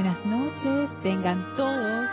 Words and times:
buenas 0.00 0.24
noches, 0.26 0.88
tengan 1.02 1.44
todos 1.56 2.08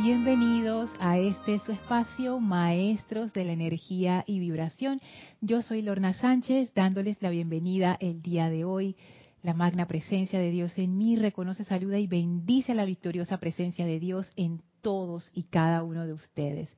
bienvenidos 0.00 0.88
a 1.00 1.18
este 1.18 1.58
su 1.58 1.72
espacio 1.72 2.38
Maestros 2.38 3.32
de 3.32 3.44
la 3.44 3.50
Energía 3.50 4.22
y 4.28 4.38
Vibración. 4.38 5.00
Yo 5.40 5.60
soy 5.62 5.82
Lorna 5.82 6.12
Sánchez 6.12 6.72
dándoles 6.72 7.20
la 7.20 7.30
bienvenida 7.30 7.96
el 7.98 8.22
día 8.22 8.48
de 8.48 8.64
hoy. 8.64 8.94
La 9.42 9.54
magna 9.54 9.88
presencia 9.88 10.38
de 10.38 10.52
Dios 10.52 10.78
en 10.78 10.96
mí 10.98 11.16
reconoce, 11.16 11.64
saluda 11.64 11.98
y 11.98 12.06
bendice 12.06 12.76
la 12.76 12.84
victoriosa 12.84 13.38
presencia 13.38 13.84
de 13.84 13.98
Dios 13.98 14.30
en 14.36 14.62
todos 14.80 15.32
y 15.34 15.42
cada 15.42 15.82
uno 15.82 16.06
de 16.06 16.12
ustedes. 16.12 16.68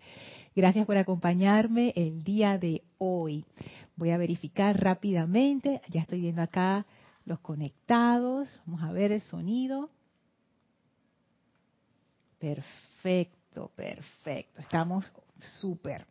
Gracias 0.57 0.87
por 0.87 0.97
acompañarme 0.97 1.93
el 1.95 2.25
día 2.25 2.57
de 2.57 2.85
hoy. 2.97 3.45
Voy 3.97 4.13
a 4.13 4.17
verificar 4.17 4.83
rápidamente, 4.83 5.83
ya 5.91 6.01
estoy 6.01 6.23
viendo 6.23 6.41
acá 6.41 6.87
los 7.27 7.39
conectados, 7.41 8.63
vamos 8.65 8.83
a 8.83 8.93
ver 8.93 9.13
el 9.13 9.21
sonido. 9.21 9.91
Perfecto, 12.43 13.71
perfecto. 13.77 14.61
Estamos 14.63 15.13
súper. 15.61 16.05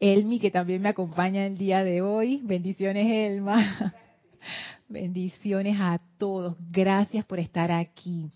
Elmi, 0.00 0.40
que 0.40 0.50
también 0.50 0.80
me 0.80 0.88
acompaña 0.88 1.44
el 1.44 1.58
día 1.58 1.84
de 1.84 2.00
hoy. 2.00 2.40
Bendiciones, 2.42 3.06
Elma. 3.06 3.92
Bendiciones 4.88 5.76
a 5.78 6.00
todos. 6.16 6.56
Gracias 6.70 7.22
por 7.26 7.38
estar 7.38 7.70
aquí. 7.70 8.30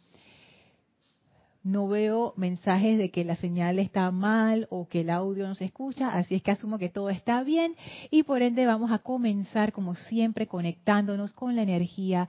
No 1.62 1.88
veo 1.88 2.34
mensajes 2.36 2.98
de 2.98 3.10
que 3.10 3.24
la 3.24 3.36
señal 3.36 3.78
está 3.78 4.10
mal 4.10 4.66
o 4.68 4.88
que 4.88 5.00
el 5.00 5.08
audio 5.08 5.48
no 5.48 5.54
se 5.54 5.64
escucha, 5.64 6.10
así 6.10 6.34
es 6.34 6.42
que 6.42 6.50
asumo 6.50 6.78
que 6.78 6.90
todo 6.90 7.08
está 7.08 7.42
bien 7.44 7.76
y 8.10 8.24
por 8.24 8.42
ende 8.42 8.66
vamos 8.66 8.92
a 8.92 8.98
comenzar 8.98 9.72
como 9.72 9.94
siempre 9.94 10.46
conectándonos 10.46 11.32
con 11.32 11.56
la 11.56 11.62
energía 11.62 12.28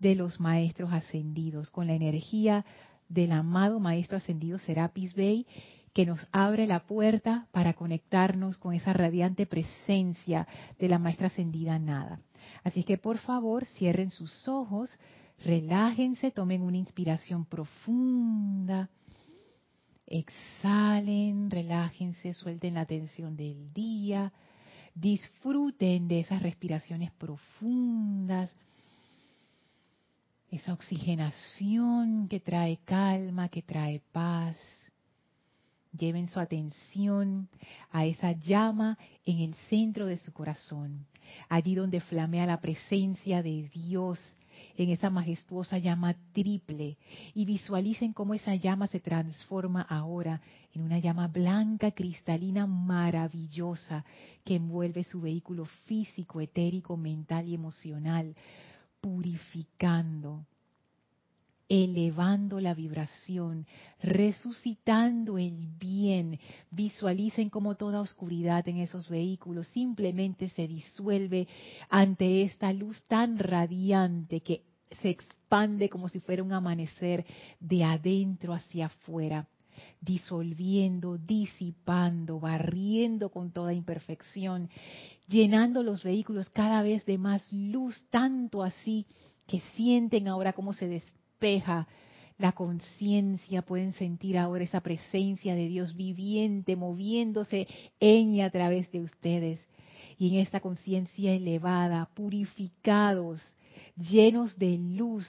de 0.00 0.16
los 0.16 0.40
maestros 0.40 0.92
ascendidos, 0.92 1.70
con 1.70 1.86
la 1.86 1.94
energía 1.94 2.64
del 3.08 3.32
amado 3.32 3.80
Maestro 3.80 4.16
Ascendido 4.16 4.58
Serapis 4.58 5.14
Bey, 5.14 5.46
que 5.92 6.04
nos 6.04 6.28
abre 6.30 6.66
la 6.66 6.80
puerta 6.80 7.46
para 7.52 7.72
conectarnos 7.72 8.58
con 8.58 8.74
esa 8.74 8.92
radiante 8.92 9.46
presencia 9.46 10.46
de 10.78 10.88
la 10.88 10.98
Maestra 10.98 11.28
Ascendida 11.28 11.78
Nada. 11.78 12.20
Así 12.64 12.84
que 12.84 12.98
por 12.98 13.18
favor 13.18 13.64
cierren 13.64 14.10
sus 14.10 14.46
ojos, 14.46 14.90
relájense, 15.42 16.30
tomen 16.30 16.60
una 16.60 16.76
inspiración 16.76 17.46
profunda, 17.46 18.90
exhalen, 20.06 21.50
relájense, 21.50 22.34
suelten 22.34 22.74
la 22.74 22.84
tensión 22.84 23.34
del 23.34 23.72
día, 23.72 24.32
disfruten 24.94 26.08
de 26.08 26.20
esas 26.20 26.42
respiraciones 26.42 27.10
profundas 27.12 28.54
esa 30.50 30.72
oxigenación 30.72 32.28
que 32.28 32.40
trae 32.40 32.78
calma, 32.84 33.48
que 33.48 33.62
trae 33.62 34.00
paz. 34.12 34.56
Lleven 35.92 36.28
su 36.28 36.40
atención 36.40 37.48
a 37.90 38.04
esa 38.04 38.32
llama 38.32 38.98
en 39.24 39.40
el 39.40 39.54
centro 39.68 40.06
de 40.06 40.18
su 40.18 40.32
corazón, 40.32 41.06
allí 41.48 41.74
donde 41.74 42.00
flamea 42.00 42.46
la 42.46 42.60
presencia 42.60 43.42
de 43.42 43.68
Dios 43.72 44.18
en 44.76 44.90
esa 44.90 45.10
majestuosa 45.10 45.78
llama 45.78 46.16
triple 46.32 46.96
y 47.34 47.44
visualicen 47.44 48.12
cómo 48.12 48.34
esa 48.34 48.54
llama 48.54 48.86
se 48.86 49.00
transforma 49.00 49.82
ahora 49.82 50.40
en 50.74 50.82
una 50.82 50.98
llama 50.98 51.28
blanca, 51.28 51.90
cristalina, 51.90 52.66
maravillosa 52.66 54.04
que 54.44 54.56
envuelve 54.56 55.04
su 55.04 55.20
vehículo 55.20 55.66
físico, 55.84 56.40
etérico, 56.40 56.96
mental 56.96 57.48
y 57.48 57.54
emocional 57.54 58.34
purificando, 59.06 60.44
elevando 61.68 62.58
la 62.58 62.74
vibración, 62.74 63.64
resucitando 64.02 65.38
el 65.38 65.68
bien. 65.78 66.40
Visualicen 66.72 67.48
cómo 67.48 67.76
toda 67.76 68.00
oscuridad 68.00 68.66
en 68.66 68.78
esos 68.78 69.08
vehículos 69.08 69.68
simplemente 69.68 70.48
se 70.48 70.66
disuelve 70.66 71.46
ante 71.88 72.42
esta 72.42 72.72
luz 72.72 73.00
tan 73.06 73.38
radiante 73.38 74.40
que 74.40 74.64
se 75.00 75.10
expande 75.10 75.88
como 75.88 76.08
si 76.08 76.18
fuera 76.18 76.42
un 76.42 76.52
amanecer 76.52 77.24
de 77.60 77.84
adentro 77.84 78.54
hacia 78.54 78.86
afuera 78.86 79.46
disolviendo, 80.00 81.18
disipando, 81.18 82.40
barriendo 82.40 83.30
con 83.30 83.50
toda 83.50 83.72
imperfección, 83.72 84.68
llenando 85.28 85.82
los 85.82 86.02
vehículos 86.02 86.50
cada 86.50 86.82
vez 86.82 87.04
de 87.06 87.18
más 87.18 87.52
luz, 87.52 88.06
tanto 88.10 88.62
así 88.62 89.06
que 89.46 89.60
sienten 89.74 90.28
ahora 90.28 90.52
cómo 90.52 90.72
se 90.72 90.88
despeja 90.88 91.86
la 92.38 92.52
conciencia, 92.52 93.62
pueden 93.62 93.92
sentir 93.92 94.36
ahora 94.36 94.64
esa 94.64 94.80
presencia 94.80 95.54
de 95.54 95.68
Dios 95.68 95.96
viviente, 95.96 96.76
moviéndose 96.76 97.66
en 97.98 98.34
y 98.34 98.42
a 98.42 98.50
través 98.50 98.90
de 98.92 99.00
ustedes. 99.00 99.60
Y 100.18 100.28
en 100.28 100.40
esta 100.40 100.60
conciencia 100.60 101.32
elevada, 101.32 102.10
purificados, 102.14 103.42
llenos 103.96 104.58
de 104.58 104.76
luz, 104.78 105.26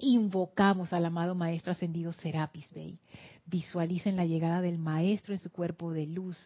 invocamos 0.00 0.92
al 0.92 1.04
amado 1.04 1.34
Maestro 1.34 1.72
Ascendido 1.72 2.12
Serapis 2.12 2.66
Bey. 2.72 2.98
Visualicen 3.46 4.16
la 4.16 4.24
llegada 4.24 4.60
del 4.60 4.78
Maestro 4.78 5.34
en 5.34 5.40
su 5.40 5.50
cuerpo 5.50 5.92
de 5.92 6.06
luz, 6.06 6.36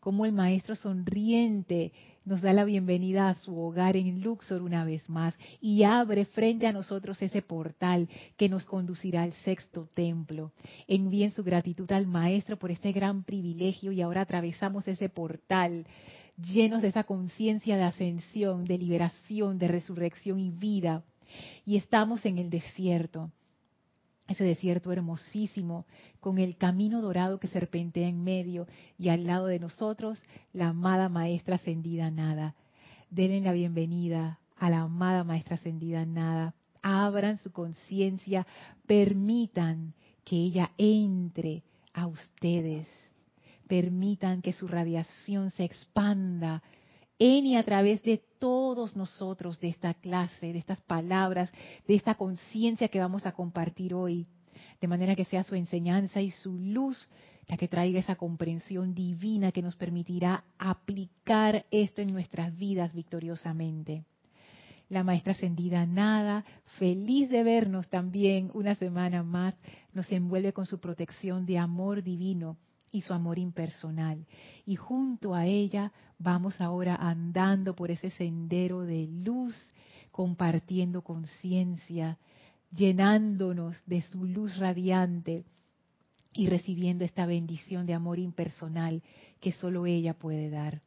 como 0.00 0.24
el 0.24 0.32
Maestro 0.32 0.74
sonriente 0.74 1.92
nos 2.24 2.42
da 2.42 2.52
la 2.52 2.64
bienvenida 2.64 3.28
a 3.28 3.34
su 3.34 3.58
hogar 3.58 3.96
en 3.96 4.22
Luxor 4.22 4.62
una 4.62 4.84
vez 4.84 5.08
más 5.08 5.34
y 5.60 5.84
abre 5.84 6.24
frente 6.24 6.66
a 6.66 6.72
nosotros 6.72 7.20
ese 7.22 7.42
portal 7.42 8.08
que 8.36 8.48
nos 8.48 8.64
conducirá 8.64 9.22
al 9.22 9.32
sexto 9.32 9.88
templo. 9.94 10.52
Envíen 10.86 11.32
su 11.32 11.44
gratitud 11.44 11.90
al 11.92 12.06
Maestro 12.06 12.58
por 12.58 12.70
este 12.70 12.92
gran 12.92 13.24
privilegio 13.24 13.92
y 13.92 14.00
ahora 14.02 14.22
atravesamos 14.22 14.88
ese 14.88 15.08
portal 15.08 15.86
llenos 16.36 16.82
de 16.82 16.88
esa 16.88 17.04
conciencia 17.04 17.76
de 17.76 17.82
ascensión, 17.82 18.64
de 18.64 18.78
liberación, 18.78 19.58
de 19.58 19.68
resurrección 19.68 20.38
y 20.40 20.50
vida 20.50 21.04
y 21.64 21.76
estamos 21.76 22.24
en 22.24 22.38
el 22.38 22.50
desierto. 22.50 23.30
Ese 24.28 24.44
desierto 24.44 24.92
hermosísimo, 24.92 25.86
con 26.20 26.38
el 26.38 26.56
camino 26.56 27.00
dorado 27.00 27.40
que 27.40 27.48
serpentea 27.48 28.06
en 28.06 28.22
medio 28.22 28.68
y 28.96 29.08
al 29.08 29.26
lado 29.26 29.46
de 29.46 29.58
nosotros 29.58 30.22
la 30.52 30.68
amada 30.68 31.08
Maestra 31.08 31.56
Ascendida 31.56 32.10
Nada. 32.10 32.54
Denle 33.10 33.40
la 33.40 33.52
bienvenida 33.52 34.38
a 34.56 34.70
la 34.70 34.82
amada 34.82 35.24
Maestra 35.24 35.56
Ascendida 35.56 36.06
Nada. 36.06 36.54
Abran 36.80 37.38
su 37.38 37.50
conciencia, 37.50 38.46
permitan 38.86 39.94
que 40.24 40.36
ella 40.36 40.70
entre 40.78 41.64
a 41.92 42.06
ustedes. 42.06 42.86
Permitan 43.66 44.42
que 44.42 44.52
su 44.52 44.68
radiación 44.68 45.50
se 45.50 45.64
expanda 45.64 46.62
en 47.18 47.46
y 47.46 47.56
a 47.56 47.64
través 47.64 48.02
de 48.02 48.22
todos 48.40 48.96
nosotros 48.96 49.60
de 49.60 49.68
esta 49.68 49.94
clase, 49.94 50.52
de 50.52 50.58
estas 50.58 50.80
palabras, 50.80 51.52
de 51.86 51.94
esta 51.94 52.16
conciencia 52.16 52.88
que 52.88 52.98
vamos 52.98 53.26
a 53.26 53.32
compartir 53.32 53.94
hoy, 53.94 54.26
de 54.80 54.88
manera 54.88 55.14
que 55.14 55.26
sea 55.26 55.44
su 55.44 55.54
enseñanza 55.54 56.20
y 56.20 56.32
su 56.32 56.58
luz 56.58 57.08
la 57.46 57.56
que 57.56 57.68
traiga 57.68 58.00
esa 58.00 58.16
comprensión 58.16 58.94
divina 58.94 59.52
que 59.52 59.62
nos 59.62 59.76
permitirá 59.76 60.44
aplicar 60.58 61.64
esto 61.70 62.00
en 62.00 62.12
nuestras 62.12 62.56
vidas 62.56 62.94
victoriosamente. 62.94 64.04
La 64.88 65.04
maestra 65.04 65.32
ascendida 65.32 65.86
Nada, 65.86 66.44
feliz 66.78 67.28
de 67.28 67.44
vernos 67.44 67.88
también 67.88 68.50
una 68.54 68.74
semana 68.74 69.22
más, 69.22 69.54
nos 69.92 70.10
envuelve 70.10 70.52
con 70.52 70.66
su 70.66 70.80
protección 70.80 71.46
de 71.46 71.58
amor 71.58 72.02
divino 72.02 72.56
y 72.92 73.02
su 73.02 73.12
amor 73.12 73.38
impersonal. 73.38 74.26
Y 74.66 74.76
junto 74.76 75.34
a 75.34 75.46
ella 75.46 75.92
vamos 76.18 76.60
ahora 76.60 76.96
andando 76.96 77.74
por 77.74 77.90
ese 77.90 78.10
sendero 78.10 78.82
de 78.82 79.06
luz, 79.06 79.56
compartiendo 80.10 81.02
conciencia, 81.02 82.18
llenándonos 82.72 83.76
de 83.86 84.02
su 84.02 84.24
luz 84.24 84.56
radiante 84.58 85.44
y 86.32 86.48
recibiendo 86.48 87.04
esta 87.04 87.26
bendición 87.26 87.86
de 87.86 87.94
amor 87.94 88.18
impersonal 88.18 89.02
que 89.40 89.52
solo 89.52 89.86
ella 89.86 90.14
puede 90.14 90.50
dar. 90.50 90.80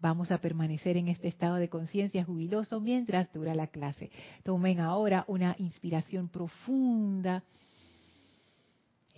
Vamos 0.00 0.32
a 0.32 0.38
permanecer 0.38 0.96
en 0.96 1.06
este 1.06 1.28
estado 1.28 1.54
de 1.56 1.68
conciencia 1.68 2.24
jubiloso 2.24 2.80
mientras 2.80 3.32
dura 3.32 3.54
la 3.54 3.68
clase. 3.68 4.10
Tomen 4.42 4.80
ahora 4.80 5.24
una 5.28 5.54
inspiración 5.58 6.28
profunda 6.28 7.44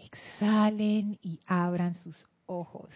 exhalen 0.05 1.19
y 1.23 1.41
abran 1.47 1.95
sus 1.97 2.27
ojos. 2.47 2.91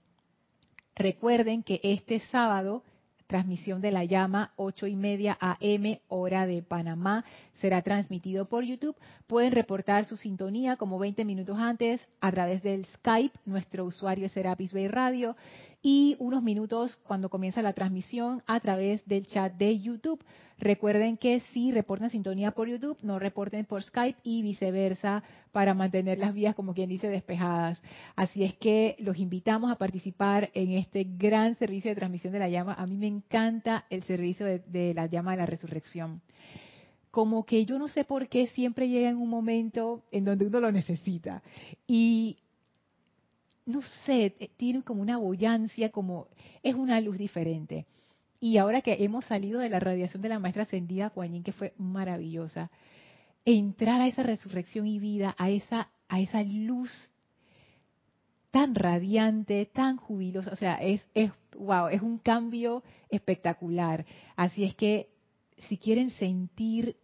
Recuerden 0.94 1.62
que 1.62 1.80
este 1.82 2.20
sábado, 2.20 2.82
transmisión 3.26 3.80
de 3.80 3.92
la 3.92 4.04
llama, 4.04 4.52
8 4.56 4.86
y 4.88 4.96
media 4.96 5.38
AM, 5.40 6.00
hora 6.08 6.46
de 6.46 6.62
Panamá, 6.62 7.24
será 7.54 7.82
transmitido 7.82 8.46
por 8.46 8.64
YouTube. 8.64 8.96
Pueden 9.26 9.52
reportar 9.52 10.04
su 10.04 10.16
sintonía 10.16 10.76
como 10.76 10.98
20 10.98 11.24
minutos 11.24 11.58
antes 11.58 12.06
a 12.20 12.30
través 12.32 12.62
del 12.62 12.86
Skype, 12.86 13.38
nuestro 13.44 13.84
usuario 13.84 14.26
es 14.26 14.32
Serapis 14.32 14.72
Bay 14.72 14.88
Radio, 14.88 15.36
y 15.82 16.16
unos 16.20 16.42
minutos 16.42 17.00
cuando 17.04 17.28
comienza 17.28 17.60
la 17.60 17.72
transmisión 17.72 18.42
a 18.46 18.60
través 18.60 19.04
del 19.06 19.26
chat 19.26 19.52
de 19.54 19.80
YouTube. 19.80 20.24
Recuerden 20.58 21.16
que 21.16 21.40
si 21.52 21.72
reportan 21.72 22.10
sintonía 22.10 22.52
por 22.52 22.68
YouTube, 22.68 22.96
no 23.02 23.18
reporten 23.18 23.64
por 23.64 23.82
Skype 23.82 24.20
y 24.22 24.42
viceversa 24.42 25.24
para 25.50 25.74
mantener 25.74 26.18
las 26.18 26.34
vías, 26.34 26.54
como 26.54 26.72
quien 26.72 26.88
dice, 26.88 27.08
despejadas. 27.08 27.82
Así 28.14 28.44
es 28.44 28.54
que 28.54 28.94
los 29.00 29.18
invitamos 29.18 29.72
a 29.72 29.76
participar 29.76 30.50
en 30.54 30.70
este 30.72 31.04
gran 31.04 31.56
servicio 31.56 31.90
de 31.90 31.96
transmisión 31.96 32.32
de 32.32 32.38
la 32.38 32.48
llama. 32.48 32.74
A 32.74 32.86
mí 32.86 32.96
me 32.96 33.08
encanta 33.08 33.86
el 33.90 34.04
servicio 34.04 34.46
de, 34.46 34.94
la 34.94 35.06
llama 35.06 35.32
de 35.32 35.38
la 35.38 35.46
resurrección 35.46 36.22
como 37.12 37.44
que 37.44 37.66
yo 37.66 37.78
no 37.78 37.88
sé 37.88 38.04
por 38.04 38.26
qué 38.28 38.46
siempre 38.48 38.88
llega 38.88 39.10
en 39.10 39.18
un 39.18 39.28
momento 39.28 40.02
en 40.10 40.24
donde 40.24 40.46
uno 40.46 40.60
lo 40.60 40.72
necesita. 40.72 41.42
Y 41.86 42.38
no 43.66 43.82
sé, 44.06 44.34
tiene 44.56 44.82
como 44.82 45.02
una 45.02 45.18
boyancia, 45.18 45.90
como 45.90 46.28
es 46.62 46.74
una 46.74 46.98
luz 47.02 47.18
diferente. 47.18 47.84
Y 48.40 48.56
ahora 48.56 48.80
que 48.80 49.04
hemos 49.04 49.26
salido 49.26 49.60
de 49.60 49.68
la 49.68 49.78
radiación 49.78 50.22
de 50.22 50.30
la 50.30 50.38
maestra 50.38 50.62
ascendida 50.62 51.10
Kuan 51.10 51.42
que 51.42 51.52
fue 51.52 51.74
maravillosa, 51.76 52.70
entrar 53.44 54.00
a 54.00 54.08
esa 54.08 54.22
resurrección 54.22 54.86
y 54.86 54.98
vida, 54.98 55.34
a 55.36 55.50
esa, 55.50 55.90
a 56.08 56.18
esa 56.18 56.42
luz 56.42 56.90
tan 58.50 58.74
radiante, 58.74 59.66
tan 59.66 59.98
jubilosa, 59.98 60.50
o 60.50 60.56
sea, 60.56 60.76
es, 60.76 61.06
es, 61.14 61.30
wow, 61.58 61.88
es 61.88 62.00
un 62.00 62.16
cambio 62.16 62.82
espectacular. 63.10 64.06
Así 64.34 64.64
es 64.64 64.74
que 64.74 65.10
si 65.68 65.76
quieren 65.76 66.08
sentir 66.10 66.96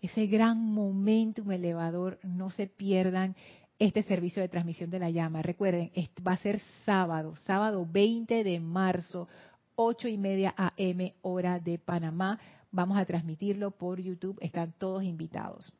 ese 0.00 0.26
gran 0.26 0.58
momentum 0.58 1.50
elevador, 1.50 2.18
no 2.22 2.50
se 2.50 2.66
pierdan 2.66 3.34
este 3.78 4.02
servicio 4.02 4.42
de 4.42 4.48
transmisión 4.48 4.90
de 4.90 4.98
la 4.98 5.10
llama. 5.10 5.42
Recuerden, 5.42 5.90
va 6.26 6.32
a 6.32 6.38
ser 6.38 6.60
sábado, 6.84 7.36
sábado 7.36 7.86
20 7.90 8.44
de 8.44 8.60
marzo, 8.60 9.28
8 9.76 10.08
y 10.08 10.18
media 10.18 10.54
AM, 10.56 11.12
hora 11.22 11.60
de 11.60 11.78
Panamá. 11.78 12.38
Vamos 12.70 12.98
a 12.98 13.04
transmitirlo 13.04 13.70
por 13.70 14.00
YouTube, 14.00 14.38
están 14.40 14.72
todos 14.72 15.04
invitados. 15.04 15.72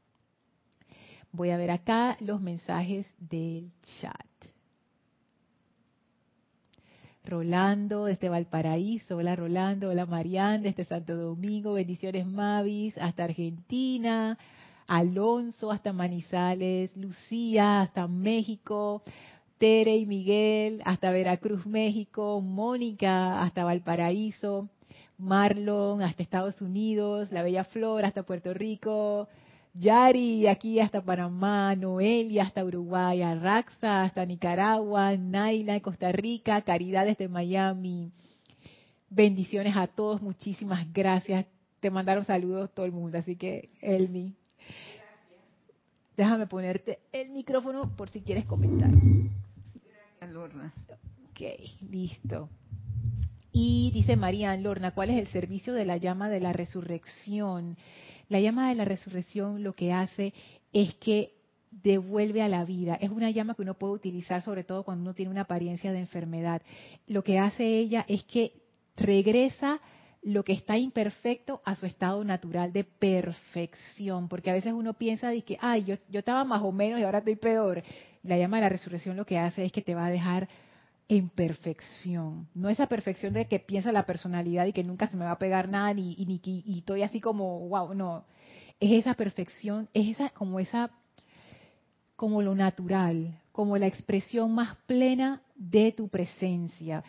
Voy 1.33 1.51
a 1.51 1.57
ver 1.57 1.71
acá 1.71 2.17
los 2.21 2.41
mensajes 2.41 3.07
del 3.19 3.71
chat. 4.01 4.28
Rolando 7.29 8.07
desde 8.07 8.31
Valparaíso, 8.31 9.19
hola 9.19 9.37
Rolando, 9.37 9.91
hola 9.91 10.07
Marianne 10.07 10.63
desde 10.63 10.87
Santo 10.87 11.15
Domingo, 11.15 11.75
bendiciones 11.75 12.27
Mavis, 12.27 12.97
hasta 12.97 13.25
Argentina, 13.25 14.39
Alonso 14.87 15.71
hasta 15.71 15.93
Manizales, 15.93 16.97
Lucía 16.97 17.83
hasta 17.83 18.09
México, 18.09 19.03
Tere 19.59 19.97
y 19.97 20.07
Miguel 20.07 20.81
hasta 20.87 21.11
Veracruz, 21.11 21.67
México, 21.67 22.41
Mónica 22.41 23.43
hasta 23.43 23.63
Valparaíso, 23.63 24.71
Marlon 25.19 26.01
hasta 26.01 26.23
Estados 26.23 26.63
Unidos, 26.63 27.31
La 27.31 27.43
Bella 27.43 27.65
Flor 27.65 28.07
hasta 28.07 28.23
Puerto 28.23 28.55
Rico, 28.55 29.29
Yari 29.75 30.47
aquí 30.47 30.81
hasta 30.81 31.03
Panamá, 31.03 31.75
Noelia 31.77 32.45
hasta 32.45 32.65
Uruguay, 32.65 33.23
Raxa 33.37 34.03
hasta 34.03 34.27
Nicaragua, 34.27 35.17
Naila 35.17 35.81
Costa 35.81 36.11
Rica, 36.13 36.63
Caridad 36.63 37.07
desde 37.07 37.29
Miami. 37.29 38.13
Bendiciones 39.11 39.77
a 39.77 39.87
todos, 39.87 40.21
muchísimas 40.21 40.93
gracias. 40.93 41.47
Te 41.81 41.91
mandaron 41.91 42.25
saludos 42.25 42.71
todo 42.75 42.87
el 42.87 42.93
mundo, 42.93 43.19
así 43.19 43.37
que 43.37 43.71
Elmi, 43.81 44.35
Déjame 46.19 46.49
ponerte 46.49 46.99
el 47.13 47.31
micrófono 47.31 47.95
por 47.95 48.11
si 48.11 48.23
quieres 48.23 48.45
comentar. 48.45 48.91
Gracias, 48.91 50.35
Lorna. 50.35 50.75
Ok, 51.31 51.41
listo. 51.89 52.49
Y 53.61 53.91
dice 53.91 54.15
María 54.15 54.57
Lorna, 54.57 54.93
¿cuál 54.93 55.11
es 55.11 55.19
el 55.19 55.27
servicio 55.27 55.73
de 55.73 55.85
la 55.85 55.97
llama 55.97 56.29
de 56.29 56.39
la 56.39 56.53
resurrección? 56.53 57.77
La 58.29 58.39
llama 58.39 58.69
de 58.69 58.77
la 58.77 58.85
resurrección 58.85 59.65
lo 59.65 59.73
que 59.73 59.93
hace 59.93 60.33
es 60.73 60.95
que 60.95 61.35
devuelve 61.73 62.41
a 62.41 62.47
la 62.47 62.65
vida. 62.65 62.95
Es 63.01 63.11
una 63.11 63.33
llama 63.33 63.57
que 63.57 63.63
uno 63.63 63.75
puede 63.75 63.95
utilizar 63.95 64.43
sobre 64.43 64.63
todo 64.63 64.85
cuando 64.85 65.03
uno 65.03 65.13
tiene 65.13 65.33
una 65.33 65.41
apariencia 65.41 65.91
de 65.91 65.99
enfermedad. 65.99 66.63
Lo 67.09 67.25
que 67.25 67.41
hace 67.41 67.67
ella 67.81 68.05
es 68.07 68.23
que 68.23 68.53
regresa 68.97 69.81
lo 70.23 70.45
que 70.45 70.53
está 70.53 70.79
imperfecto 70.79 71.61
a 71.65 71.75
su 71.75 71.87
estado 71.87 72.23
natural 72.23 72.73
de 72.73 72.85
perfección, 72.85 74.29
porque 74.29 74.53
a 74.53 74.55
veces 74.55 74.73
uno 74.73 74.95
piensa 74.95 75.31
de 75.31 75.43
que, 75.43 75.59
ay, 75.61 75.83
yo, 75.83 75.97
yo 76.09 76.21
estaba 76.21 76.45
más 76.45 76.63
o 76.63 76.71
menos 76.71 77.01
y 77.01 77.03
ahora 77.03 77.19
estoy 77.19 77.35
peor. 77.35 77.83
La 78.23 78.39
llama 78.39 78.59
de 78.59 78.63
la 78.63 78.69
resurrección 78.69 79.17
lo 79.17 79.27
que 79.27 79.37
hace 79.37 79.65
es 79.65 79.73
que 79.73 79.83
te 79.83 79.97
va 79.97 80.07
a 80.07 80.11
dejar 80.11 80.49
en 81.09 81.31
perfección, 81.31 82.49
no 82.55 82.69
esa 82.69 82.87
perfección 82.87 83.33
de 83.33 83.47
que 83.47 83.59
piensa 83.61 83.93
la 83.93 84.05
personalidad 84.05 84.67
y 84.67 84.73
que 84.73 84.85
nunca 84.85 85.09
se 85.09 85.17
me 85.17 85.25
va 85.25 85.33
a 85.33 85.39
pegar 85.39 85.69
nada 85.69 85.95
ni, 85.95 86.13
y, 86.13 86.41
y 86.45 86.79
estoy 86.79 87.03
así 87.03 87.21
como, 87.21 87.67
wow, 87.69 87.95
no, 87.95 88.25
es 88.79 88.93
esa 88.93 89.15
perfección, 89.15 89.89
es 89.95 90.09
esa 90.17 90.31
como 90.31 90.61
esa 90.61 90.91
como 92.15 92.43
lo 92.43 92.55
natural, 92.55 93.41
como 93.53 93.79
la 93.79 93.87
expresión 93.87 94.53
más 94.53 94.77
plena 94.87 95.41
de 95.55 95.93
tu 95.93 96.09
presencia 96.09 97.05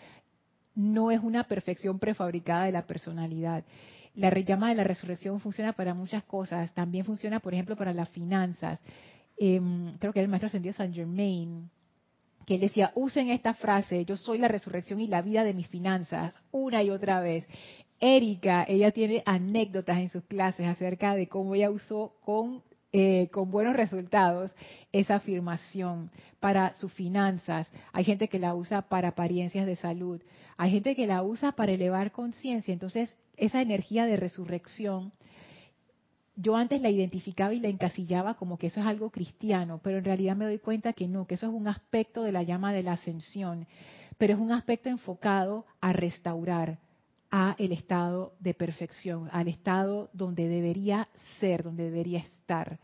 no 0.79 1.11
es 1.11 1.21
una 1.21 1.43
perfección 1.43 1.99
prefabricada 1.99 2.63
de 2.63 2.71
la 2.71 2.87
personalidad. 2.87 3.65
La 4.15 4.29
llama 4.31 4.69
de 4.69 4.75
la 4.75 4.85
resurrección 4.85 5.41
funciona 5.41 5.73
para 5.73 5.93
muchas 5.93 6.23
cosas. 6.23 6.73
También 6.73 7.03
funciona, 7.03 7.41
por 7.41 7.53
ejemplo, 7.53 7.75
para 7.75 7.93
las 7.93 8.07
finanzas. 8.09 8.79
Em, 9.37 9.97
creo 9.97 10.13
que 10.13 10.21
el 10.21 10.29
maestro 10.29 10.47
ascendido 10.47 10.73
Saint 10.73 10.95
Germain, 10.95 11.69
que 12.49 12.55
él 12.55 12.61
decía, 12.61 12.91
usen 12.95 13.29
esta 13.29 13.53
frase, 13.53 14.05
yo 14.05 14.17
soy 14.17 14.39
la 14.39 14.47
resurrección 14.47 14.99
y 14.99 15.05
la 15.05 15.21
vida 15.21 15.43
de 15.43 15.53
mis 15.53 15.67
finanzas, 15.67 16.35
una 16.51 16.81
y 16.81 16.89
otra 16.89 17.21
vez. 17.21 17.47
Erika, 17.99 18.65
ella 18.67 18.89
tiene 18.89 19.21
anécdotas 19.27 19.99
en 19.99 20.09
sus 20.09 20.23
clases 20.23 20.65
acerca 20.65 21.13
de 21.13 21.27
cómo 21.27 21.53
ella 21.53 21.69
usó 21.69 22.15
con 22.25 22.63
eh, 22.91 23.29
con 23.31 23.51
buenos 23.51 23.75
resultados 23.75 24.51
esa 24.91 25.17
afirmación 25.17 26.09
para 26.39 26.73
sus 26.73 26.91
finanzas. 26.91 27.71
Hay 27.93 28.03
gente 28.03 28.29
que 28.29 28.39
la 28.39 28.55
usa 28.55 28.81
para 28.81 29.09
apariencias 29.09 29.67
de 29.67 29.75
salud. 29.75 30.19
Hay 30.57 30.71
gente 30.71 30.95
que 30.95 31.05
la 31.05 31.21
usa 31.21 31.51
para 31.51 31.71
elevar 31.71 32.11
conciencia. 32.11 32.73
Entonces, 32.73 33.15
esa 33.37 33.61
energía 33.61 34.07
de 34.07 34.17
resurrección, 34.17 35.11
yo 36.41 36.55
antes 36.55 36.81
la 36.81 36.89
identificaba 36.89 37.53
y 37.53 37.59
la 37.59 37.67
encasillaba 37.67 38.35
como 38.35 38.57
que 38.57 38.67
eso 38.67 38.79
es 38.79 38.85
algo 38.85 39.09
cristiano, 39.09 39.81
pero 39.83 39.97
en 39.97 40.05
realidad 40.05 40.37
me 40.37 40.45
doy 40.45 40.59
cuenta 40.59 40.93
que 40.93 41.07
no, 41.07 41.27
que 41.27 41.35
eso 41.35 41.47
es 41.47 41.53
un 41.53 41.67
aspecto 41.67 42.23
de 42.23 42.31
la 42.31 42.43
llama 42.43 42.71
de 42.71 42.81
la 42.81 42.93
ascensión, 42.93 43.67
pero 44.17 44.33
es 44.33 44.39
un 44.39 44.53
aspecto 44.53 44.87
enfocado 44.87 45.65
a 45.81 45.91
restaurar, 45.91 46.79
a 47.29 47.55
el 47.59 47.73
estado 47.73 48.33
de 48.39 48.53
perfección, 48.53 49.29
al 49.33 49.49
estado 49.49 50.09
donde 50.13 50.47
debería 50.47 51.09
ser, 51.39 51.63
donde 51.63 51.83
debería 51.83 52.19
estar. 52.19 52.79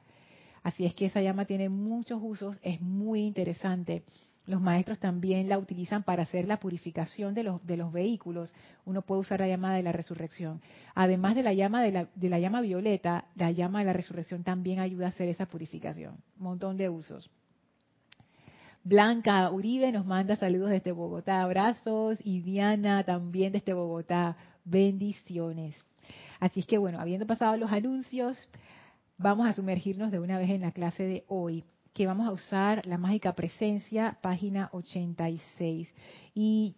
Así 0.62 0.85
es 0.85 0.93
que 0.93 1.05
esa 1.05 1.21
llama 1.21 1.45
tiene 1.45 1.69
muchos 1.69 2.19
usos, 2.21 2.59
es 2.62 2.81
muy 2.81 3.21
interesante. 3.21 4.03
Los 4.47 4.61
maestros 4.61 4.99
también 4.99 5.49
la 5.49 5.57
utilizan 5.57 6.03
para 6.03 6.23
hacer 6.23 6.47
la 6.47 6.59
purificación 6.59 7.33
de 7.33 7.43
los, 7.43 7.65
de 7.65 7.77
los 7.77 7.91
vehículos. 7.91 8.53
Uno 8.85 9.01
puede 9.01 9.21
usar 9.21 9.39
la 9.39 9.47
llama 9.47 9.75
de 9.75 9.81
la 9.81 9.91
resurrección. 9.91 10.61
Además 10.93 11.35
de 11.35 11.43
la 11.43 11.53
llama 11.53 11.81
de 11.81 11.91
la, 11.91 12.07
de 12.13 12.29
la 12.29 12.39
llama 12.39 12.61
violeta, 12.61 13.25
la 13.35 13.51
llama 13.51 13.79
de 13.79 13.85
la 13.85 13.93
resurrección 13.93 14.43
también 14.43 14.79
ayuda 14.79 15.07
a 15.07 15.09
hacer 15.09 15.27
esa 15.29 15.47
purificación. 15.47 16.17
Un 16.37 16.43
montón 16.43 16.77
de 16.77 16.89
usos. 16.89 17.29
Blanca 18.83 19.49
Uribe 19.49 19.91
nos 19.91 20.05
manda 20.05 20.35
saludos 20.35 20.69
desde 20.69 20.91
Bogotá, 20.91 21.41
abrazos, 21.41 22.19
y 22.23 22.41
Diana 22.41 23.03
también 23.03 23.51
desde 23.51 23.73
Bogotá, 23.73 24.37
bendiciones. 24.63 25.75
Así 26.39 26.59
es 26.59 26.67
que 26.67 26.77
bueno, 26.77 26.99
habiendo 26.99 27.25
pasado 27.25 27.57
los 27.57 27.71
anuncios, 27.71 28.37
vamos 29.17 29.47
a 29.47 29.53
sumergirnos 29.53 30.11
de 30.11 30.19
una 30.19 30.37
vez 30.37 30.51
en 30.51 30.61
la 30.61 30.71
clase 30.71 31.01
de 31.01 31.23
hoy, 31.27 31.63
que 31.95 32.05
vamos 32.05 32.27
a 32.27 32.31
usar 32.31 32.85
la 32.85 32.97
mágica 32.97 33.33
presencia, 33.33 34.17
página 34.21 34.69
86. 34.73 35.87
Y 36.35 36.75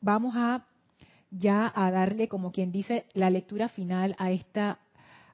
vamos 0.00 0.34
a 0.36 0.64
ya 1.30 1.70
a 1.74 1.90
darle, 1.90 2.28
como 2.28 2.50
quien 2.50 2.72
dice, 2.72 3.04
la 3.12 3.28
lectura 3.28 3.68
final 3.68 4.16
a 4.18 4.32
esta 4.32 4.80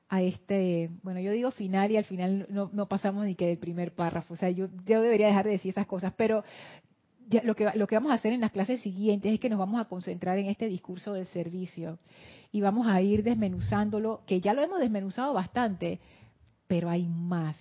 a 0.09 0.21
este, 0.21 0.90
bueno, 1.02 1.18
yo 1.21 1.33
digo 1.33 1.50
final 1.50 1.90
y 1.90 1.97
al 1.97 2.04
final 2.04 2.47
no, 2.50 2.71
no 2.73 2.87
pasamos 2.87 3.25
ni 3.25 3.37
que 3.37 3.47
del 3.47 3.59
primer 3.59 3.94
párrafo, 3.94 4.35
o 4.35 4.37
sea, 4.37 4.50
yo, 4.50 4.68
yo 4.85 5.00
debería 5.00 5.28
dejar 5.28 5.47
de 5.47 5.52
decir 5.52 5.71
esas 5.71 5.87
cosas, 5.87 6.12
pero 6.16 6.44
lo, 7.42 7.54
que, 7.54 7.71
lo 7.75 7.87
que 7.87 7.94
vamos 7.94 8.12
a 8.12 8.16
hacer 8.16 8.33
en 8.33 8.40
las 8.40 8.50
clases 8.50 8.80
siguientes 8.80 9.33
es 9.33 9.40
que 9.40 9.49
nos 9.49 9.59
vamos 9.59 9.80
a 9.80 9.87
concentrar 9.87 10.38
en 10.38 10.47
este 10.47 10.68
discurso 10.68 11.14
del 11.14 11.26
servicio 11.28 11.99
y 12.52 12.61
vamos 12.61 12.87
a 12.87 13.00
ir 13.00 13.23
desmenuzándolo, 13.23 14.23
que 14.26 14.40
ya 14.40 14.52
lo 14.52 14.62
hemos 14.62 14.78
desmenuzado 14.78 15.33
bastante, 15.33 16.00
pero 16.66 16.90
hay 16.90 17.06
más. 17.06 17.56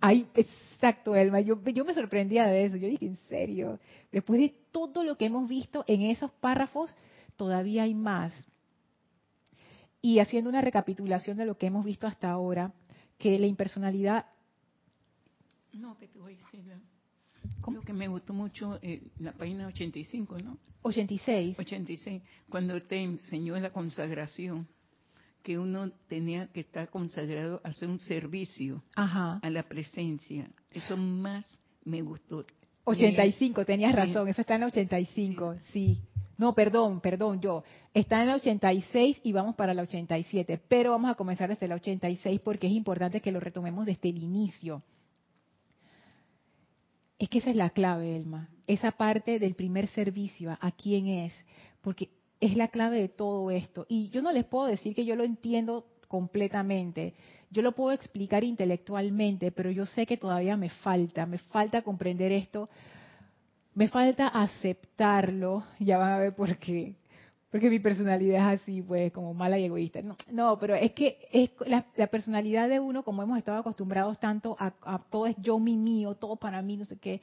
Hay, 0.00 0.26
exacto, 0.34 1.14
Elma, 1.14 1.40
yo, 1.40 1.62
yo 1.62 1.84
me 1.84 1.94
sorprendía 1.94 2.46
de 2.46 2.64
eso, 2.64 2.76
yo 2.76 2.88
dije, 2.88 3.06
en 3.06 3.16
serio, 3.28 3.78
después 4.10 4.40
de 4.40 4.54
todo 4.70 5.04
lo 5.04 5.16
que 5.16 5.26
hemos 5.26 5.48
visto 5.48 5.84
en 5.86 6.02
esos 6.02 6.30
párrafos, 6.32 6.94
todavía 7.36 7.82
hay 7.82 7.94
más. 7.94 8.46
Y 10.00 10.18
haciendo 10.20 10.48
una 10.48 10.62
recapitulación 10.62 11.36
de 11.36 11.44
lo 11.44 11.58
que 11.58 11.66
hemos 11.66 11.84
visto 11.84 12.06
hasta 12.06 12.30
ahora, 12.30 12.72
que 13.18 13.38
la 13.38 13.46
impersonalidad... 13.46 14.26
No, 15.72 15.96
que 15.98 16.08
te 16.08 16.18
voy 16.18 16.34
a 16.34 16.36
decir. 16.38 16.64
Lo 17.70 17.82
que 17.82 17.92
me 17.92 18.08
gustó 18.08 18.32
mucho, 18.32 18.78
eh, 18.82 19.02
la 19.18 19.32
página 19.32 19.66
85, 19.66 20.38
¿no? 20.38 20.58
86. 20.82 21.58
86, 21.58 22.22
cuando 22.48 22.80
te 22.82 22.96
enseñó 22.96 23.58
la 23.60 23.70
consagración, 23.70 24.66
que 25.42 25.58
uno 25.58 25.90
tenía 26.08 26.46
que 26.48 26.60
estar 26.60 26.88
consagrado 26.90 27.60
a 27.64 27.68
hacer 27.68 27.88
un 27.88 28.00
servicio 28.00 28.82
a 28.94 29.40
la 29.50 29.62
presencia. 29.64 30.50
Eso 30.70 30.96
más 30.96 31.60
me 31.84 32.02
gustó. 32.02 32.44
85, 32.84 33.64
tenías 33.64 33.94
razón, 33.94 34.28
eso 34.28 34.40
está 34.40 34.56
en 34.56 34.64
85, 34.64 35.56
sí. 35.72 36.00
No, 36.38 36.54
perdón, 36.54 37.00
perdón, 37.00 37.40
yo. 37.40 37.64
Está 37.92 38.22
en 38.22 38.28
la 38.28 38.36
86 38.36 39.20
y 39.22 39.32
vamos 39.32 39.56
para 39.56 39.74
la 39.74 39.82
87, 39.82 40.58
pero 40.68 40.92
vamos 40.92 41.10
a 41.10 41.14
comenzar 41.14 41.50
desde 41.50 41.68
la 41.68 41.74
86 41.74 42.40
porque 42.40 42.66
es 42.66 42.72
importante 42.72 43.20
que 43.20 43.30
lo 43.30 43.40
retomemos 43.40 43.84
desde 43.84 44.08
el 44.08 44.18
inicio. 44.18 44.82
Es 47.18 47.28
que 47.28 47.38
esa 47.38 47.50
es 47.50 47.56
la 47.56 47.68
clave, 47.68 48.16
Elma. 48.16 48.48
Esa 48.66 48.92
parte 48.92 49.38
del 49.38 49.54
primer 49.54 49.88
servicio, 49.88 50.56
¿a 50.58 50.70
quién 50.70 51.08
es? 51.08 51.34
Porque 51.82 52.08
es 52.40 52.56
la 52.56 52.68
clave 52.68 53.00
de 53.00 53.08
todo 53.08 53.50
esto. 53.50 53.86
Y 53.88 54.08
yo 54.10 54.22
no 54.22 54.32
les 54.32 54.44
puedo 54.44 54.66
decir 54.66 54.94
que 54.94 55.04
yo 55.04 55.16
lo 55.16 55.24
entiendo 55.24 55.86
completamente. 56.08 57.14
Yo 57.50 57.62
lo 57.62 57.72
puedo 57.72 57.92
explicar 57.92 58.42
intelectualmente, 58.42 59.52
pero 59.52 59.70
yo 59.70 59.86
sé 59.86 60.06
que 60.06 60.16
todavía 60.16 60.56
me 60.56 60.70
falta, 60.70 61.26
me 61.26 61.38
falta 61.38 61.82
comprender 61.82 62.32
esto, 62.32 62.68
me 63.74 63.88
falta 63.88 64.26
aceptarlo, 64.28 65.64
ya 65.78 65.98
van 65.98 66.12
a 66.12 66.18
ver 66.18 66.34
por 66.34 66.56
qué, 66.58 66.96
porque 67.50 67.70
mi 67.70 67.78
personalidad 67.78 68.54
es 68.54 68.60
así, 68.60 68.82
pues, 68.82 69.12
como 69.12 69.34
mala 69.34 69.58
y 69.58 69.64
egoísta. 69.64 70.00
No, 70.30 70.58
pero 70.58 70.74
es 70.74 70.92
que 70.92 71.18
es 71.32 71.50
la, 71.66 72.06
personalidad 72.06 72.68
de 72.68 72.80
uno, 72.80 73.02
como 73.02 73.22
hemos 73.22 73.38
estado 73.38 73.58
acostumbrados 73.58 74.18
tanto 74.20 74.56
a, 74.58 74.98
todo 75.10 75.26
es 75.26 75.36
yo, 75.38 75.58
mi, 75.58 75.76
mío, 75.76 76.14
todo 76.14 76.36
para 76.36 76.62
mí, 76.62 76.76
no 76.76 76.84
sé 76.84 76.96
qué. 76.98 77.20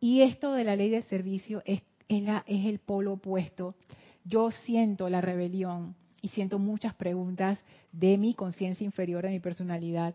Y 0.00 0.22
esto 0.22 0.52
de 0.52 0.64
la 0.64 0.76
ley 0.76 0.90
de 0.90 1.02
servicio 1.02 1.62
es, 1.64 1.82
es, 2.08 2.22
la, 2.22 2.44
es 2.46 2.66
el 2.66 2.78
polo 2.80 3.14
opuesto. 3.14 3.74
Yo 4.28 4.50
siento 4.50 5.08
la 5.08 5.20
rebelión 5.20 5.94
y 6.20 6.28
siento 6.28 6.58
muchas 6.58 6.94
preguntas 6.94 7.58
de 7.92 8.18
mi 8.18 8.34
conciencia 8.34 8.84
inferior, 8.84 9.24
de 9.24 9.30
mi 9.30 9.40
personalidad. 9.40 10.14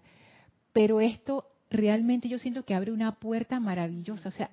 Pero 0.74 1.00
esto 1.00 1.46
realmente 1.70 2.28
yo 2.28 2.38
siento 2.38 2.64
que 2.64 2.76
abre 2.76 2.92
una 2.92 3.16
puerta 3.16 3.60
maravillosa. 3.60 4.30
O 4.30 4.32
sea, 4.32 4.52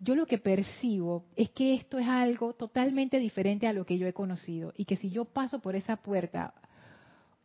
yo 0.00 0.14
lo 0.14 0.26
que 0.26 0.38
percibo 0.38 1.24
es 1.36 1.50
que 1.50 1.74
esto 1.74 1.98
es 1.98 2.06
algo 2.06 2.52
totalmente 2.52 3.18
diferente 3.18 3.66
a 3.66 3.72
lo 3.72 3.86
que 3.86 3.98
yo 3.98 4.06
he 4.06 4.12
conocido 4.12 4.72
y 4.76 4.84
que 4.84 4.96
si 4.96 5.10
yo 5.10 5.24
paso 5.24 5.60
por 5.60 5.74
esa 5.76 5.96
puerta, 5.96 6.54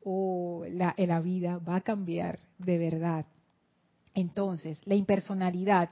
o 0.03 0.65
la, 0.69 0.93
la 0.97 1.21
vida 1.21 1.57
va 1.57 1.77
a 1.77 1.81
cambiar 1.81 2.39
de 2.57 2.77
verdad. 2.77 3.25
Entonces, 4.13 4.77
la 4.85 4.95
impersonalidad, 4.95 5.89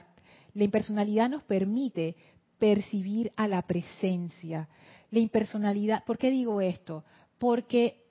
la 0.54 0.64
impersonalidad 0.64 1.30
nos 1.30 1.42
permite 1.44 2.16
percibir 2.58 3.32
a 3.36 3.48
la 3.48 3.62
presencia. 3.62 4.68
La 5.12 5.20
impersonalidad, 5.20 6.02
¿por 6.04 6.18
qué 6.18 6.30
digo 6.30 6.60
esto? 6.60 7.04
Porque 7.38 8.02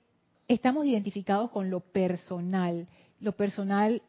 estamos 0.48 0.86
identificados 0.86 1.50
con 1.50 1.68
lo 1.68 1.80
personal. 1.80 2.88
Lo 3.20 3.32
personal 3.32 4.00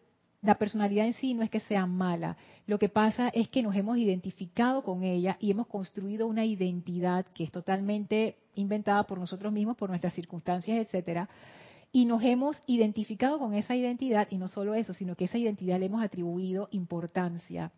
la 0.43 0.55
personalidad 0.55 1.05
en 1.05 1.13
sí 1.13 1.33
no 1.33 1.41
es 1.41 1.49
que 1.49 1.61
sea 1.61 1.85
mala, 1.85 2.35
lo 2.67 2.77
que 2.77 2.89
pasa 2.89 3.29
es 3.29 3.47
que 3.47 3.63
nos 3.63 3.75
hemos 3.77 3.97
identificado 3.97 4.83
con 4.83 5.03
ella 5.03 5.37
y 5.39 5.49
hemos 5.49 5.67
construido 5.67 6.27
una 6.27 6.43
identidad 6.43 7.25
que 7.33 7.45
es 7.45 7.51
totalmente 7.51 8.35
inventada 8.55 9.03
por 9.03 9.17
nosotros 9.19 9.53
mismos, 9.53 9.77
por 9.77 9.89
nuestras 9.89 10.13
circunstancias, 10.13 10.77
etcétera, 10.77 11.29
y 11.93 12.03
nos 12.03 12.23
hemos 12.23 12.61
identificado 12.67 13.39
con 13.39 13.53
esa 13.53 13.73
identidad 13.75 14.27
y 14.31 14.37
no 14.37 14.49
solo 14.49 14.73
eso, 14.75 14.93
sino 14.93 15.15
que 15.15 15.25
esa 15.25 15.37
identidad 15.37 15.79
le 15.79 15.85
hemos 15.85 16.03
atribuido 16.03 16.67
importancia. 16.71 17.71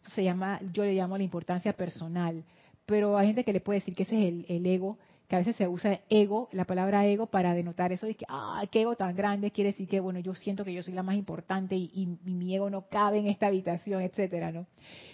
Eso 0.00 0.10
se 0.10 0.24
llama, 0.24 0.60
yo 0.72 0.82
le 0.82 0.94
llamo 0.94 1.16
la 1.16 1.22
importancia 1.22 1.72
personal, 1.72 2.42
pero 2.88 3.18
hay 3.18 3.26
gente 3.26 3.44
que 3.44 3.52
le 3.52 3.60
puede 3.60 3.80
decir 3.80 3.94
que 3.94 4.04
ese 4.04 4.16
es 4.16 4.44
el, 4.48 4.64
ego 4.64 4.96
que 5.28 5.36
a 5.36 5.40
veces 5.40 5.56
se 5.56 5.68
usa 5.68 6.00
ego, 6.08 6.48
la 6.52 6.64
palabra 6.64 7.04
ego, 7.04 7.26
para 7.26 7.52
denotar 7.52 7.92
eso 7.92 8.06
de 8.06 8.14
que, 8.14 8.24
ah, 8.30 8.64
qué 8.72 8.80
ego 8.80 8.96
tan 8.96 9.14
grande, 9.14 9.50
quiere 9.50 9.72
decir 9.72 9.86
que, 9.86 10.00
bueno, 10.00 10.20
yo 10.20 10.34
siento 10.34 10.64
que 10.64 10.72
yo 10.72 10.82
soy 10.82 10.94
la 10.94 11.02
más 11.02 11.16
importante 11.16 11.76
y, 11.76 12.16
mi 12.24 12.56
ego 12.56 12.70
no 12.70 12.88
cabe 12.88 13.18
en 13.18 13.26
esta 13.26 13.48
habitación, 13.48 14.00
etcétera, 14.00 14.52
¿no? 14.52 14.66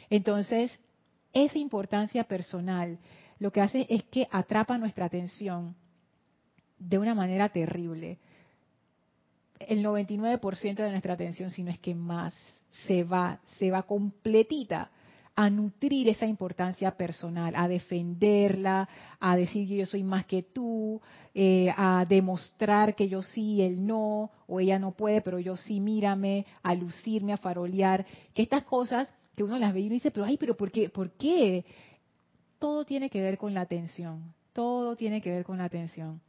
Entonces, 0.09 0.79
esa 1.33 1.59
importancia 1.59 2.23
personal 2.23 2.97
lo 3.41 3.51
que 3.51 3.61
hace 3.61 3.89
es 3.91 4.05
que 4.05 4.29
atrapa 4.31 4.79
nuestra 4.79 5.07
atención 5.07 5.75
de 6.79 7.01
una 7.01 7.17
manera 7.17 7.49
terrible. 7.49 8.19
El 9.59 9.85
99% 9.85 10.77
de 10.77 10.91
nuestra 10.91 11.15
atención, 11.15 11.51
si 11.51 11.65
no 11.65 11.73
es 11.73 11.81
que 11.81 11.97
más, 11.97 12.37
se 12.87 13.03
va, 13.03 13.41
se 13.59 13.73
va 13.73 13.83
completita 13.83 14.93
a 15.37 15.51
nutrir 15.51 16.09
esa 16.09 16.27
importancia 16.27 16.97
personal, 16.97 17.55
a 17.57 17.67
defenderla, 17.67 18.89
a 19.19 19.37
decir 19.37 19.67
que 19.67 19.77
yo 19.79 19.87
soy 19.87 20.05
más 20.05 20.27
que 20.27 20.43
tú, 20.43 21.01
eh, 21.35 21.73
a 21.77 22.07
demostrar 22.09 22.95
que 22.95 23.09
yo 23.09 23.21
sí, 23.23 23.61
él 23.61 23.85
no, 23.85 24.31
o 24.47 24.61
ella 24.61 24.79
no 24.79 24.93
puede, 24.93 25.23
pero 25.23 25.41
yo 25.41 25.57
sí, 25.57 25.81
mírame, 25.81 26.47
a 26.63 26.75
lucirme, 26.75 27.33
a 27.33 27.37
farolear, 27.37 28.07
que 28.33 28.43
estas 28.43 28.63
cosas 28.65 29.13
que 29.35 29.43
uno 29.43 29.59
las 29.59 29.75
ve 29.75 29.81
y 29.81 29.89
dice, 29.89 30.13
pero 30.13 30.25
ay, 30.25 30.37
pero 30.37 30.57
¿por 30.57 30.71
qué? 30.71 30.89
¿Por 30.89 31.11
qué? 31.13 31.65
Todo 32.61 32.85
tiene 32.85 33.11
que 33.11 33.21
ver 33.21 33.37
con 33.37 33.55
la 33.55 33.63
atención, 33.63 34.33
todo 34.53 34.95
tiene 34.95 35.21
que 35.21 35.31
ver 35.31 35.45
con 35.45 35.59
la 35.59 35.65
atención. 35.65 36.21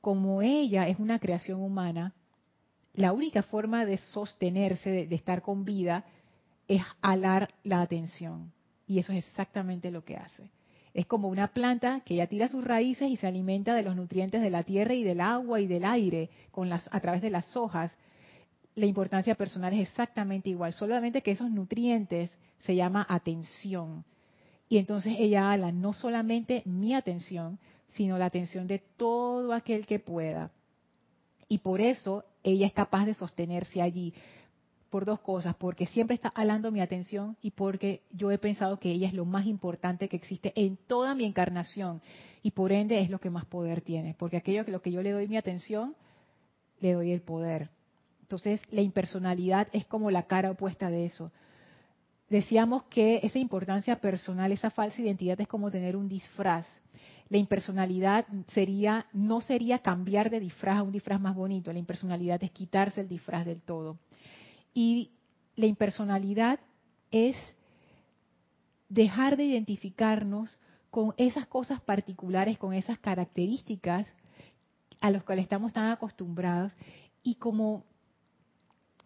Como 0.00 0.40
ella 0.40 0.88
es 0.88 0.98
una 0.98 1.18
creación 1.18 1.60
humana, 1.60 2.14
la 2.94 3.12
única 3.12 3.42
forma 3.42 3.84
de 3.84 3.98
sostenerse, 3.98 5.06
de 5.06 5.14
estar 5.14 5.42
con 5.42 5.66
vida, 5.66 6.06
es 6.68 6.82
alar 7.00 7.48
la 7.64 7.80
atención. 7.80 8.52
Y 8.86 8.98
eso 8.98 9.12
es 9.12 9.26
exactamente 9.26 9.90
lo 9.90 10.04
que 10.04 10.16
hace. 10.16 10.50
Es 10.94 11.06
como 11.06 11.28
una 11.28 11.48
planta 11.48 12.00
que 12.00 12.16
ya 12.16 12.26
tira 12.26 12.48
sus 12.48 12.64
raíces 12.64 13.10
y 13.10 13.16
se 13.16 13.26
alimenta 13.26 13.74
de 13.74 13.82
los 13.82 13.96
nutrientes 13.96 14.40
de 14.40 14.50
la 14.50 14.62
tierra 14.62 14.94
y 14.94 15.02
del 15.02 15.20
agua 15.20 15.60
y 15.60 15.66
del 15.66 15.84
aire 15.84 16.30
a 16.90 17.00
través 17.00 17.20
de 17.20 17.30
las 17.30 17.54
hojas. 17.56 17.96
La 18.74 18.86
importancia 18.86 19.34
personal 19.34 19.74
es 19.74 19.88
exactamente 19.88 20.48
igual, 20.50 20.72
solamente 20.72 21.22
que 21.22 21.32
esos 21.32 21.50
nutrientes 21.50 22.36
se 22.58 22.74
llama 22.74 23.06
atención. 23.08 24.04
Y 24.68 24.78
entonces 24.78 25.16
ella 25.18 25.50
ala 25.50 25.70
no 25.70 25.92
solamente 25.92 26.62
mi 26.64 26.94
atención, 26.94 27.58
sino 27.90 28.18
la 28.18 28.26
atención 28.26 28.66
de 28.66 28.78
todo 28.96 29.52
aquel 29.52 29.86
que 29.86 29.98
pueda. 29.98 30.50
Y 31.48 31.58
por 31.58 31.80
eso 31.80 32.24
ella 32.42 32.66
es 32.66 32.72
capaz 32.72 33.04
de 33.04 33.14
sostenerse 33.14 33.82
allí 33.82 34.14
por 34.90 35.04
dos 35.04 35.20
cosas, 35.20 35.54
porque 35.56 35.86
siempre 35.86 36.14
está 36.14 36.28
alando 36.28 36.70
mi 36.70 36.80
atención 36.80 37.36
y 37.42 37.50
porque 37.50 38.02
yo 38.12 38.30
he 38.30 38.38
pensado 38.38 38.78
que 38.78 38.90
ella 38.90 39.08
es 39.08 39.14
lo 39.14 39.24
más 39.24 39.46
importante 39.46 40.08
que 40.08 40.16
existe 40.16 40.52
en 40.56 40.76
toda 40.76 41.14
mi 41.14 41.24
encarnación 41.24 42.00
y 42.42 42.52
por 42.52 42.72
ende 42.72 43.00
es 43.00 43.10
lo 43.10 43.18
que 43.18 43.30
más 43.30 43.44
poder 43.44 43.80
tiene, 43.80 44.14
porque 44.18 44.36
aquello 44.36 44.64
que 44.64 44.72
lo 44.72 44.82
que 44.82 44.92
yo 44.92 45.02
le 45.02 45.10
doy 45.10 45.28
mi 45.28 45.36
atención, 45.36 45.94
le 46.80 46.92
doy 46.92 47.10
el 47.10 47.20
poder. 47.20 47.70
Entonces, 48.22 48.60
la 48.70 48.82
impersonalidad 48.82 49.68
es 49.72 49.84
como 49.86 50.10
la 50.10 50.24
cara 50.24 50.50
opuesta 50.50 50.90
de 50.90 51.06
eso. 51.06 51.30
Decíamos 52.28 52.82
que 52.84 53.20
esa 53.22 53.38
importancia 53.38 54.00
personal, 54.00 54.50
esa 54.50 54.70
falsa 54.70 55.00
identidad 55.00 55.40
es 55.40 55.46
como 55.46 55.70
tener 55.70 55.96
un 55.96 56.08
disfraz. 56.08 56.66
La 57.28 57.38
impersonalidad 57.38 58.26
sería 58.48 59.06
no 59.12 59.40
sería 59.40 59.78
cambiar 59.78 60.30
de 60.30 60.40
disfraz 60.40 60.78
a 60.78 60.82
un 60.82 60.92
disfraz 60.92 61.20
más 61.20 61.36
bonito, 61.36 61.72
la 61.72 61.78
impersonalidad 61.78 62.42
es 62.42 62.50
quitarse 62.50 63.00
el 63.00 63.08
disfraz 63.08 63.46
del 63.46 63.60
todo. 63.60 63.98
Y 64.76 65.10
la 65.54 65.64
impersonalidad 65.64 66.60
es 67.10 67.34
dejar 68.90 69.38
de 69.38 69.46
identificarnos 69.46 70.58
con 70.90 71.14
esas 71.16 71.46
cosas 71.46 71.80
particulares, 71.80 72.58
con 72.58 72.74
esas 72.74 72.98
características 72.98 74.06
a 75.00 75.10
las 75.10 75.24
cuales 75.24 75.44
estamos 75.44 75.72
tan 75.72 75.90
acostumbrados 75.90 76.74
y 77.22 77.36
como, 77.36 77.84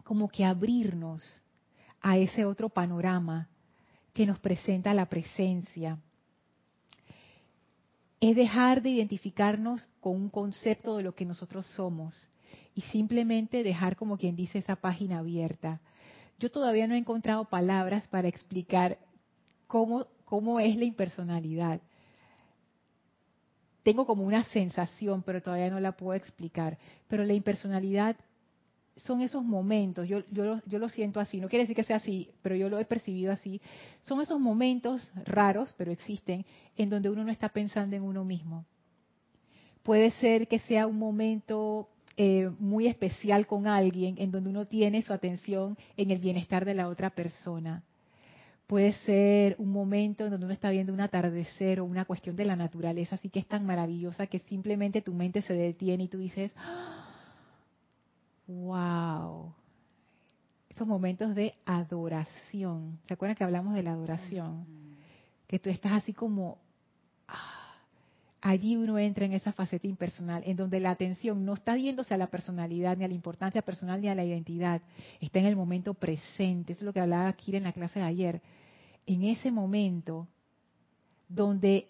como 0.03 0.27
que 0.27 0.45
abrirnos 0.45 1.23
a 2.01 2.19
ese 2.19 2.45
otro 2.45 2.69
panorama 2.69 3.49
que 4.13 4.27
nos 4.27 4.41
presenta 4.41 4.93
la 4.93 5.07
presencia. 5.07 6.01
es 8.19 8.35
dejar 8.35 8.83
de 8.83 8.91
identificarnos 8.91 9.89
con 10.01 10.17
un 10.17 10.31
concepto 10.31 10.97
de 10.97 11.05
lo 11.05 11.15
que 11.15 11.25
nosotros 11.25 11.65
somos 11.77 12.29
y 12.75 12.83
simplemente 12.83 13.63
dejar 13.63 13.97
como 13.97 14.17
quien 14.17 14.37
dice 14.37 14.59
esa 14.59 14.77
página 14.77 15.19
abierta. 15.19 15.81
Yo 16.39 16.51
todavía 16.51 16.87
no 16.87 16.95
he 16.95 16.99
encontrado 16.99 17.45
palabras 17.45 18.07
para 18.09 18.29
explicar 18.29 18.99
cómo, 19.67 20.07
cómo 20.25 20.61
es 20.61 20.77
la 20.77 20.85
impersonalidad. 20.85 21.81
Tengo 23.83 24.07
como 24.07 24.25
una 24.25 24.45
sensación, 24.45 25.23
pero 25.23 25.43
todavía 25.43 25.71
no 25.71 25.81
la 25.81 25.93
puedo 25.93 26.15
explicar. 26.15 26.79
Pero 27.09 27.25
la 27.25 27.33
impersonalidad 27.33 28.17
son 28.97 29.23
esos 29.23 29.43
momentos, 29.43 30.07
yo, 30.09 30.23
yo, 30.31 30.61
yo, 30.67 30.79
lo 30.79 30.89
siento 30.89 31.21
así, 31.21 31.41
no 31.41 31.49
quiere 31.49 31.63
decir 31.63 31.77
que 31.77 31.85
sea 31.85 31.97
así, 31.97 32.31
pero 32.43 32.55
yo 32.55 32.69
lo 32.69 32.79
he 32.79 32.85
percibido 32.85 33.33
así, 33.33 33.61
son 34.03 34.21
esos 34.21 34.39
momentos 34.39 35.11
raros, 35.25 35.75
pero 35.79 35.91
existen, 35.91 36.45
en 36.77 36.91
donde 36.91 37.09
uno 37.09 37.25
no 37.25 37.31
está 37.31 37.49
pensando 37.49 37.97
en 37.97 38.03
uno 38.03 38.25
mismo. 38.25 38.67
Puede 39.83 40.11
ser 40.13 40.49
que 40.49 40.59
sea 40.59 40.87
un 40.87 40.99
momento 40.99 41.89
eh, 42.23 42.51
muy 42.59 42.87
especial 42.87 43.47
con 43.47 43.67
alguien, 43.67 44.17
en 44.19 44.31
donde 44.31 44.51
uno 44.51 44.67
tiene 44.67 45.01
su 45.01 45.15
atención 45.15 45.79
en 45.97 46.11
el 46.11 46.19
bienestar 46.19 46.67
de 46.67 46.75
la 46.75 46.89
otra 46.89 47.09
persona. 47.09 47.83
Puede 48.67 48.93
ser 48.93 49.57
un 49.57 49.73
momento 49.73 50.25
en 50.25 50.33
donde 50.33 50.45
uno 50.45 50.53
está 50.53 50.69
viendo 50.69 50.93
un 50.93 51.01
atardecer 51.01 51.81
o 51.81 51.87
una 51.87 52.05
cuestión 52.05 52.37
de 52.37 52.45
la 52.45 52.57
naturaleza, 52.57 53.15
así 53.15 53.31
que 53.31 53.39
es 53.39 53.47
tan 53.47 53.65
maravillosa 53.65 54.27
que 54.27 54.39
simplemente 54.41 55.01
tu 55.01 55.15
mente 55.15 55.41
se 55.41 55.55
detiene 55.55 56.05
y 56.05 56.09
tú 56.09 56.19
dices, 56.19 56.53
¡Ah! 56.59 57.07
wow, 58.47 59.55
estos 60.69 60.87
momentos 60.87 61.35
de 61.35 61.55
adoración. 61.65 62.99
¿Se 63.09 63.15
acuerdan 63.15 63.35
que 63.35 63.45
hablamos 63.45 63.73
de 63.73 63.83
la 63.83 63.93
adoración? 63.93 64.67
Que 65.47 65.59
tú 65.59 65.71
estás 65.71 65.93
así 65.93 66.13
como, 66.13 66.59
ah, 66.59 66.70
allí 68.41 68.77
uno 68.77 68.99
entra 68.99 69.27
en 69.27 69.33
esa 69.33 69.53
faceta 69.53 69.87
impersonal, 69.87 70.43
en 70.47 70.57
donde 70.57 70.81
la 70.81 70.91
atención 70.91 71.45
no 71.45 71.55
está 71.55 71.77
yéndose 71.77 72.15
a 72.15 72.19
la 72.19 72.29
personalidad, 72.29 72.97
ni 72.97 73.05
a 73.05 73.09
la 73.09 73.15
importancia 73.15 73.63
personal, 73.63 74.01
ni 74.01 74.09
a 74.09 74.15
la 74.15 74.25
identidad, 74.25 74.81
está 75.21 75.39
en 75.39 75.47
el 75.47 75.57
momento 75.57 75.95
presente. 75.95 76.73
Es 76.73 76.83
lo 76.83 76.93
que 76.93 77.01
hablaba 77.01 77.33
Kira 77.35 77.59
en 77.59 77.65
la 77.65 77.73
clase 77.73 77.99
de 77.99 78.07
ayer. 78.07 78.43
En 79.07 79.25
ese 79.25 79.51
momento 79.51 80.29
donde 81.29 81.89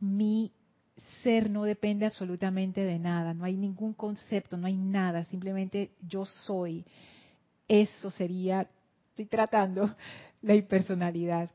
mi 0.00 0.52
ser 1.22 1.50
no 1.50 1.64
depende 1.64 2.06
absolutamente 2.06 2.82
de 2.84 2.98
nada, 2.98 3.34
no 3.34 3.44
hay 3.44 3.56
ningún 3.56 3.94
concepto, 3.94 4.56
no 4.56 4.66
hay 4.66 4.76
nada, 4.76 5.24
simplemente 5.24 5.90
yo 6.06 6.24
soy. 6.24 6.84
Eso 7.66 8.10
sería, 8.10 8.68
estoy 9.10 9.26
tratando, 9.26 9.94
la 10.42 10.54
impersonalidad. 10.54 11.50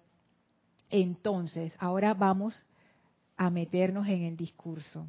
Entonces, 0.89 1.75
ahora 1.79 2.13
vamos 2.13 2.65
a 3.39 3.50
meternos 3.50 4.08
en 4.08 4.22
el 4.22 4.38
discurso. 4.38 5.08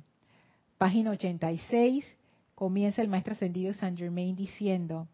Página 0.79 1.11
86, 1.11 2.07
comienza 2.55 3.03
el 3.03 3.09
maestro 3.09 3.35
ascendido 3.35 3.75
Saint 3.75 3.99
Germain 3.99 4.35
diciendo, 4.35 5.07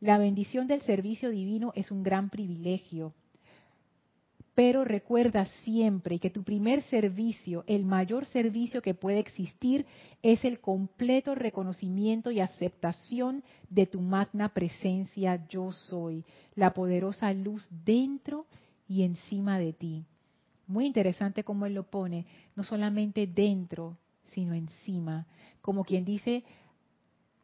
la 0.00 0.18
bendición 0.18 0.66
del 0.66 0.82
servicio 0.82 1.30
divino 1.30 1.72
es 1.76 1.92
un 1.92 2.02
gran 2.02 2.30
privilegio 2.30 3.12
pero 4.54 4.84
recuerda 4.84 5.46
siempre 5.64 6.18
que 6.18 6.30
tu 6.30 6.42
primer 6.42 6.82
servicio, 6.82 7.64
el 7.66 7.84
mayor 7.84 8.26
servicio 8.26 8.82
que 8.82 8.94
puede 8.94 9.18
existir, 9.18 9.86
es 10.22 10.44
el 10.44 10.60
completo 10.60 11.34
reconocimiento 11.34 12.30
y 12.30 12.40
aceptación 12.40 13.42
de 13.70 13.86
tu 13.86 14.00
magna 14.00 14.50
presencia 14.50 15.46
yo 15.48 15.72
soy, 15.72 16.24
la 16.54 16.74
poderosa 16.74 17.32
luz 17.32 17.66
dentro 17.84 18.46
y 18.86 19.04
encima 19.04 19.58
de 19.58 19.72
ti. 19.72 20.04
Muy 20.72 20.86
interesante 20.86 21.44
cómo 21.44 21.66
él 21.66 21.74
lo 21.74 21.84
pone, 21.84 22.24
no 22.56 22.62
solamente 22.62 23.26
dentro, 23.26 23.98
sino 24.28 24.54
encima. 24.54 25.26
Como 25.60 25.84
quien 25.84 26.06
dice, 26.06 26.44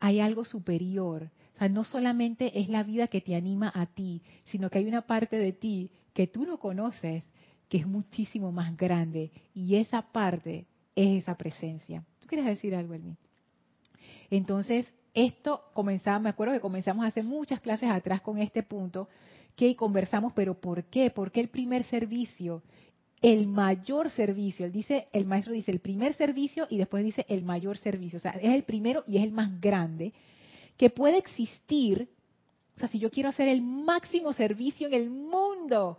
hay 0.00 0.20
algo 0.20 0.47
superior. 0.47 1.30
O 1.54 1.58
sea, 1.58 1.68
no 1.68 1.85
solamente 1.85 2.58
es 2.58 2.70
la 2.70 2.82
vida 2.85 3.08
que 3.08 3.20
te 3.20 3.35
anima 3.35 3.70
a 3.75 3.85
ti, 3.85 4.23
sino 4.47 4.70
que 4.70 4.78
hay 4.78 4.87
una 4.87 5.02
parte 5.02 5.37
de 5.37 5.52
ti 5.52 5.90
que 6.14 6.26
tú 6.26 6.47
no 6.47 6.58
conoces, 6.58 7.23
que 7.68 7.76
es 7.76 7.87
muchísimo 7.87 8.50
más 8.50 8.75
grande. 8.78 9.30
Y 9.52 9.76
esa 9.76 10.00
parte 10.00 10.64
es 10.97 11.23
esa 11.23 11.37
presencia. 11.37 12.02
¿Tú 12.20 12.28
quieres 12.28 12.47
decir 12.47 12.75
algo, 12.75 12.94
Elmi? 12.94 13.14
Entonces, 14.30 14.90
esto 15.12 15.64
comenzaba, 15.75 16.18
me 16.18 16.30
acuerdo 16.30 16.54
que 16.54 16.61
comenzamos 16.61 17.04
hace 17.04 17.23
muchas 17.23 17.61
clases 17.61 17.90
atrás 17.90 18.23
con 18.23 18.38
este 18.38 18.62
punto, 18.62 19.08
que 19.58 19.75
conversamos, 19.75 20.32
pero 20.35 20.54
¿por 20.54 20.85
qué? 20.85 21.11
¿Por 21.11 21.33
qué 21.33 21.40
el 21.40 21.48
primer 21.48 21.83
servicio? 21.83 22.62
El 23.20 23.46
mayor 23.46 24.11
servicio, 24.11 24.70
dice, 24.70 25.09
el 25.12 25.24
maestro 25.24 25.52
dice 25.52 25.72
el 25.72 25.81
primer 25.81 26.14
servicio 26.14 26.66
y 26.70 26.78
después 26.78 27.04
dice 27.04 27.26
el 27.28 27.42
mayor 27.42 27.76
servicio, 27.78 28.18
o 28.18 28.20
sea, 28.20 28.33
es 28.33 28.54
el 28.54 28.62
primero 28.62 29.02
y 29.07 29.16
es 29.16 29.24
el 29.24 29.33
más 29.33 29.61
grande 29.61 30.12
que 30.76 30.90
puede 30.90 31.18
existir. 31.18 32.09
O 32.76 32.78
sea, 32.78 32.88
si 32.88 33.00
yo 33.00 33.11
quiero 33.11 33.28
hacer 33.28 33.48
el 33.48 33.61
máximo 33.61 34.33
servicio 34.33 34.87
en 34.87 34.94
el 34.94 35.11
mundo, 35.11 35.98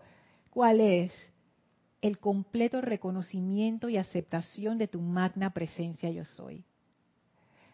¿Cuál 0.50 0.82
es? 0.82 1.12
El 2.02 2.18
completo 2.18 2.82
reconocimiento 2.82 3.90
y 3.90 3.98
aceptación 3.98 4.78
de 4.78 4.88
tu 4.88 5.02
magna 5.02 5.52
presencia 5.52 6.10
yo 6.10 6.26
soy. 6.26 6.64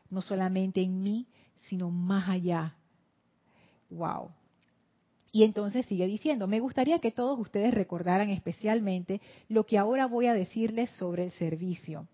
No 0.09 0.21
solamente 0.21 0.81
en 0.81 1.01
mí, 1.01 1.27
sino 1.67 1.89
más 1.89 2.29
allá. 2.29 2.75
Wow. 3.89 4.31
Y 5.35 5.43
entonces 5.43 5.85
sigue 5.87 6.07
diciendo, 6.07 6.47
me 6.47 6.61
gustaría 6.61 6.99
que 6.99 7.11
todos 7.11 7.37
ustedes 7.37 7.73
recordaran 7.73 8.29
especialmente 8.29 9.19
lo 9.49 9.65
que 9.65 9.77
ahora 9.77 10.05
voy 10.05 10.27
a 10.27 10.33
decirles 10.33 10.89
sobre 10.91 11.25
el 11.25 11.31
servicio 11.31 12.07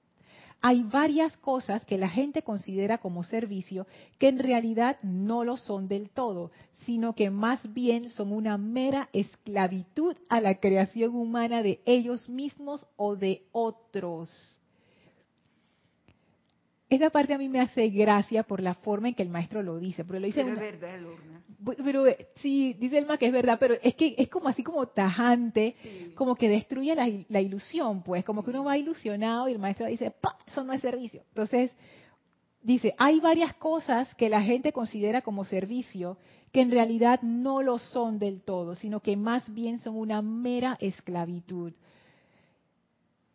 hay 0.63 0.83
varias 0.83 1.35
cosas 1.37 1.83
que 1.85 1.97
la 1.97 2.07
gente 2.07 2.43
considera 2.43 2.99
como 2.99 3.23
servicio 3.23 3.87
que 4.19 4.27
en 4.27 4.37
realidad 4.37 4.97
no 5.01 5.43
lo 5.43 5.57
son 5.57 5.87
del 5.87 6.11
todo, 6.11 6.51
sino 6.85 7.15
que 7.15 7.31
más 7.31 7.73
bien 7.73 8.09
son 8.09 8.31
una 8.31 8.59
mera 8.59 9.09
esclavitud 9.11 10.15
a 10.29 10.39
la 10.39 10.59
creación 10.59 11.15
humana 11.15 11.63
de 11.63 11.81
ellos 11.85 12.29
mismos 12.29 12.85
o 12.95 13.15
de 13.15 13.41
otros. 13.51 14.29
Esta 16.91 17.09
parte 17.09 17.33
a 17.33 17.37
mí 17.37 17.47
me 17.47 17.61
hace 17.61 17.87
gracia 17.87 18.43
por 18.43 18.61
la 18.61 18.73
forma 18.73 19.07
en 19.07 19.15
que 19.15 19.23
el 19.23 19.29
maestro 19.29 19.63
lo 19.63 19.79
dice, 19.79 20.03
pero 20.03 20.19
lo 20.19 20.25
dice 20.25 20.43
pero 20.43 20.55
es 20.55 20.59
verdad, 20.59 20.99
Lorna. 20.99 21.41
Pero 21.81 22.05
eh, 22.05 22.27
sí, 22.35 22.73
dice 22.73 22.97
Elma 22.97 23.17
que 23.17 23.27
es 23.27 23.31
verdad, 23.31 23.55
pero 23.57 23.75
es 23.81 23.95
que 23.95 24.13
es 24.17 24.27
como 24.27 24.49
así 24.49 24.61
como 24.61 24.85
tajante, 24.87 25.73
como 26.15 26.35
que 26.35 26.49
destruye 26.49 26.93
la, 26.93 27.39
ilusión, 27.39 28.03
pues, 28.03 28.25
como 28.25 28.43
que 28.43 28.49
uno 28.49 28.65
va 28.65 28.77
ilusionado 28.77 29.47
y 29.47 29.53
el 29.53 29.59
maestro 29.59 29.87
dice, 29.87 30.11
¡Pah! 30.11 30.35
eso 30.45 30.65
no 30.65 30.73
es 30.73 30.81
servicio. 30.81 31.23
Entonces, 31.29 31.71
dice, 32.61 32.93
hay 32.97 33.21
varias 33.21 33.53
cosas 33.53 34.13
que 34.15 34.27
la 34.27 34.41
gente 34.41 34.73
considera 34.73 35.21
como 35.21 35.45
servicio 35.45 36.17
que 36.51 36.59
en 36.59 36.71
realidad 36.71 37.21
no 37.21 37.61
lo 37.61 37.77
son 37.77 38.19
del 38.19 38.41
todo, 38.41 38.75
sino 38.75 38.99
que 38.99 39.15
más 39.15 39.49
bien 39.53 39.79
son 39.79 39.95
una 39.95 40.21
mera 40.21 40.75
esclavitud. 40.81 41.71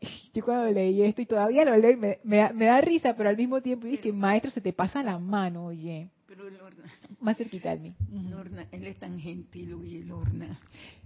yo 0.35 0.45
cuando 0.45 0.71
leí 0.71 1.03
esto 1.03 1.23
y 1.23 1.27
todavía 1.27 1.65
lo 1.65 1.77
leo 1.77 1.97
me, 2.25 2.39
da 2.67 2.81
risa, 2.81 3.15
pero 3.17 3.29
al 3.29 3.37
mismo 3.37 3.61
tiempo 3.63 3.87
es 3.87 4.01
que 4.01 4.13
maestro 4.13 4.51
se 4.51 4.61
te 4.61 4.73
pasa 4.73 5.03
la 5.03 5.19
mano, 5.19 5.67
oye. 5.67 6.11
Pero 6.27 6.51
Lorna, 6.51 6.85
más 7.21 7.37
cerquita 7.37 7.77
de 7.77 7.81
mí. 7.81 7.95
Lorna, 8.31 8.67
él 8.71 8.87
es 8.87 8.99
tan 8.99 9.19
gentil, 9.19 9.75
oye, 9.75 10.05
Lorna, 10.05 10.59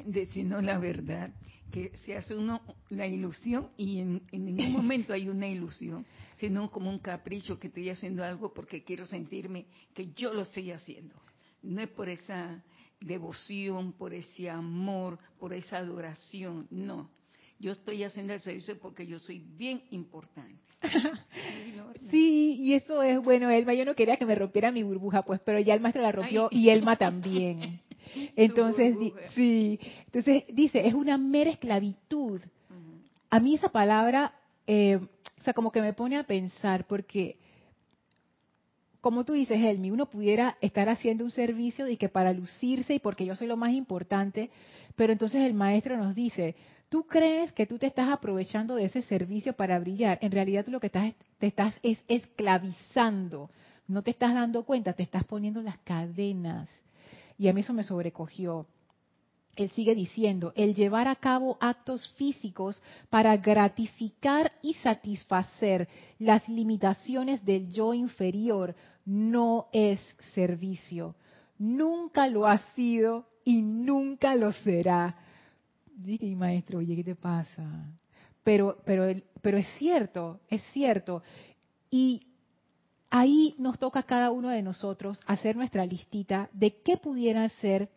decirnos 0.04 0.64
la 0.64 0.78
verdad, 0.78 1.30
que 1.70 1.96
se 1.98 2.16
hace 2.16 2.34
uno 2.34 2.62
la 2.88 3.06
ilusión 3.06 3.68
y 3.76 4.00
en, 4.00 4.22
en 4.32 4.44
ningún 4.44 4.72
momento 4.72 5.12
hay 5.12 5.28
una 5.28 5.46
ilusión, 5.46 6.04
sino 6.34 6.70
como 6.70 6.90
un 6.90 6.98
capricho 6.98 7.58
que 7.58 7.68
estoy 7.68 7.90
haciendo 7.90 8.24
algo 8.24 8.52
porque 8.52 8.82
quiero 8.82 9.06
sentirme 9.06 9.66
que 9.94 10.12
yo 10.14 10.32
lo 10.32 10.42
estoy 10.42 10.72
haciendo. 10.72 11.14
No 11.62 11.82
es 11.82 11.88
por 11.90 12.08
esa 12.08 12.62
devoción, 13.00 13.92
por 13.92 14.14
ese 14.14 14.50
amor, 14.50 15.18
por 15.38 15.52
esa 15.52 15.78
adoración, 15.78 16.66
no 16.70 17.08
yo 17.60 17.72
estoy 17.72 18.02
haciendo 18.02 18.32
el 18.32 18.40
servicio 18.40 18.78
porque 18.78 19.06
yo 19.06 19.18
soy 19.18 19.38
bien 19.38 19.82
importante. 19.90 20.58
sí, 22.10 22.56
y 22.58 22.72
eso 22.72 23.02
es 23.02 23.22
bueno, 23.22 23.50
Elma, 23.50 23.74
yo 23.74 23.84
no 23.84 23.94
quería 23.94 24.16
que 24.16 24.24
me 24.24 24.34
rompiera 24.34 24.72
mi 24.72 24.82
burbuja, 24.82 25.22
pues, 25.22 25.40
pero 25.44 25.60
ya 25.60 25.74
el 25.74 25.80
maestro 25.80 26.02
la 26.02 26.10
rompió 26.10 26.48
y 26.50 26.70
Elma 26.70 26.96
también. 26.96 27.80
Entonces, 28.34 28.96
sí, 29.34 29.78
entonces 30.06 30.44
dice, 30.52 30.84
es 30.84 30.94
una 30.94 31.16
mera 31.16 31.50
esclavitud. 31.50 32.40
A 33.28 33.38
mí 33.38 33.54
esa 33.54 33.68
palabra, 33.68 34.34
eh, 34.66 34.96
o 34.96 35.42
sea, 35.44 35.54
como 35.54 35.70
que 35.70 35.80
me 35.80 35.92
pone 35.92 36.16
a 36.16 36.24
pensar, 36.24 36.86
porque, 36.88 37.36
como 39.00 39.24
tú 39.24 39.34
dices, 39.34 39.62
Elmi, 39.62 39.92
uno 39.92 40.06
pudiera 40.06 40.56
estar 40.60 40.88
haciendo 40.88 41.22
un 41.22 41.30
servicio 41.30 41.86
y 41.86 41.96
que 41.96 42.08
para 42.08 42.32
lucirse 42.32 42.94
y 42.94 42.98
porque 42.98 43.26
yo 43.26 43.36
soy 43.36 43.46
lo 43.46 43.56
más 43.56 43.70
importante, 43.72 44.50
pero 44.96 45.12
entonces 45.12 45.42
el 45.42 45.54
maestro 45.54 45.96
nos 45.96 46.16
dice, 46.16 46.56
tú 46.90 47.04
crees 47.04 47.52
que 47.52 47.66
tú 47.66 47.78
te 47.78 47.86
estás 47.86 48.10
aprovechando 48.10 48.74
de 48.74 48.84
ese 48.84 49.00
servicio 49.00 49.54
para 49.54 49.78
brillar. 49.78 50.18
En 50.20 50.32
realidad 50.32 50.64
tú 50.64 50.72
lo 50.72 50.80
que 50.80 50.88
estás, 50.88 51.14
te 51.38 51.46
estás 51.46 51.74
es 51.82 51.98
esclavizando. 52.08 53.48
No 53.86 54.02
te 54.02 54.10
estás 54.10 54.34
dando 54.34 54.64
cuenta, 54.64 54.92
te 54.92 55.04
estás 55.04 55.24
poniendo 55.24 55.62
las 55.62 55.78
cadenas. 55.78 56.68
Y 57.38 57.48
a 57.48 57.52
mí 57.54 57.62
eso 57.62 57.72
me 57.72 57.84
sobrecogió. 57.84 58.66
él 59.56 59.70
sigue 59.70 59.94
diciendo, 59.94 60.52
el 60.56 60.74
llevar 60.74 61.06
a 61.06 61.16
cabo 61.16 61.58
actos 61.60 62.08
físicos 62.16 62.82
para 63.08 63.36
gratificar 63.36 64.52
y 64.62 64.74
satisfacer 64.74 65.88
las 66.18 66.48
limitaciones 66.48 67.44
del 67.44 67.72
yo 67.72 67.94
inferior 67.94 68.74
no 69.04 69.68
es 69.72 70.00
servicio. 70.34 71.14
Nunca 71.58 72.26
lo 72.26 72.46
ha 72.46 72.58
sido 72.74 73.26
y 73.44 73.62
nunca 73.62 74.34
lo 74.34 74.52
será. 74.52 75.29
Dije, 76.02 76.34
maestro, 76.34 76.78
oye, 76.78 76.96
¿qué 76.96 77.04
te 77.04 77.14
pasa? 77.14 77.62
Pero, 78.42 78.78
pero, 78.84 79.04
pero 79.42 79.58
es 79.58 79.66
cierto, 79.78 80.40
es 80.48 80.62
cierto. 80.72 81.22
Y 81.90 82.26
ahí 83.10 83.54
nos 83.58 83.78
toca 83.78 84.02
cada 84.04 84.30
uno 84.30 84.48
de 84.48 84.62
nosotros 84.62 85.20
hacer 85.26 85.56
nuestra 85.56 85.84
listita 85.84 86.48
de 86.52 86.80
qué 86.82 86.96
pudiera 86.96 87.48
ser 87.48 87.90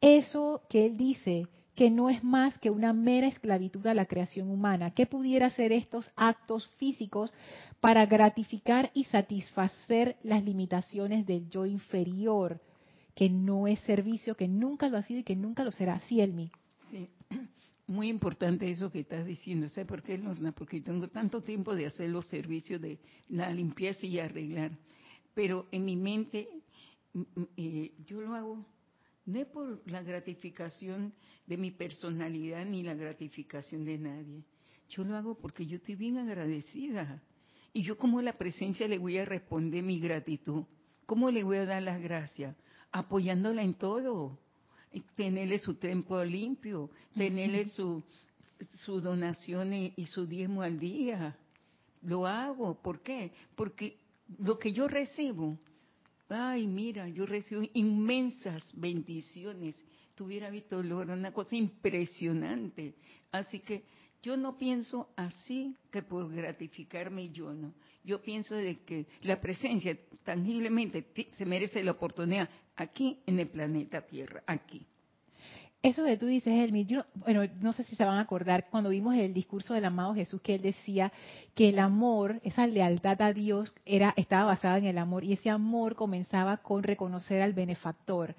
eso 0.00 0.62
que 0.68 0.86
él 0.86 0.96
dice 0.96 1.46
que 1.74 1.90
no 1.90 2.10
es 2.10 2.22
más 2.22 2.58
que 2.58 2.70
una 2.70 2.92
mera 2.92 3.26
esclavitud 3.26 3.86
a 3.86 3.94
la 3.94 4.04
creación 4.04 4.50
humana. 4.50 4.90
¿Qué 4.90 5.06
pudiera 5.06 5.48
ser 5.48 5.72
estos 5.72 6.12
actos 6.14 6.68
físicos 6.76 7.32
para 7.80 8.04
gratificar 8.04 8.90
y 8.92 9.04
satisfacer 9.04 10.16
las 10.22 10.44
limitaciones 10.44 11.24
del 11.26 11.48
yo 11.48 11.64
inferior, 11.64 12.60
que 13.14 13.30
no 13.30 13.66
es 13.66 13.80
servicio, 13.80 14.36
que 14.36 14.48
nunca 14.48 14.90
lo 14.90 14.98
ha 14.98 15.02
sido 15.02 15.20
y 15.20 15.24
que 15.24 15.36
nunca 15.36 15.64
lo 15.64 15.70
será? 15.70 16.00
Sí, 16.00 16.20
Elmi. 16.20 16.50
Sí, 16.90 17.08
muy 17.86 18.08
importante 18.08 18.68
eso 18.70 18.90
que 18.90 19.00
estás 19.00 19.26
diciendo. 19.26 19.68
¿Sabes 19.68 19.86
por 19.86 20.02
qué, 20.02 20.18
Lorna? 20.18 20.52
Porque 20.52 20.80
tengo 20.80 21.08
tanto 21.08 21.40
tiempo 21.40 21.74
de 21.74 21.86
hacer 21.86 22.10
los 22.10 22.26
servicios 22.26 22.80
de 22.80 22.98
la 23.28 23.50
limpieza 23.50 24.06
y 24.06 24.18
arreglar. 24.18 24.72
Pero 25.34 25.66
en 25.70 25.84
mi 25.84 25.96
mente, 25.96 26.48
eh, 27.56 27.92
yo 28.04 28.20
lo 28.20 28.34
hago 28.34 28.66
no 29.30 29.38
es 29.38 29.46
por 29.46 29.80
la 29.88 30.02
gratificación 30.02 31.14
de 31.46 31.56
mi 31.56 31.70
personalidad 31.70 32.64
ni 32.64 32.82
la 32.82 32.94
gratificación 32.94 33.84
de 33.84 33.98
nadie. 33.98 34.44
Yo 34.88 35.04
lo 35.04 35.16
hago 35.16 35.36
porque 35.36 35.66
yo 35.66 35.76
estoy 35.76 35.94
bien 35.94 36.18
agradecida. 36.18 37.22
Y 37.72 37.82
yo 37.82 37.96
como 37.96 38.20
la 38.22 38.32
presencia 38.32 38.88
le 38.88 38.98
voy 38.98 39.18
a 39.18 39.24
responder 39.24 39.84
mi 39.84 40.00
gratitud. 40.00 40.64
¿Cómo 41.06 41.30
le 41.30 41.44
voy 41.44 41.58
a 41.58 41.66
dar 41.66 41.82
las 41.82 42.02
gracias? 42.02 42.56
Apoyándola 42.90 43.62
en 43.62 43.74
todo. 43.74 44.40
Tenerle 45.14 45.58
su 45.58 45.74
templo 45.74 46.24
limpio, 46.24 46.90
tenerle 47.14 47.66
su, 47.66 48.02
su 48.84 49.00
donación 49.00 49.72
y 49.74 50.04
su 50.06 50.26
diezmo 50.26 50.62
al 50.62 50.78
día. 50.78 51.36
Lo 52.02 52.26
hago. 52.26 52.80
¿Por 52.80 53.00
qué? 53.00 53.32
Porque 53.54 53.96
lo 54.38 54.58
que 54.58 54.72
yo 54.72 54.88
recibo 54.88 55.58
ay, 56.30 56.66
mira, 56.66 57.08
yo 57.08 57.26
recibo 57.26 57.62
inmensas 57.74 58.70
bendiciones. 58.74 59.76
Tuviera 60.14 60.50
visto 60.50 60.82
Lord, 60.82 61.10
una 61.10 61.32
cosa 61.32 61.56
impresionante. 61.56 62.94
Así 63.32 63.60
que 63.60 63.84
yo 64.22 64.36
no 64.36 64.56
pienso 64.56 65.08
así 65.16 65.74
que 65.90 66.02
por 66.02 66.32
gratificarme 66.32 67.30
yo 67.30 67.52
no. 67.52 67.72
Yo 68.04 68.20
pienso 68.22 68.54
de 68.54 68.80
que 68.80 69.06
la 69.22 69.40
presencia 69.40 69.96
tangiblemente 70.24 71.06
se 71.32 71.44
merece 71.44 71.82
la 71.82 71.92
oportunidad 71.92 72.48
aquí 72.80 73.18
en 73.26 73.38
el 73.38 73.48
planeta 73.48 74.02
Tierra, 74.02 74.42
aquí. 74.46 74.86
Eso 75.82 76.04
que 76.04 76.18
tú 76.18 76.26
dices, 76.26 76.52
Elmi, 76.52 76.84
yo, 76.84 77.04
bueno, 77.14 77.42
no 77.60 77.72
sé 77.72 77.84
si 77.84 77.96
se 77.96 78.04
van 78.04 78.18
a 78.18 78.20
acordar 78.20 78.68
cuando 78.70 78.90
vimos 78.90 79.14
el 79.14 79.32
discurso 79.32 79.72
del 79.72 79.86
amado 79.86 80.14
Jesús 80.14 80.42
que 80.42 80.56
él 80.56 80.62
decía 80.62 81.10
que 81.54 81.70
el 81.70 81.78
amor, 81.78 82.38
esa 82.44 82.66
lealtad 82.66 83.20
a 83.22 83.32
Dios 83.32 83.74
era 83.86 84.12
estaba 84.16 84.44
basada 84.44 84.76
en 84.76 84.84
el 84.84 84.98
amor 84.98 85.24
y 85.24 85.32
ese 85.32 85.48
amor 85.48 85.94
comenzaba 85.94 86.58
con 86.58 86.82
reconocer 86.82 87.40
al 87.40 87.54
benefactor, 87.54 88.34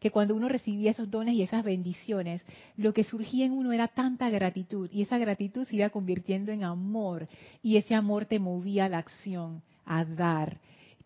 que 0.00 0.10
cuando 0.10 0.34
uno 0.34 0.48
recibía 0.48 0.92
esos 0.92 1.10
dones 1.10 1.34
y 1.34 1.42
esas 1.42 1.62
bendiciones, 1.62 2.46
lo 2.78 2.94
que 2.94 3.04
surgía 3.04 3.44
en 3.44 3.52
uno 3.52 3.72
era 3.72 3.88
tanta 3.88 4.30
gratitud 4.30 4.88
y 4.90 5.02
esa 5.02 5.18
gratitud 5.18 5.66
se 5.66 5.76
iba 5.76 5.90
convirtiendo 5.90 6.52
en 6.52 6.64
amor 6.64 7.28
y 7.62 7.76
ese 7.76 7.94
amor 7.94 8.24
te 8.24 8.38
movía 8.38 8.86
a 8.86 8.88
la 8.88 8.98
acción, 8.98 9.62
a 9.84 10.06
dar. 10.06 10.58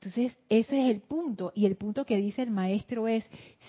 Entonces, 0.02 0.36
ese 0.48 0.80
es 0.80 0.90
el 0.90 1.00
punto 1.00 1.52
y 1.54 1.64
el 1.64 1.76
punto 1.76 2.04
que 2.04 2.16
dice 2.16 2.42
el 2.42 2.50
maestro 2.50 3.06
es, 3.06 3.24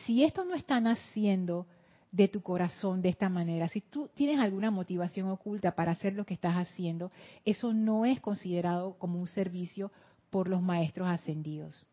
si 0.06 0.24
esto 0.24 0.44
no 0.44 0.56
están 0.56 0.88
haciendo, 0.88 1.68
de 2.12 2.28
tu 2.28 2.44
corazón 2.44 3.02
de 3.02 3.10
esta 3.10 3.28
manera. 3.28 3.68
Si 3.68 3.82
tú 3.82 4.08
tienes 4.14 4.40
alguna 4.40 4.70
motivación 4.70 5.30
oculta 5.30 5.74
para 5.74 5.94
hacer 5.94 6.14
lo 6.14 6.26
que 6.26 6.36
estás 6.36 6.56
haciendo, 6.56 7.12
eso 7.44 7.74
no 7.74 8.06
es 8.06 8.22
considerado 8.22 8.94
como 9.00 9.20
un 9.20 9.26
servicio 9.26 9.92
por 10.30 10.48
los 10.48 10.62
maestros 10.62 11.08
ascendidos. 11.08 11.86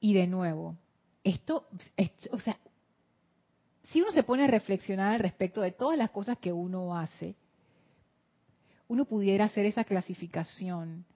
Y 0.00 0.12
de 0.12 0.26
nuevo, 0.26 0.76
esto, 1.24 1.66
o 2.30 2.38
sea, 2.40 2.58
si 3.84 4.02
uno 4.02 4.12
se 4.12 4.22
pone 4.22 4.44
a 4.44 4.48
reflexionar 4.48 5.14
al 5.14 5.20
respecto 5.20 5.62
de 5.62 5.72
todas 5.72 5.96
las 5.96 6.10
cosas 6.10 6.36
que 6.36 6.52
uno 6.52 6.98
hace, 6.98 7.36
uno 8.86 9.06
pudiera 9.06 9.46
hacer 9.46 9.64
esa 9.64 9.84
clasificación 9.84 11.06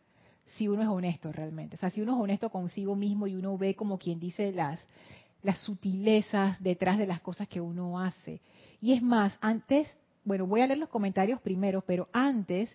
si 0.46 0.68
uno 0.68 0.83
es 0.83 0.88
honesto 0.88 1.33
realmente. 1.33 1.76
O 1.76 1.78
sea, 1.78 1.90
si 1.90 2.00
uno 2.00 2.14
es 2.14 2.20
honesto 2.20 2.50
consigo 2.50 2.94
mismo 2.94 3.26
y 3.26 3.35
uno 3.35 3.57
ve 3.59 3.74
como 3.74 3.98
quien 3.98 4.20
dice 4.20 4.52
las, 4.52 4.80
las 5.42 5.59
sutilezas 5.61 6.62
detrás 6.62 6.98
de 6.98 7.07
las 7.07 7.20
cosas 7.20 7.48
que 7.48 7.61
uno 7.61 8.00
hace. 8.00 8.40
Y 8.80 8.92
es 8.92 9.02
más, 9.02 9.37
antes, 9.40 9.88
bueno, 10.24 10.46
voy 10.46 10.61
a 10.61 10.66
leer 10.66 10.78
los 10.78 10.88
comentarios 10.88 11.40
primero, 11.40 11.83
pero 11.87 12.09
antes 12.12 12.74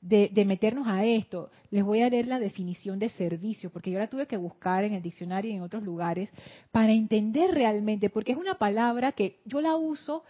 de, 0.00 0.44
meternos 0.44 0.86
a 0.86 1.04
esto, 1.04 1.50
les 1.70 1.84
voy 1.84 2.02
a 2.02 2.08
leer 2.08 2.28
la 2.28 2.38
definición 2.38 2.98
de 2.98 3.08
servicio, 3.10 3.70
porque 3.70 3.90
yo 3.90 3.98
la 3.98 4.08
tuve 4.08 4.26
que 4.26 4.36
buscar 4.36 4.84
en 4.84 4.94
el 4.94 5.02
diccionario 5.02 5.50
y 5.50 5.54
en 5.54 5.62
otros 5.62 5.82
lugares 5.82 6.30
para 6.70 6.92
entender 6.92 7.52
realmente, 7.52 8.10
porque 8.10 8.32
es 8.32 8.38
una 8.38 8.54
palabra 8.54 9.12
que 9.12 9.40
yo 9.44 9.60
la 9.60 9.76
uso, 9.76 10.24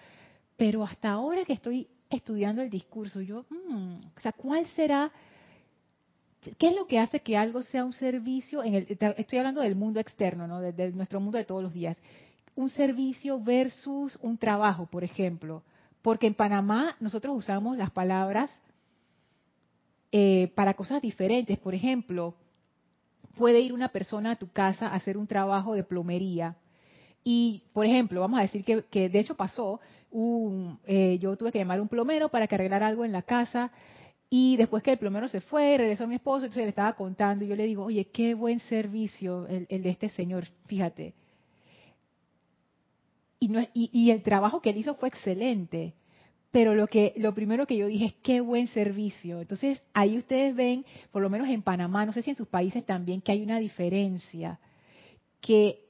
pero 0.57 0.85
hasta 0.85 1.11
ahora 1.11 1.44
que 1.44 1.53
estoy 1.53 1.88
estudiando 2.11 2.62
el 2.62 2.70
discurso, 2.70 3.20
yo, 3.20 3.44
mm, 3.51 3.96
o 4.16 4.20
sea, 4.20 4.33
¿cuál 4.33 4.66
será 4.68 5.12
¿Qué 6.57 6.69
es 6.69 6.77
lo 6.77 6.87
que 6.87 6.99
hace 6.99 7.21
que 7.21 7.37
algo 7.37 7.63
sea 7.63 7.85
un 7.85 7.93
servicio? 7.93 8.63
En 8.63 8.75
el, 8.75 8.99
estoy 9.17 9.39
hablando 9.39 9.61
del 9.61 9.75
mundo 9.75 10.01
externo, 10.01 10.47
¿no? 10.47 10.61
de, 10.61 10.93
nuestro 10.93 11.21
mundo 11.21 11.39
de 11.39 11.45
todos 11.45 11.63
los 11.63 11.73
días. 11.73 11.97
Un 12.55 12.71
servicio 12.71 13.41
versus 13.41 14.19
un 14.23 14.39
trabajo, 14.39 14.87
por 14.87 15.05
ejemplo. 15.05 15.63
Porque 16.03 16.27
en 16.27 16.35
Panamá 16.35 16.97
nosotros 17.01 17.37
usamos 17.37 17.77
las 17.77 17.91
palabras 17.91 18.51
eh, 20.13 20.53
para 20.55 20.75
cosas 20.75 21.03
diferentes. 21.03 21.59
Por 21.59 21.75
ejemplo, 21.75 22.35
puede 23.37 23.61
ir 23.61 23.73
una 23.73 23.89
persona 23.89 24.33
a 24.33 24.37
tu 24.37 24.49
casa 24.51 24.89
a 24.89 24.95
hacer 24.95 25.17
un 25.17 25.27
trabajo 25.27 25.75
de 25.75 25.85
plomería. 25.85 26.57
Y, 27.25 27.65
por 27.73 27.85
ejemplo, 27.85 28.21
vamos 28.21 28.39
a 28.39 28.43
decir 28.43 28.65
que, 28.65 28.85
que 28.91 29.09
de 29.09 29.19
hecho 29.19 29.35
pasó, 29.35 29.81
un, 30.11 30.79
eh, 30.87 31.19
yo 31.19 31.37
tuve 31.37 31.53
que 31.53 31.59
llamar 31.59 31.79
a 31.79 31.83
un 31.83 31.89
plomero 31.89 32.29
para 32.29 32.47
que 32.47 32.55
arreglara 32.55 32.87
algo 32.87 33.05
en 33.05 33.13
la 33.13 33.23
casa 33.23 33.71
y 34.31 34.57
después 34.57 34.83
que 34.83 34.93
el 34.93 34.99
plomero 34.99 35.29
se 35.29 35.41
fue, 35.41 35.77
regresó 35.79 36.07
mi 36.07 36.17
esposo, 36.17 36.47
y 36.47 36.51
se 36.51 36.61
le 36.61 36.69
estaba 36.69 36.95
contando, 36.95 37.45
y 37.45 37.49
yo 37.49 37.57
le 37.57 37.64
digo, 37.64 37.85
oye, 37.85 38.07
qué 38.07 38.35
buen 38.35 38.59
servicio 38.61 39.47
el, 39.47 39.67
de 39.67 39.88
este 39.88 40.11
señor, 40.11 40.45
fíjate. 40.67 41.14
Y, 43.41 43.49
no, 43.49 43.62
y, 43.73 43.88
y, 43.93 44.11
el 44.11 44.23
trabajo 44.23 44.61
que 44.61 44.71
él 44.71 44.77
hizo 44.77 44.95
fue 44.97 45.09
excelente, 45.09 45.95
pero 46.51 46.75
lo, 46.75 46.88
que, 46.88 47.14
lo 47.17 47.35
primero 47.35 47.67
que 47.67 47.77
yo 47.77 47.87
dije 47.87 48.07
es 48.07 48.14
qué 48.23 48.41
buen 48.41 48.67
servicio. 48.67 49.41
Entonces, 49.41 49.83
ahí 49.95 50.19
ustedes 50.19 50.55
ven, 50.55 50.85
por 51.11 51.23
lo 51.23 51.31
menos 51.31 51.49
en 51.49 51.62
Panamá, 51.62 52.05
no 52.05 52.12
sé 52.12 52.23
si 52.23 52.31
en 52.31 52.37
sus 52.37 52.49
países 52.49 52.85
también, 52.85 53.23
que 53.23 53.33
hay 53.33 53.43
una 53.43 53.59
diferencia, 53.59 54.59
que 55.41 55.87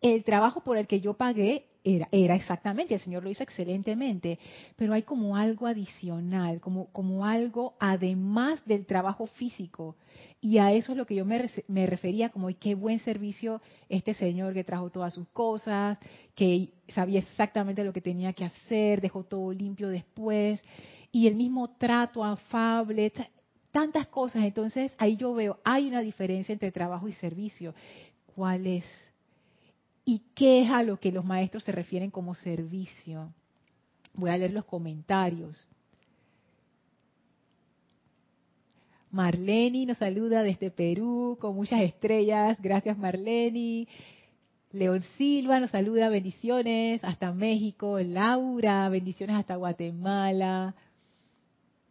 el 0.00 0.22
trabajo 0.24 0.62
por 0.62 0.78
el 0.78 0.86
que 0.86 1.00
yo 1.00 1.14
pagué 1.14 1.66
era, 1.84 2.08
era 2.10 2.34
exactamente, 2.34 2.94
el 2.94 3.00
Señor 3.00 3.22
lo 3.22 3.30
hizo 3.30 3.42
excelentemente, 3.42 4.38
pero 4.74 4.94
hay 4.94 5.02
como 5.02 5.36
algo 5.36 5.66
adicional, 5.66 6.60
como, 6.60 6.86
como 6.92 7.26
algo 7.26 7.74
además 7.78 8.60
del 8.64 8.86
trabajo 8.86 9.26
físico. 9.26 9.94
Y 10.40 10.58
a 10.58 10.72
eso 10.72 10.92
es 10.92 10.98
lo 10.98 11.06
que 11.06 11.14
yo 11.14 11.26
me, 11.26 11.48
me 11.68 11.86
refería, 11.86 12.30
como 12.30 12.48
qué 12.58 12.74
buen 12.74 13.00
servicio 13.00 13.60
este 13.90 14.14
Señor 14.14 14.54
que 14.54 14.64
trajo 14.64 14.88
todas 14.88 15.12
sus 15.12 15.28
cosas, 15.28 15.98
que 16.34 16.70
sabía 16.88 17.18
exactamente 17.18 17.84
lo 17.84 17.92
que 17.92 18.00
tenía 18.00 18.32
que 18.32 18.46
hacer, 18.46 19.02
dejó 19.02 19.24
todo 19.24 19.52
limpio 19.52 19.88
después, 19.88 20.62
y 21.12 21.28
el 21.28 21.36
mismo 21.36 21.76
trato 21.76 22.24
afable, 22.24 23.12
tantas 23.70 24.06
cosas. 24.06 24.44
Entonces 24.44 24.92
ahí 24.96 25.16
yo 25.16 25.34
veo, 25.34 25.60
hay 25.64 25.86
una 25.86 26.00
diferencia 26.00 26.54
entre 26.54 26.72
trabajo 26.72 27.08
y 27.08 27.12
servicio. 27.12 27.74
¿Cuál 28.34 28.66
es? 28.66 28.84
¿Y 30.04 30.20
qué 30.34 30.62
es 30.62 30.70
a 30.70 30.82
lo 30.82 30.98
que 30.98 31.12
los 31.12 31.24
maestros 31.24 31.64
se 31.64 31.72
refieren 31.72 32.10
como 32.10 32.34
servicio? 32.34 33.32
Voy 34.14 34.30
a 34.30 34.36
leer 34.36 34.52
los 34.52 34.64
comentarios. 34.64 35.66
Marleni 39.10 39.86
nos 39.86 39.98
saluda 39.98 40.42
desde 40.42 40.70
Perú 40.70 41.38
con 41.40 41.54
muchas 41.54 41.80
estrellas. 41.82 42.60
Gracias 42.60 42.98
Marleni. 42.98 43.88
León 44.72 45.02
Silva 45.16 45.60
nos 45.60 45.70
saluda, 45.70 46.08
bendiciones 46.08 47.04
hasta 47.04 47.32
México. 47.32 48.00
Laura, 48.00 48.88
bendiciones 48.88 49.36
hasta 49.36 49.54
Guatemala. 49.54 50.74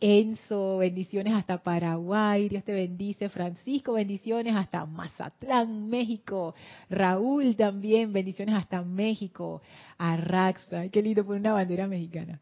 Enzo, 0.05 0.79
bendiciones 0.79 1.33
hasta 1.33 1.63
Paraguay, 1.63 2.49
Dios 2.49 2.65
te 2.65 2.73
bendice. 2.73 3.29
Francisco, 3.29 3.93
bendiciones 3.93 4.53
hasta 4.53 4.85
Mazatlán, 4.85 5.89
México. 5.89 6.55
Raúl 6.89 7.55
también, 7.55 8.11
bendiciones 8.11 8.55
hasta 8.55 8.81
México. 8.81 9.61
Arraxa, 9.97 10.89
qué 10.89 11.01
lindo 11.01 11.25
por 11.25 11.37
una 11.37 11.53
bandera 11.53 11.87
mexicana. 11.87 12.41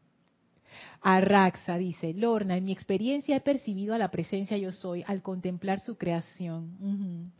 Arraxa 1.02 1.78
dice, 1.78 2.16
Lorna, 2.16 2.58
en 2.58 2.66
mi 2.66 2.72
experiencia 2.72 3.36
he 3.36 3.42
percibido 3.42 3.94
a 3.94 4.00
la 4.00 4.10
presencia 4.10 4.58
yo 4.58 4.72
soy 4.72 5.04
al 5.06 5.22
contemplar 5.22 5.82
su 5.82 5.98
creación 5.98 7.32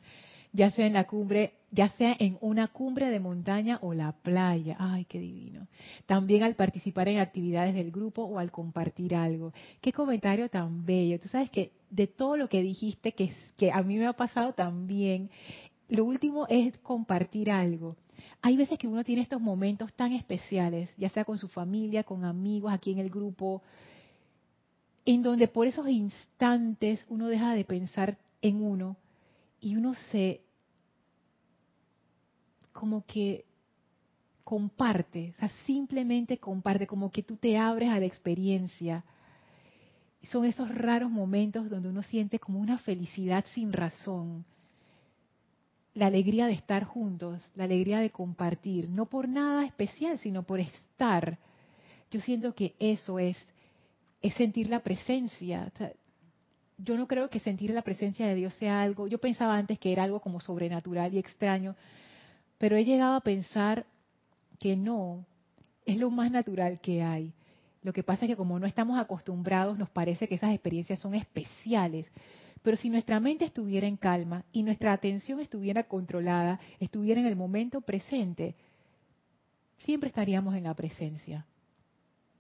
ya 0.54 0.72
sea 0.72 0.86
en 0.86 0.94
la 0.94 1.06
cumbre, 1.06 1.54
ya 1.72 1.90
sea 1.90 2.16
en 2.20 2.38
una 2.42 2.68
cumbre 2.68 3.10
de 3.10 3.20
montaña 3.20 3.80
o 3.82 3.94
la 3.94 4.12
playa. 4.12 4.76
Ay, 4.80 5.06
qué 5.06 5.20
divino. 5.20 5.68
También 6.06 6.44
al 6.44 6.56
participar 6.56 7.08
en 7.08 7.20
actividades 7.20 7.74
del 7.74 7.92
grupo 7.92 8.24
o 8.24 8.40
al 8.40 8.52
compartir 8.52 9.16
algo. 9.16 9.54
Qué 9.80 9.94
comentario 9.94 10.50
tan 10.50 10.86
bello. 10.86 11.20
Tú 11.20 11.30
sabes 11.30 11.50
que 11.50 11.72
de 11.90 12.08
todo 12.08 12.38
lo 12.38 12.50
que 12.50 12.62
dijiste, 12.62 13.14
que, 13.14 13.34
que 13.58 13.72
a 13.72 13.82
mí 13.82 13.98
me 13.98 14.08
ha 14.08 14.14
pasado 14.14 14.54
también, 14.54 15.30
lo 15.90 16.06
último 16.06 16.48
es 16.50 16.78
compartir 16.80 17.52
algo. 17.52 17.96
Hay 18.42 18.58
veces 18.58 18.78
que 18.78 18.88
uno 18.88 19.04
tiene 19.04 19.22
estos 19.22 19.42
momentos 19.42 19.94
tan 19.94 20.14
especiales, 20.14 20.94
ya 20.98 21.10
sea 21.10 21.26
con 21.26 21.38
su 21.38 21.48
familia, 21.48 22.04
con 22.04 22.24
amigos, 22.24 22.72
aquí 22.72 22.92
en 22.92 23.00
el 23.00 23.10
grupo, 23.10 23.62
en 25.06 25.24
donde 25.24 25.48
por 25.48 25.66
esos 25.66 25.88
instantes 25.88 27.04
uno 27.10 27.28
deja 27.28 27.54
de 27.56 27.66
pensar 27.66 28.18
en 28.42 28.64
uno 28.64 28.96
y 29.62 29.76
uno 29.76 29.94
se 30.12 30.42
como 32.74 33.06
que 33.06 33.46
comparte, 34.44 35.34
o 35.36 35.40
sea, 35.40 35.50
simplemente 35.66 36.40
comparte, 36.40 36.88
como 36.88 37.12
que 37.12 37.24
tú 37.24 37.38
te 37.38 37.58
abres 37.58 37.90
a 37.90 38.00
la 38.00 38.06
experiencia. 38.06 39.06
Son 40.24 40.46
esos 40.46 40.74
raros 40.74 41.12
momentos 41.12 41.70
donde 41.70 41.90
uno 41.90 42.04
siente 42.04 42.40
como 42.40 42.60
una 42.60 42.80
felicidad 42.80 43.46
sin 43.54 43.72
razón, 43.72 44.46
la 45.94 46.08
alegría 46.08 46.48
de 46.48 46.54
estar 46.54 46.86
juntos, 46.86 47.44
la 47.56 47.66
alegría 47.66 48.00
de 48.00 48.10
compartir, 48.10 48.90
no 48.90 49.06
por 49.06 49.28
nada 49.28 49.66
especial, 49.66 50.18
sino 50.20 50.44
por 50.44 50.60
estar. 50.60 51.38
Yo 52.10 52.20
siento 52.20 52.56
que 52.56 52.76
eso 52.80 53.20
es, 53.20 53.38
es 54.22 54.34
sentir 54.36 54.70
la 54.70 54.80
presencia 54.80 55.72
yo 56.84 56.98
no 56.98 57.08
creo 57.08 57.30
que 57.30 57.40
sentir 57.40 57.72
la 57.72 57.82
presencia 57.84 58.28
de 58.28 58.36
Dios 58.36 58.54
sea 58.56 58.82
algo, 58.82 59.08
yo 59.08 59.20
pensaba 59.20 59.56
antes 59.56 59.78
que 59.80 59.92
era 59.92 60.04
algo 60.04 60.20
como 60.20 60.40
sobrenatural 60.40 61.14
y 61.14 61.20
extraño, 61.20 61.76
pero 62.58 62.76
he 62.76 62.86
llegado 62.86 63.16
a 63.16 63.22
pensar 63.22 63.86
que 64.60 64.76
no, 64.76 65.26
es 65.86 65.98
lo 65.98 66.10
más 66.10 66.32
natural 66.32 66.80
que 66.80 67.02
hay. 67.02 67.34
Lo 67.84 67.94
que 67.94 68.04
pasa 68.04 68.26
es 68.26 68.30
que 68.30 68.36
como 68.36 68.60
no 68.60 68.68
estamos 68.68 69.00
acostumbrados, 69.00 69.78
nos 69.78 69.90
parece 69.90 70.28
que 70.28 70.36
esas 70.36 70.52
experiencias 70.52 71.00
son 71.00 71.16
especiales. 71.16 72.12
Pero 72.62 72.78
si 72.78 72.90
nuestra 72.90 73.20
mente 73.20 73.46
estuviera 73.46 73.88
en 73.88 73.98
calma 73.98 74.46
y 74.52 74.62
nuestra 74.62 74.94
atención 74.94 75.40
estuviera 75.40 75.84
controlada, 75.84 76.60
estuviera 76.80 77.20
en 77.20 77.26
el 77.26 77.36
momento 77.36 77.82
presente, 77.82 78.56
siempre 79.80 80.10
estaríamos 80.10 80.56
en 80.56 80.66
la 80.66 80.76
presencia. 80.76 81.48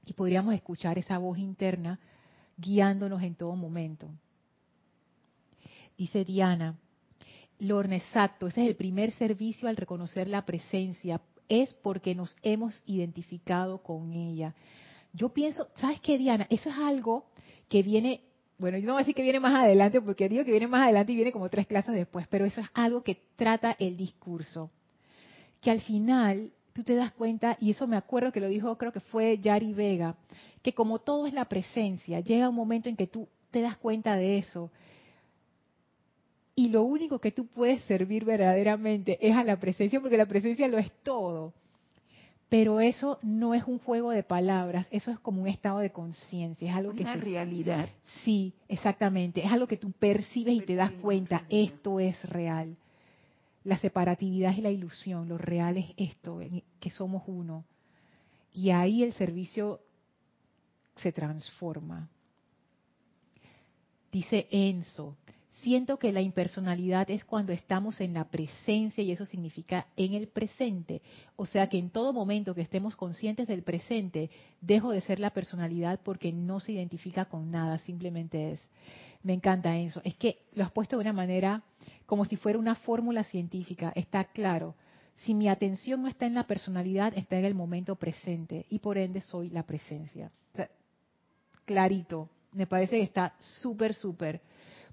Y 0.06 0.13
podríamos 0.13 0.54
escuchar 0.54 0.99
esa 0.99 1.17
voz 1.17 1.39
interna 1.39 1.99
guiándonos 2.58 3.23
en 3.23 3.34
todo 3.34 3.56
momento. 3.56 4.10
Dice 6.02 6.26
Diana, 6.26 6.80
Lorna, 7.60 7.96
exacto, 7.96 8.48
ese 8.48 8.64
es 8.64 8.70
el 8.70 8.76
primer 8.76 9.12
servicio 9.12 9.70
al 9.70 9.78
reconocer 9.78 10.28
la 10.28 10.44
presencia, 10.48 11.22
es 11.48 11.76
porque 11.76 12.16
nos 12.16 12.36
hemos 12.42 12.82
identificado 12.88 13.84
con 13.84 14.12
ella. 14.12 14.56
Yo 15.14 15.30
pienso, 15.30 15.68
¿sabes 15.76 16.02
qué, 16.02 16.18
Diana? 16.18 16.48
Eso 16.50 16.72
es 16.72 16.76
algo 16.76 17.28
que 17.70 17.84
viene, 17.84 18.22
bueno, 18.58 18.80
yo 18.80 18.88
no 18.88 18.94
voy 18.94 19.02
a 19.02 19.04
decir 19.04 19.14
que 19.14 19.22
viene 19.22 19.40
más 19.40 19.54
adelante, 19.54 20.02
porque 20.02 20.28
digo 20.28 20.44
que 20.44 20.50
viene 20.50 20.66
más 20.66 20.86
adelante 20.86 21.12
y 21.12 21.18
viene 21.18 21.32
como 21.32 21.50
tres 21.50 21.68
clases 21.68 21.94
después, 21.94 22.26
pero 22.32 22.46
eso 22.46 22.62
es 22.62 22.68
algo 22.74 23.04
que 23.04 23.22
trata 23.36 23.76
el 23.78 23.96
discurso. 23.96 24.72
Que 25.62 25.70
al 25.70 25.82
final 25.82 26.52
tú 26.74 26.84
te 26.84 26.96
das 26.96 27.12
cuenta, 27.12 27.58
y 27.62 27.70
eso 27.70 27.86
me 27.86 27.96
acuerdo 27.96 28.32
que 28.32 28.40
lo 28.40 28.48
dijo, 28.48 28.76
creo 28.76 28.92
que 28.92 29.02
fue 29.02 29.38
Yari 29.38 29.76
Vega, 29.76 30.16
que 30.64 30.74
como 30.74 30.98
todo 30.98 31.28
es 31.28 31.34
la 31.34 31.46
presencia, 31.46 32.22
llega 32.22 32.50
un 32.50 32.56
momento 32.56 32.90
en 32.90 32.96
que 32.96 33.06
tú 33.06 33.28
te 33.52 33.62
das 33.62 33.78
cuenta 33.78 34.16
de 34.16 34.40
eso 34.40 34.72
y 36.56 36.70
lo 36.70 36.84
único 36.84 37.20
que 37.20 37.32
tú 37.32 37.48
puedes 37.48 37.82
servir 37.84 38.26
verdaderamente 38.26 39.18
es 39.26 39.36
a 39.36 39.44
la 39.44 39.60
presencia, 39.60 40.02
porque 40.02 40.18
la 40.18 40.26
presencia 40.26 40.68
lo 40.68 40.78
es 40.78 40.92
todo. 41.04 41.54
Pero 42.50 42.82
eso 42.82 43.18
no 43.22 43.54
es 43.54 43.64
un 43.64 43.80
juego 43.80 44.12
de 44.12 44.24
palabras, 44.24 44.86
eso 44.92 45.10
es 45.10 45.20
como 45.20 45.42
un 45.42 45.48
estado 45.48 45.80
de 45.80 45.92
conciencia, 45.92 46.70
es 46.70 46.76
algo 46.76 46.94
que 46.94 47.04
una 47.04 47.16
realidad. 47.16 47.88
Sí, 48.26 48.54
exactamente, 48.68 49.46
es 49.46 49.50
algo 49.50 49.68
que 49.68 49.78
tú 49.78 49.92
percibes 49.94 50.56
y 50.56 50.62
te 50.62 50.76
das 50.76 50.92
cuenta, 50.92 51.46
esto 51.48 52.02
es 52.02 52.22
real. 52.30 52.76
La 53.64 53.78
separatividad 53.78 54.52
es 54.52 54.60
la 54.60 54.70
ilusión, 54.70 55.30
lo 55.30 55.38
real 55.38 55.78
es 55.78 55.94
esto, 55.96 56.42
que 56.82 56.92
somos 56.92 57.24
uno. 57.28 57.64
Y 58.54 58.72
ahí 58.72 59.04
el 59.04 59.14
servicio 59.14 59.80
se 60.96 61.14
transforma. 61.14 62.10
Dice 64.12 64.48
Enzo, 64.52 65.16
Siento 65.62 66.00
que 66.00 66.12
la 66.12 66.21
impersonalidad 66.21 67.12
es 67.12 67.24
cuando 67.24 67.54
estamos 67.54 68.02
en 68.02 68.15
la 68.15 68.26
presencia 68.26 69.04
y 69.04 69.12
eso 69.12 69.26
significa 69.26 69.86
en 69.95 70.15
el 70.15 70.28
presente. 70.28 71.04
O 71.36 71.45
sea 71.45 71.67
que 71.69 71.78
en 71.78 71.91
todo 71.91 72.13
momento 72.13 72.56
que 72.56 72.62
estemos 72.62 72.95
conscientes 72.95 73.47
del 73.47 73.62
presente, 73.62 74.32
dejo 74.60 74.91
de 74.91 75.02
ser 75.02 75.19
la 75.19 75.30
personalidad 75.30 76.00
porque 76.04 76.32
no 76.32 76.60
se 76.60 76.71
identifica 76.71 77.26
con 77.26 77.52
nada, 77.52 77.78
simplemente 77.80 78.54
es. 78.54 78.60
Me 79.21 79.34
encanta 79.34 79.78
eso. 79.78 80.02
Es 80.04 80.15
que 80.15 80.39
lo 80.54 80.63
has 80.63 80.71
puesto 80.71 80.97
de 80.97 81.02
una 81.02 81.13
manera 81.13 81.62
como 82.08 82.26
si 82.26 82.38
fuera 82.38 82.58
una 82.58 82.74
fórmula 82.74 83.24
científica. 83.24 83.93
Está 83.95 84.24
claro. 84.24 84.74
Si 85.26 85.36
mi 85.36 85.47
atención 85.47 86.02
no 86.02 86.08
está 86.08 86.26
en 86.26 86.34
la 86.34 86.47
personalidad, 86.47 87.13
está 87.15 87.38
en 87.38 87.45
el 87.45 87.54
momento 87.54 87.95
presente 87.97 88.65
y 88.69 88.80
por 88.80 88.97
ende 88.97 89.21
soy 89.21 89.50
la 89.50 89.63
presencia. 89.63 90.32
clarito. 91.65 92.30
Me 92.54 92.67
parece 92.67 92.97
que 92.97 93.04
está 93.04 93.36
súper, 93.39 93.93
súper 93.93 94.41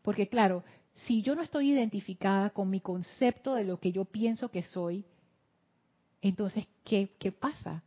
porque 0.02 0.28
claro, 0.28 0.64
si 1.06 1.22
yo 1.22 1.34
no 1.34 1.42
estoy 1.42 1.72
identificada 1.72 2.50
con 2.50 2.70
mi 2.70 2.80
concepto 2.80 3.54
de 3.54 3.64
lo 3.64 3.78
que 3.78 3.92
yo 3.92 4.04
pienso 4.04 4.50
que 4.50 4.62
soy, 4.62 5.04
entonces, 6.20 6.66
¿qué, 6.84 7.14
qué 7.18 7.30
pasa? 7.30 7.82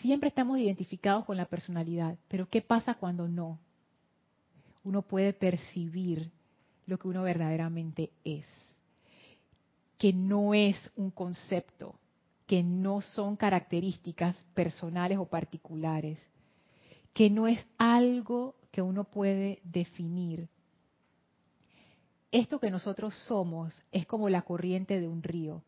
Siempre 0.00 0.28
estamos 0.28 0.58
identificados 0.58 1.24
con 1.24 1.36
la 1.36 1.46
personalidad, 1.46 2.16
pero 2.28 2.48
¿qué 2.48 2.62
pasa 2.62 2.94
cuando 2.94 3.28
no? 3.28 3.58
Uno 4.84 5.02
puede 5.02 5.32
percibir 5.32 6.30
lo 6.86 6.98
que 6.98 7.08
uno 7.08 7.22
verdaderamente 7.24 8.10
es, 8.24 8.46
que 9.98 10.12
no 10.12 10.54
es 10.54 10.76
un 10.94 11.10
concepto, 11.10 11.98
que 12.46 12.62
no 12.62 13.00
son 13.00 13.34
características 13.34 14.36
personales 14.54 15.18
o 15.18 15.26
particulares, 15.26 16.20
que 17.12 17.28
no 17.28 17.48
es 17.48 17.66
algo 17.76 18.54
que 18.70 18.82
uno 18.82 19.04
puede 19.04 19.60
definir, 19.64 20.48
esto 22.36 22.58
que 22.60 22.70
nosotros 22.70 23.14
somos 23.26 23.82
es 23.92 24.06
como 24.06 24.28
la 24.28 24.42
corriente 24.42 25.00
de 25.00 25.08
un 25.08 25.22
río. 25.22 25.62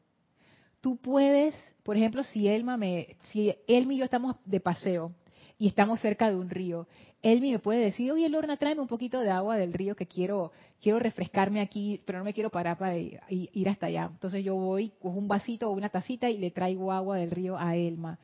Tú 0.81 0.97
puedes, 0.97 1.55
por 1.83 1.97
ejemplo, 1.97 2.23
si 2.23 2.47
Elma 2.47 2.77
me, 2.77 3.17
si 3.33 3.55
Elmi 3.67 3.97
y 3.97 3.99
yo 3.99 4.05
estamos 4.05 4.37
de 4.45 4.61
paseo 4.61 5.11
y 5.59 5.67
estamos 5.67 6.01
cerca 6.01 6.31
de 6.31 6.37
un 6.37 6.51
río, 6.51 6.87
Elmi 7.21 7.51
me 7.51 7.59
puede 7.59 7.81
decir, 7.81 8.13
oye 8.13 8.29
Lorna, 8.29 8.57
tráeme 8.57 8.81
un 8.81 8.87
poquito 8.87 9.19
de 9.21 9.31
agua 9.31 9.57
del 9.57 9.73
río 9.73 9.97
que 9.97 10.07
quiero, 10.07 10.53
quiero 10.81 11.01
refrescarme 11.01 11.61
aquí, 11.61 12.01
pero 12.05 12.19
no 12.19 12.25
me 12.25 12.33
quiero 12.33 12.51
parar 12.51 12.79
para 12.79 12.97
ir 12.97 13.69
hasta 13.69 13.87
allá. 13.87 14.09
Entonces 14.13 14.45
yo 14.45 14.55
voy, 14.55 14.93
cojo 15.01 15.19
un 15.19 15.27
vasito 15.27 15.69
o 15.69 15.73
una 15.73 15.89
tacita 15.89 16.31
y 16.31 16.39
le 16.39 16.53
traigo 16.53 16.93
agua 16.93 17.17
del 17.17 17.33
río 17.33 17.59
a 17.59 17.75
Elma. 17.75 18.19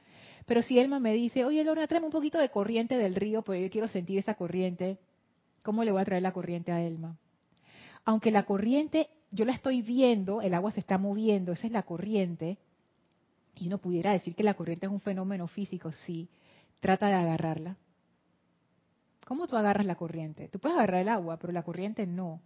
Pero 0.47 0.63
si 0.63 0.79
Elma 0.79 1.01
me 1.01 1.13
dice, 1.15 1.45
oye 1.45 1.65
Lorna, 1.65 1.89
tráeme 1.89 2.07
un 2.07 2.13
poquito 2.13 2.39
de 2.39 2.51
corriente 2.51 2.97
del 2.97 3.17
río, 3.17 3.43
porque 3.43 3.63
yo 3.63 3.71
quiero 3.71 3.89
sentir 3.89 4.19
esa 4.19 4.35
corriente, 4.35 4.99
¿cómo 5.65 5.83
le 5.83 5.91
voy 5.91 6.03
a 6.03 6.05
traer 6.05 6.23
la 6.23 6.33
corriente 6.33 6.71
a 6.71 6.83
Elma? 6.83 7.17
Aunque 8.05 8.31
la 8.31 8.45
corriente, 8.45 9.09
yo 9.31 9.45
la 9.45 9.53
estoy 9.53 9.83
viendo, 9.83 10.43
el 10.43 10.55
agua 10.55 10.71
se 10.71 10.81
está 10.81 10.99
moviendo, 10.99 11.53
esa 11.53 11.67
es 11.67 11.73
la 11.73 11.83
corriente, 11.83 12.59
y 13.57 13.69
uno 13.69 13.79
pudiera 13.79 14.13
decir 14.13 14.35
que 14.35 14.43
la 14.43 14.55
corriente 14.55 14.87
es 14.87 14.93
un 14.93 15.01
fenómeno 15.01 15.47
físico, 15.47 15.93
sí, 15.93 16.29
trata 16.81 17.09
de 17.09 17.15
agarrarla. 17.15 17.77
¿Cómo 19.27 19.47
tú 19.47 19.57
agarras 19.57 19.87
la 19.87 19.95
corriente? 19.95 20.49
Tú 20.49 20.59
puedes 20.59 20.77
agarrar 20.77 21.01
el 21.01 21.09
agua, 21.09 21.39
pero 21.39 21.53
la 21.53 21.63
corriente 21.63 22.07
no. 22.07 22.43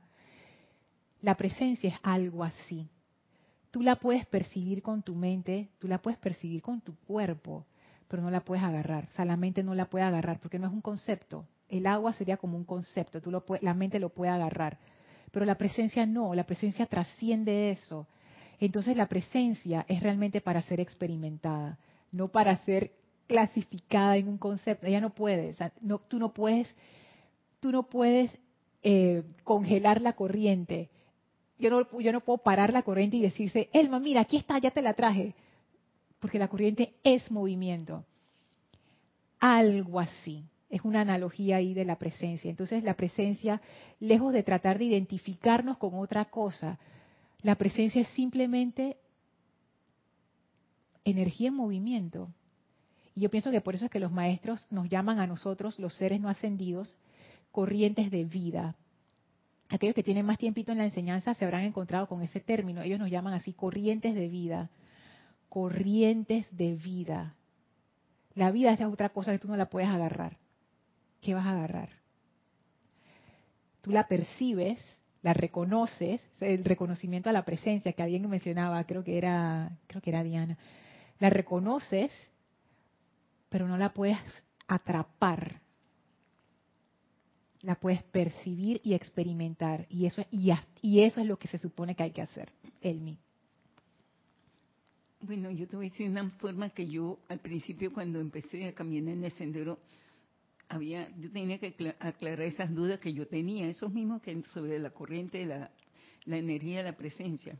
La 1.22 1.36
presencia 1.36 1.90
es 1.90 1.96
algo 2.04 2.44
así. 2.44 2.88
Tú 3.72 3.82
la 3.82 3.96
puedes 3.96 4.26
percibir 4.26 4.80
con 4.82 5.02
tu 5.02 5.16
mente, 5.16 5.70
tú 5.78 5.88
la 5.88 6.00
puedes 6.00 6.18
percibir 6.20 6.62
con 6.62 6.80
tu 6.80 6.94
cuerpo, 7.00 7.66
pero 8.06 8.22
no 8.22 8.30
la 8.30 8.44
puedes 8.44 8.62
agarrar. 8.62 9.08
O 9.10 9.12
sea, 9.12 9.24
la 9.24 9.36
mente 9.36 9.64
no 9.64 9.74
la 9.74 9.86
puede 9.86 10.04
agarrar 10.04 10.38
porque 10.38 10.58
no 10.60 10.68
es 10.68 10.72
un 10.72 10.80
concepto. 10.80 11.46
El 11.68 11.86
agua 11.86 12.12
sería 12.12 12.36
como 12.36 12.56
un 12.56 12.64
concepto, 12.64 13.20
tú 13.20 13.30
lo 13.30 13.44
la 13.60 13.74
mente 13.74 13.98
lo 13.98 14.10
puede 14.10 14.30
agarrar 14.30 14.78
pero 15.30 15.44
la 15.44 15.56
presencia 15.56 16.06
no, 16.06 16.34
la 16.34 16.44
presencia 16.44 16.86
trasciende 16.86 17.70
eso. 17.70 18.06
Entonces 18.60 18.96
la 18.96 19.06
presencia 19.06 19.84
es 19.88 20.02
realmente 20.02 20.40
para 20.40 20.62
ser 20.62 20.80
experimentada, 20.80 21.78
no 22.12 22.28
para 22.28 22.56
ser 22.64 22.92
clasificada 23.26 24.16
en 24.16 24.28
un 24.28 24.38
concepto. 24.38 24.86
Ella 24.86 25.00
no 25.00 25.10
puede, 25.10 25.54
no, 25.80 25.98
tú 25.98 26.18
no 26.18 26.32
puedes 26.32 26.74
tú 27.60 27.72
no 27.72 27.84
puedes 27.84 28.30
eh, 28.82 29.22
congelar 29.44 30.00
la 30.00 30.14
corriente. 30.14 30.88
Yo 31.58 31.70
no, 31.70 32.00
yo 32.00 32.12
no 32.12 32.20
puedo 32.20 32.38
parar 32.38 32.72
la 32.72 32.82
corriente 32.82 33.16
y 33.16 33.22
decirse, 33.22 33.68
Elma, 33.72 33.98
mira, 33.98 34.20
aquí 34.20 34.36
está, 34.36 34.58
ya 34.58 34.70
te 34.70 34.82
la 34.82 34.94
traje. 34.94 35.34
Porque 36.20 36.38
la 36.38 36.48
corriente 36.48 36.94
es 37.02 37.30
movimiento. 37.30 38.04
Algo 39.40 40.00
así. 40.00 40.44
Es 40.70 40.82
una 40.82 41.00
analogía 41.00 41.56
ahí 41.56 41.74
de 41.74 41.84
la 41.84 41.96
presencia. 41.96 42.50
Entonces 42.50 42.84
la 42.84 42.94
presencia, 42.94 43.60
lejos 44.00 44.32
de 44.32 44.42
tratar 44.42 44.78
de 44.78 44.84
identificarnos 44.84 45.78
con 45.78 45.94
otra 45.94 46.26
cosa, 46.26 46.78
la 47.42 47.54
presencia 47.54 48.02
es 48.02 48.08
simplemente 48.08 48.98
energía 51.04 51.48
en 51.48 51.54
movimiento. 51.54 52.28
Y 53.14 53.22
yo 53.22 53.30
pienso 53.30 53.50
que 53.50 53.60
por 53.60 53.74
eso 53.74 53.86
es 53.86 53.90
que 53.90 54.00
los 54.00 54.12
maestros 54.12 54.66
nos 54.70 54.88
llaman 54.88 55.18
a 55.20 55.26
nosotros, 55.26 55.78
los 55.78 55.94
seres 55.94 56.20
no 56.20 56.28
ascendidos, 56.28 56.94
corrientes 57.50 58.10
de 58.10 58.24
vida. 58.24 58.76
Aquellos 59.70 59.94
que 59.94 60.02
tienen 60.02 60.24
más 60.24 60.38
tiempito 60.38 60.72
en 60.72 60.78
la 60.78 60.84
enseñanza 60.84 61.34
se 61.34 61.44
habrán 61.44 61.64
encontrado 61.64 62.06
con 62.08 62.22
ese 62.22 62.40
término. 62.40 62.82
Ellos 62.82 62.98
nos 62.98 63.10
llaman 63.10 63.34
así 63.34 63.52
corrientes 63.52 64.14
de 64.14 64.28
vida. 64.28 64.70
Corrientes 65.48 66.46
de 66.56 66.74
vida. 66.74 67.34
La 68.34 68.50
vida 68.50 68.72
es 68.72 68.80
otra 68.80 69.10
cosa 69.10 69.32
que 69.32 69.38
tú 69.38 69.48
no 69.48 69.56
la 69.56 69.68
puedes 69.68 69.88
agarrar. 69.88 70.36
¿Qué 71.20 71.34
vas 71.34 71.46
a 71.46 71.52
agarrar? 71.52 71.90
Tú 73.80 73.90
la 73.90 74.06
percibes, 74.06 74.84
la 75.22 75.32
reconoces, 75.32 76.20
el 76.40 76.64
reconocimiento 76.64 77.30
a 77.30 77.32
la 77.32 77.44
presencia 77.44 77.92
que 77.92 78.02
alguien 78.02 78.28
mencionaba, 78.28 78.84
creo 78.84 79.02
que 79.02 79.18
era, 79.18 79.76
creo 79.86 80.00
que 80.00 80.10
era 80.10 80.22
Diana. 80.22 80.56
La 81.18 81.30
reconoces, 81.30 82.12
pero 83.48 83.66
no 83.66 83.76
la 83.76 83.92
puedes 83.92 84.18
atrapar. 84.66 85.60
La 87.62 87.74
puedes 87.74 88.02
percibir 88.04 88.80
y 88.84 88.94
experimentar. 88.94 89.86
Y 89.88 90.06
eso, 90.06 90.24
y, 90.30 90.52
y 90.80 91.00
eso 91.00 91.20
es 91.20 91.26
lo 91.26 91.38
que 91.38 91.48
se 91.48 91.58
supone 91.58 91.96
que 91.96 92.04
hay 92.04 92.12
que 92.12 92.22
hacer, 92.22 92.52
Elmi. 92.80 93.18
Bueno, 95.20 95.50
yo 95.50 95.66
te 95.66 95.76
voy 95.76 95.86
a 95.86 95.90
decir 95.90 96.08
una 96.08 96.30
forma 96.30 96.70
que 96.70 96.86
yo 96.86 97.18
al 97.28 97.40
principio 97.40 97.92
cuando 97.92 98.20
empecé 98.20 98.68
a 98.68 98.72
caminar 98.72 99.14
en 99.14 99.24
el 99.24 99.32
sendero, 99.32 99.80
había, 100.68 101.08
yo 101.16 101.30
tenía 101.30 101.58
que 101.58 101.74
aclarar 101.98 102.42
esas 102.42 102.74
dudas 102.74 103.00
que 103.00 103.12
yo 103.12 103.26
tenía, 103.26 103.68
esos 103.68 103.92
mismos 103.92 104.22
que 104.22 104.42
sobre 104.52 104.78
la 104.78 104.90
corriente, 104.90 105.44
la, 105.46 105.70
la 106.24 106.36
energía, 106.36 106.82
la 106.82 106.96
presencia. 106.96 107.58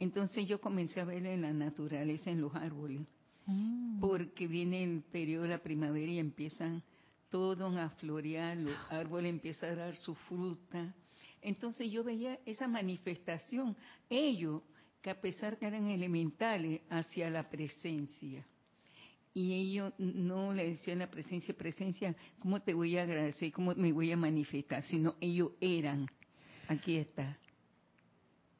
Entonces 0.00 0.46
yo 0.46 0.60
comencé 0.60 1.00
a 1.00 1.04
ver 1.04 1.24
en 1.24 1.42
la 1.42 1.52
naturaleza, 1.52 2.30
en 2.30 2.40
los 2.40 2.54
árboles, 2.54 3.02
mm. 3.46 4.00
porque 4.00 4.48
viene 4.48 4.82
el 4.82 5.02
periodo 5.02 5.44
de 5.44 5.50
la 5.50 5.62
primavera 5.62 6.10
y 6.10 6.18
empiezan 6.18 6.82
todo 7.30 7.66
a 7.78 7.90
florear, 7.90 8.56
los 8.56 8.76
árboles 8.90 9.30
empiezan 9.30 9.70
a 9.70 9.76
dar 9.76 9.96
su 9.96 10.14
fruta. 10.14 10.94
Entonces 11.40 11.90
yo 11.90 12.02
veía 12.02 12.38
esa 12.44 12.66
manifestación, 12.66 13.76
ellos 14.10 14.62
que 15.00 15.10
a 15.10 15.20
pesar 15.20 15.56
que 15.56 15.66
eran 15.66 15.86
elementales 15.88 16.80
hacia 16.90 17.30
la 17.30 17.48
presencia. 17.48 18.44
Y 19.34 19.54
ellos 19.54 19.92
no 19.98 20.52
le 20.52 20.70
decían 20.70 20.98
la 20.98 21.10
presencia, 21.10 21.54
presencia, 21.54 22.14
¿cómo 22.40 22.60
te 22.60 22.74
voy 22.74 22.96
a 22.98 23.02
agradecer? 23.02 23.52
¿Cómo 23.52 23.74
me 23.74 23.92
voy 23.92 24.10
a 24.10 24.16
manifestar? 24.16 24.82
Sino 24.82 25.14
ellos 25.20 25.52
eran. 25.60 26.06
Aquí 26.68 26.96
está. 26.96 27.38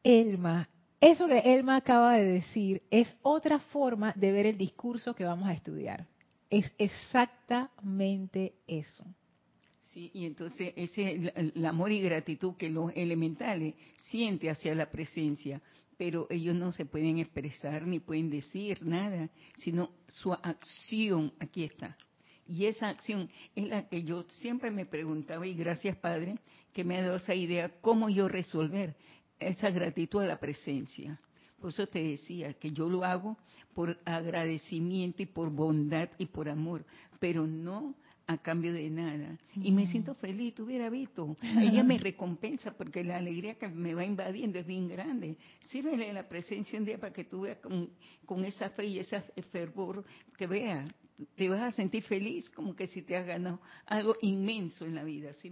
Elma, 0.02 0.68
eso 1.00 1.28
que 1.28 1.38
Elma 1.38 1.76
acaba 1.76 2.16
de 2.16 2.24
decir 2.24 2.82
es 2.90 3.14
otra 3.22 3.58
forma 3.58 4.12
de 4.16 4.32
ver 4.32 4.46
el 4.46 4.58
discurso 4.58 5.14
que 5.14 5.24
vamos 5.24 5.48
a 5.48 5.52
estudiar. 5.52 6.06
Es 6.50 6.72
exactamente 6.78 8.54
eso. 8.66 9.04
Sí, 9.92 10.10
y 10.14 10.26
entonces 10.26 10.72
ese 10.76 11.12
el, 11.12 11.52
el 11.54 11.66
amor 11.66 11.92
y 11.92 12.00
gratitud 12.00 12.54
que 12.56 12.70
los 12.70 12.92
elementales 12.94 13.74
sienten 14.10 14.50
hacia 14.50 14.74
la 14.74 14.90
presencia, 14.90 15.60
pero 15.98 16.28
ellos 16.30 16.54
no 16.54 16.72
se 16.72 16.86
pueden 16.86 17.18
expresar 17.18 17.86
ni 17.86 17.98
pueden 17.98 18.30
decir 18.30 18.86
nada, 18.86 19.28
sino 19.56 19.90
su 20.06 20.32
acción 20.32 21.34
aquí 21.40 21.64
está. 21.64 21.98
Y 22.46 22.64
esa 22.64 22.88
acción 22.88 23.28
es 23.54 23.68
la 23.68 23.88
que 23.88 24.04
yo 24.04 24.22
siempre 24.22 24.70
me 24.70 24.86
preguntaba, 24.86 25.46
y 25.46 25.52
gracias 25.54 25.96
Padre, 25.96 26.38
que 26.72 26.84
me 26.84 26.96
ha 26.96 27.02
dado 27.02 27.16
esa 27.16 27.34
idea, 27.34 27.70
cómo 27.80 28.08
yo 28.08 28.28
resolver 28.28 28.96
esa 29.40 29.70
gratitud 29.70 30.22
a 30.22 30.26
la 30.26 30.40
presencia. 30.40 31.20
Por 31.60 31.70
eso 31.70 31.88
te 31.88 32.00
decía 32.00 32.54
que 32.54 32.70
yo 32.70 32.88
lo 32.88 33.04
hago 33.04 33.36
por 33.74 33.98
agradecimiento 34.04 35.22
y 35.22 35.26
por 35.26 35.50
bondad 35.50 36.08
y 36.16 36.26
por 36.26 36.48
amor, 36.48 36.86
pero 37.18 37.46
no 37.46 37.96
a 38.28 38.36
cambio 38.36 38.74
de 38.74 38.90
nada. 38.90 39.38
Y 39.56 39.72
me 39.72 39.86
siento 39.86 40.14
feliz, 40.14 40.54
tuviera 40.54 40.90
visto. 40.90 41.34
Ella 41.42 41.82
me 41.82 41.96
recompensa 41.96 42.72
porque 42.76 43.02
la 43.02 43.16
alegría 43.16 43.54
que 43.54 43.68
me 43.68 43.94
va 43.94 44.04
invadiendo 44.04 44.58
es 44.58 44.66
bien 44.66 44.86
grande. 44.86 45.36
Sírvele 45.68 46.12
la 46.12 46.28
presencia 46.28 46.78
un 46.78 46.84
día 46.84 46.98
para 46.98 47.12
que 47.12 47.24
tú 47.24 47.40
veas 47.40 47.56
con, 47.58 48.44
esa 48.44 48.68
fe 48.70 48.84
y 48.84 48.98
ese 48.98 49.22
fervor 49.50 50.04
que 50.36 50.46
vea. 50.46 50.84
Te 51.36 51.48
vas 51.48 51.62
a 51.62 51.70
sentir 51.70 52.02
feliz 52.02 52.48
como 52.50 52.76
que 52.76 52.86
si 52.86 53.00
te 53.00 53.16
has 53.16 53.26
ganado 53.26 53.60
algo 53.86 54.14
inmenso 54.20 54.84
en 54.84 54.94
la 54.94 55.04
vida. 55.04 55.32
¿sí? 55.32 55.50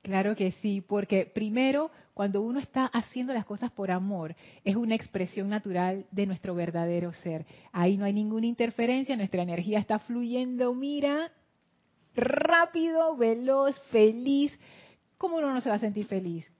Claro 0.00 0.34
que 0.34 0.52
sí, 0.62 0.80
porque 0.80 1.26
primero, 1.26 1.90
cuando 2.14 2.40
uno 2.40 2.58
está 2.58 2.86
haciendo 2.86 3.34
las 3.34 3.44
cosas 3.44 3.70
por 3.70 3.90
amor, 3.90 4.34
es 4.64 4.76
una 4.76 4.94
expresión 4.94 5.50
natural 5.50 6.06
de 6.10 6.26
nuestro 6.26 6.54
verdadero 6.54 7.12
ser. 7.12 7.44
Ahí 7.70 7.98
no 7.98 8.06
hay 8.06 8.14
ninguna 8.14 8.46
interferencia, 8.46 9.14
nuestra 9.14 9.42
energía 9.42 9.78
está 9.78 9.98
fluyendo, 9.98 10.72
mira, 10.72 11.30
rápido, 12.18 13.16
veloz, 13.16 13.78
feliz. 13.90 14.58
¿Cómo 15.16 15.36
uno 15.36 15.52
no 15.52 15.60
se 15.60 15.68
va 15.68 15.76
a 15.76 15.80
sentir 15.80 16.06
feliz? 16.06 16.50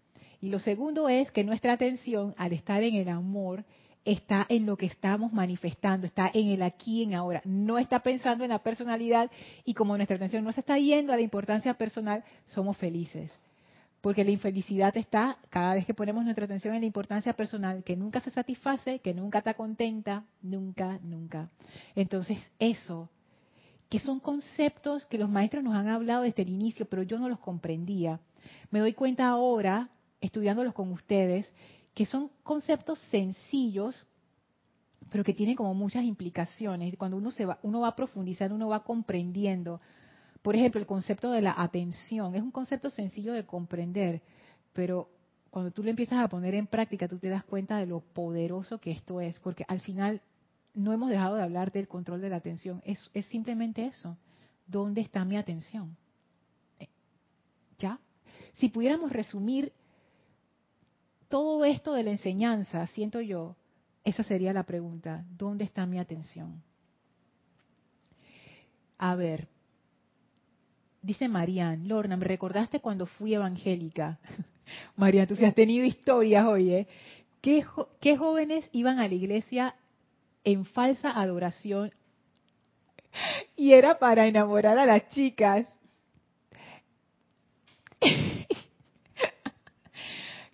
Y 0.40 0.50
lo 0.50 0.58
segundo 0.58 1.08
es 1.08 1.30
que 1.32 1.44
nuestra 1.44 1.72
atención, 1.72 2.34
al 2.38 2.52
estar 2.52 2.82
en 2.82 2.94
el 2.94 3.08
amor, 3.08 3.64
está 4.04 4.46
en 4.48 4.66
lo 4.66 4.76
que 4.76 4.86
estamos 4.86 5.32
manifestando, 5.32 6.06
está 6.06 6.30
en 6.32 6.48
el 6.48 6.62
aquí 6.62 7.00
y 7.00 7.02
en 7.04 7.14
ahora. 7.14 7.42
No 7.44 7.78
está 7.78 8.00
pensando 8.00 8.44
en 8.44 8.50
la 8.50 8.60
personalidad 8.60 9.30
y 9.64 9.74
como 9.74 9.96
nuestra 9.96 10.16
atención 10.16 10.44
no 10.44 10.52
se 10.52 10.60
está 10.60 10.78
yendo 10.78 11.12
a 11.12 11.16
la 11.16 11.22
importancia 11.22 11.74
personal, 11.74 12.24
somos 12.46 12.76
felices. 12.76 13.30
Porque 14.00 14.24
la 14.24 14.30
infelicidad 14.30 14.96
está 14.96 15.38
cada 15.50 15.74
vez 15.74 15.84
que 15.84 15.92
ponemos 15.92 16.22
nuestra 16.24 16.44
atención 16.44 16.74
en 16.74 16.82
la 16.82 16.86
importancia 16.86 17.32
personal, 17.32 17.82
que 17.82 17.96
nunca 17.96 18.20
se 18.20 18.30
satisface, 18.30 19.00
que 19.00 19.12
nunca 19.12 19.38
está 19.38 19.54
contenta, 19.54 20.24
nunca, 20.40 21.00
nunca. 21.02 21.50
Entonces 21.96 22.38
eso 22.60 23.10
que 23.88 24.00
son 24.00 24.20
conceptos 24.20 25.06
que 25.06 25.18
los 25.18 25.30
maestros 25.30 25.64
nos 25.64 25.74
han 25.74 25.88
hablado 25.88 26.22
desde 26.22 26.42
el 26.42 26.50
inicio, 26.50 26.86
pero 26.86 27.02
yo 27.02 27.18
no 27.18 27.28
los 27.28 27.38
comprendía. 27.38 28.20
Me 28.70 28.80
doy 28.80 28.92
cuenta 28.92 29.28
ahora, 29.28 29.90
estudiándolos 30.20 30.74
con 30.74 30.92
ustedes, 30.92 31.50
que 31.94 32.06
son 32.06 32.30
conceptos 32.42 32.98
sencillos, 33.10 34.06
pero 35.10 35.24
que 35.24 35.32
tienen 35.32 35.56
como 35.56 35.74
muchas 35.74 36.04
implicaciones. 36.04 36.94
Cuando 36.98 37.16
uno 37.16 37.30
se 37.30 37.46
va, 37.46 37.58
uno 37.62 37.80
va 37.80 37.96
profundizando, 37.96 38.54
uno 38.54 38.68
va 38.68 38.84
comprendiendo. 38.84 39.80
Por 40.42 40.54
ejemplo, 40.54 40.80
el 40.80 40.86
concepto 40.86 41.30
de 41.30 41.42
la 41.42 41.54
atención 41.56 42.34
es 42.34 42.42
un 42.42 42.50
concepto 42.50 42.90
sencillo 42.90 43.32
de 43.32 43.46
comprender, 43.46 44.22
pero 44.72 45.08
cuando 45.50 45.70
tú 45.70 45.82
lo 45.82 45.90
empiezas 45.90 46.22
a 46.22 46.28
poner 46.28 46.54
en 46.54 46.66
práctica, 46.66 47.08
tú 47.08 47.18
te 47.18 47.28
das 47.28 47.42
cuenta 47.42 47.78
de 47.78 47.86
lo 47.86 48.00
poderoso 48.00 48.78
que 48.78 48.90
esto 48.90 49.20
es, 49.20 49.40
porque 49.40 49.64
al 49.66 49.80
final 49.80 50.20
no 50.74 50.92
hemos 50.92 51.10
dejado 51.10 51.36
de 51.36 51.42
hablar 51.42 51.72
del 51.72 51.88
control 51.88 52.20
de 52.20 52.30
la 52.30 52.36
atención. 52.36 52.82
Es, 52.84 53.10
es 53.14 53.26
simplemente 53.26 53.86
eso. 53.86 54.16
¿Dónde 54.66 55.00
está 55.00 55.24
mi 55.24 55.36
atención? 55.36 55.96
Eh, 56.78 56.88
¿Ya? 57.78 57.98
Si 58.54 58.68
pudiéramos 58.68 59.10
resumir 59.10 59.72
todo 61.28 61.64
esto 61.64 61.92
de 61.92 62.02
la 62.02 62.10
enseñanza, 62.10 62.86
siento 62.86 63.20
yo, 63.20 63.56
esa 64.04 64.22
sería 64.22 64.52
la 64.52 64.64
pregunta. 64.64 65.24
¿Dónde 65.36 65.64
está 65.64 65.86
mi 65.86 65.98
atención? 65.98 66.62
A 68.98 69.14
ver, 69.14 69.48
dice 71.02 71.28
Marian, 71.28 71.86
Lorna, 71.86 72.16
me 72.16 72.24
recordaste 72.24 72.80
cuando 72.80 73.06
fui 73.06 73.34
evangélica. 73.34 74.18
Marian, 74.96 75.26
tú 75.26 75.36
sí 75.36 75.44
has 75.44 75.54
tenido 75.54 75.84
historias, 75.84 76.46
oye. 76.46 76.88
¿Qué, 77.40 77.64
¿Qué 78.00 78.16
jóvenes 78.16 78.68
iban 78.72 78.98
a 78.98 79.06
la 79.06 79.14
iglesia 79.14 79.74
en 80.44 80.64
falsa 80.64 81.10
adoración 81.10 81.92
y 83.56 83.72
era 83.72 83.98
para 83.98 84.26
enamorar 84.26 84.78
a 84.78 84.86
las 84.86 85.08
chicas. 85.10 85.66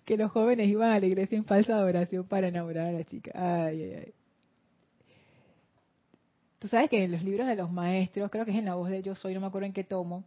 que 0.05 0.17
los 0.17 0.31
jóvenes 0.31 0.67
iban 0.67 0.91
a 0.91 0.99
la 0.99 1.05
iglesia 1.05 1.37
en 1.37 1.45
falsa 1.45 1.75
adoración 1.75 2.27
para 2.27 2.47
enamorar 2.47 2.87
a 2.87 2.91
las 2.91 3.05
chicas. 3.05 3.33
Ay, 3.35 3.83
ay, 3.83 3.93
ay. 4.05 4.13
Tú 6.59 6.67
sabes 6.67 6.89
que 6.89 7.03
en 7.03 7.11
los 7.11 7.21
libros 7.23 7.47
de 7.47 7.55
los 7.55 7.71
maestros, 7.71 8.31
creo 8.31 8.45
que 8.45 8.51
es 8.51 8.57
en 8.57 8.65
la 8.65 8.75
voz 8.75 8.89
de 8.89 9.03
Yo 9.03 9.13
Soy, 9.13 9.33
no 9.35 9.41
me 9.41 9.47
acuerdo 9.47 9.67
en 9.67 9.73
qué 9.73 9.83
tomo, 9.83 10.23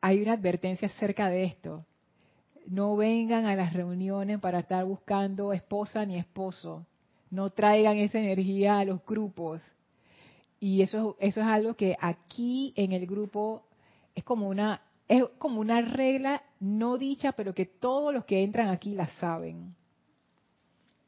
hay 0.00 0.20
una 0.20 0.34
advertencia 0.34 0.88
acerca 0.88 1.28
de 1.28 1.44
esto. 1.44 1.86
No 2.66 2.96
vengan 2.96 3.46
a 3.46 3.56
las 3.56 3.72
reuniones 3.72 4.40
para 4.40 4.58
estar 4.58 4.84
buscando 4.84 5.54
esposa 5.54 6.04
ni 6.04 6.18
esposo 6.18 6.86
no 7.30 7.50
traigan 7.50 7.98
esa 7.98 8.18
energía 8.18 8.78
a 8.78 8.84
los 8.84 9.04
grupos. 9.04 9.62
Y 10.60 10.82
eso, 10.82 11.16
eso 11.20 11.40
es 11.40 11.46
algo 11.46 11.74
que 11.74 11.96
aquí 12.00 12.72
en 12.76 12.92
el 12.92 13.06
grupo 13.06 13.64
es 14.14 14.24
como 14.24 14.48
una 14.48 14.82
es 15.08 15.24
como 15.38 15.60
una 15.60 15.80
regla 15.80 16.42
no 16.60 16.98
dicha, 16.98 17.32
pero 17.32 17.54
que 17.54 17.64
todos 17.64 18.12
los 18.12 18.26
que 18.26 18.42
entran 18.42 18.68
aquí 18.68 18.94
la 18.94 19.06
saben. 19.06 19.74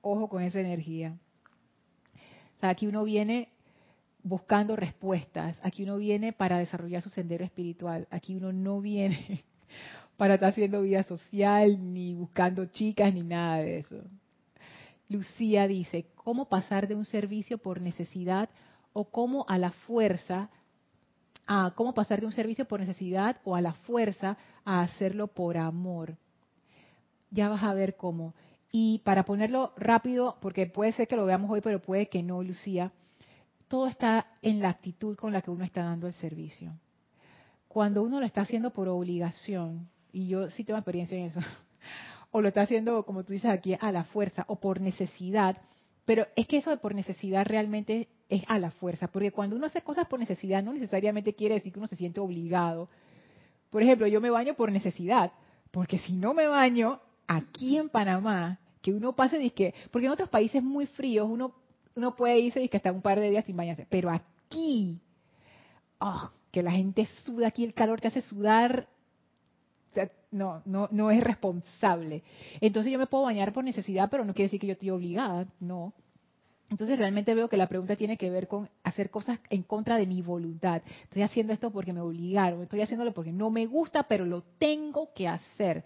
Ojo 0.01 0.29
con 0.29 0.43
esa 0.43 0.61
energía. 0.61 1.18
O 2.57 2.59
sea, 2.61 2.71
aquí 2.71 2.87
uno 2.87 3.05
viene 3.05 3.49
buscando 4.23 4.77
respuestas, 4.77 5.59
aquí 5.62 5.83
uno 5.83 5.99
viene 5.99 6.33
para 6.33 6.59
desarrollar 6.59 7.03
su 7.03 7.11
sendero 7.11 7.45
espiritual, 7.45 8.07
aquí 8.11 8.37
uno 8.37 8.53
no 8.53 8.81
viene 8.81 9.45
para 10.16 10.35
estar 10.35 10.51
haciendo 10.51 10.83
vida 10.83 11.03
social, 11.05 11.93
ni 11.93 12.14
buscando 12.14 12.66
chicas, 12.66 13.12
ni 13.12 13.23
nada 13.23 13.59
de 13.59 13.79
eso. 13.79 14.03
Lucía 15.11 15.66
dice, 15.66 16.06
¿cómo 16.14 16.48
pasar 16.48 16.86
de 16.86 16.94
un 16.94 17.04
servicio 17.04 17.58
por 17.58 17.80
necesidad 17.80 18.48
o 18.92 19.11
cómo 19.11 19.44
a 19.48 19.58
la 19.58 19.72
fuerza, 19.72 20.50
a 21.48 21.72
cómo 21.74 21.92
pasar 21.94 22.20
de 22.20 22.26
un 22.26 22.32
servicio 22.32 22.64
por 22.64 22.78
necesidad 22.78 23.40
o 23.42 23.56
a 23.56 23.61
la 23.61 23.72
fuerza 23.72 24.38
a 24.64 24.82
hacerlo 24.82 25.26
por 25.26 25.58
amor? 25.58 26.16
Ya 27.32 27.48
vas 27.48 27.64
a 27.64 27.74
ver 27.74 27.96
cómo. 27.96 28.36
Y 28.70 29.00
para 29.00 29.24
ponerlo 29.24 29.72
rápido, 29.76 30.36
porque 30.40 30.66
puede 30.66 30.92
ser 30.92 31.08
que 31.08 31.16
lo 31.16 31.26
veamos 31.26 31.50
hoy, 31.50 31.61
pero 31.61 31.82
puede 31.82 32.08
que 32.08 32.22
no, 32.22 32.40
Lucía, 32.44 32.92
todo 33.66 33.88
está 33.88 34.28
en 34.42 34.61
la 34.61 34.68
actitud 34.68 35.16
con 35.16 35.32
la 35.32 35.42
que 35.42 35.50
uno 35.50 35.64
está 35.64 35.82
dando 35.82 36.06
el 36.06 36.14
servicio. 36.14 36.72
Cuando 37.66 38.04
uno 38.04 38.20
lo 38.20 38.26
está 38.26 38.42
haciendo 38.42 38.70
por 38.70 38.86
obligación, 38.86 39.88
y 40.12 40.28
yo 40.28 40.50
sí 40.50 40.62
tengo 40.62 40.78
experiencia 40.78 41.18
en 41.18 41.24
eso, 41.24 41.40
o 42.31 42.41
lo 42.41 42.49
está 42.49 42.62
haciendo, 42.62 43.05
como 43.05 43.24
tú 43.24 43.33
dices 43.33 43.51
aquí, 43.51 43.76
a 43.81 43.93
la 43.93 44.05
fuerza 44.05 44.45
o 44.49 44.57
por 44.57 44.81
necesidad, 44.81 45.59
pero 46.05 46.26
es 46.37 46.47
que 46.47 46.59
eso 46.59 46.70
de 46.70 46.76
por 46.76 46.95
necesidad 46.95 47.45
realmente 47.45 48.09
es 48.28 48.43
a 48.47 48.59
la 48.59 48.70
fuerza, 48.70 49.09
porque 49.09 49.33
cuando 49.33 49.57
uno 49.57 49.66
hace 49.66 49.83
cosas 49.83 50.07
por 50.07 50.18
necesidad 50.18 50.62
no 50.62 50.72
necesariamente 50.72 51.35
quiere 51.35 51.57
decir 51.57 51.72
que 51.72 51.78
uno 51.78 51.89
se 51.89 51.97
siente 51.97 52.20
obligado. 52.20 52.89
Por 53.70 53.83
ejemplo, 53.83 54.07
yo 54.07 54.20
me 54.20 54.31
baño 54.31 54.55
por 54.55 54.72
necesidad, 54.72 55.33
porque 55.70 55.99
si 55.99 56.14
no 56.14 56.35
me 56.35 56.47
baño 56.47 57.01
aquí 57.26 57.76
en 57.76 57.89
Panamá, 57.89 58.59
que 58.83 58.93
uno 58.93 59.14
pase, 59.14 59.39
disque, 59.39 59.74
porque 59.91 60.07
en 60.07 60.12
otros 60.12 60.28
países 60.28 60.62
muy 60.62 60.87
fríos 60.87 61.28
uno, 61.28 61.55
uno 61.95 62.16
puede 62.16 62.39
irse 62.39 62.62
y 62.62 62.68
que 62.68 62.78
hasta 62.78 62.93
un 62.93 63.03
par 63.03 63.20
de 63.20 63.31
días 63.31 63.45
sin 63.45 63.57
bañarse, 63.57 63.87
pero 63.91 64.11
aquí, 64.11 65.01
oh, 65.99 66.31
que 66.51 66.62
la 66.62 66.72
gente 66.72 67.07
suda 67.24 67.49
aquí, 67.49 67.64
el 67.64 67.74
calor 67.74 68.01
te 68.01 68.09
hace 68.09 68.22
sudar 68.22 68.89
no, 70.31 70.62
no, 70.64 70.89
no 70.91 71.11
es 71.11 71.22
responsable. 71.22 72.22
Entonces 72.61 72.93
yo 72.93 72.99
me 72.99 73.07
puedo 73.07 73.24
bañar 73.24 73.53
por 73.53 73.64
necesidad, 73.64 74.09
pero 74.11 74.24
no 74.24 74.35
quiere 74.35 74.47
decir 74.47 74.61
que 74.61 74.68
yo 74.68 74.72
estoy 74.74 74.91
obligada, 74.91 75.47
no. 75.59 75.93
Entonces 76.70 76.99
realmente 76.99 77.35
veo 77.35 77.49
que 77.49 77.57
la 77.57 77.66
pregunta 77.66 77.97
tiene 77.97 78.16
que 78.16 78.31
ver 78.31 78.47
con 78.47 78.68
hacer 78.85 79.11
cosas 79.11 79.41
en 79.51 79.64
contra 79.64 79.97
de 79.97 80.07
mi 80.07 80.22
voluntad. 80.22 80.83
Estoy 81.03 81.22
haciendo 81.22 81.53
esto 81.53 81.72
porque 81.72 81.93
me 81.93 82.01
obligaron, 82.01 82.62
estoy 82.62 82.81
haciéndolo 82.81 83.12
porque 83.12 83.33
no 83.33 83.51
me 83.51 83.66
gusta, 83.66 84.05
pero 84.05 84.24
lo 84.24 84.43
tengo 84.59 85.12
que 85.12 85.26
hacer. 85.26 85.85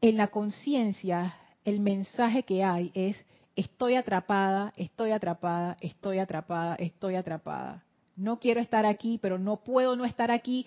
En 0.00 0.16
la 0.16 0.28
conciencia, 0.28 1.36
el 1.64 1.78
mensaje 1.78 2.42
que 2.42 2.64
hay 2.64 2.90
es, 2.94 3.24
estoy 3.54 3.94
atrapada, 3.94 4.72
estoy 4.76 5.12
atrapada, 5.12 5.76
estoy 5.80 6.18
atrapada, 6.18 6.74
estoy 6.74 7.14
atrapada. 7.14 7.84
No 8.16 8.40
quiero 8.40 8.60
estar 8.60 8.84
aquí, 8.84 9.18
pero 9.22 9.38
no 9.38 9.58
puedo 9.58 9.94
no 9.94 10.04
estar 10.04 10.32
aquí 10.32 10.66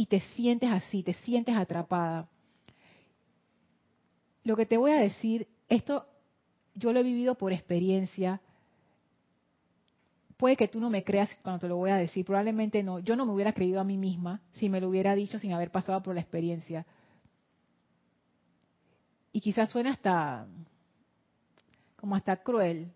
y 0.00 0.06
te 0.06 0.20
sientes 0.34 0.72
así, 0.72 1.02
te 1.02 1.12
sientes 1.12 1.54
atrapada. 1.54 2.26
Lo 4.44 4.56
que 4.56 4.64
te 4.64 4.78
voy 4.78 4.92
a 4.92 4.96
decir, 4.96 5.46
esto 5.68 6.06
yo 6.74 6.94
lo 6.94 7.00
he 7.00 7.02
vivido 7.02 7.34
por 7.34 7.52
experiencia. 7.52 8.40
Puede 10.38 10.56
que 10.56 10.68
tú 10.68 10.80
no 10.80 10.88
me 10.88 11.04
creas 11.04 11.28
cuando 11.42 11.58
te 11.58 11.68
lo 11.68 11.76
voy 11.76 11.90
a 11.90 11.96
decir, 11.96 12.24
probablemente 12.24 12.82
no. 12.82 13.00
Yo 13.00 13.14
no 13.14 13.26
me 13.26 13.32
hubiera 13.34 13.52
creído 13.52 13.78
a 13.78 13.84
mí 13.84 13.98
misma 13.98 14.40
si 14.52 14.70
me 14.70 14.80
lo 14.80 14.88
hubiera 14.88 15.14
dicho 15.14 15.38
sin 15.38 15.52
haber 15.52 15.70
pasado 15.70 16.02
por 16.02 16.14
la 16.14 16.22
experiencia. 16.22 16.86
Y 19.34 19.42
quizás 19.42 19.68
suena 19.68 19.90
hasta 19.90 20.46
como 21.96 22.16
hasta 22.16 22.38
cruel, 22.38 22.90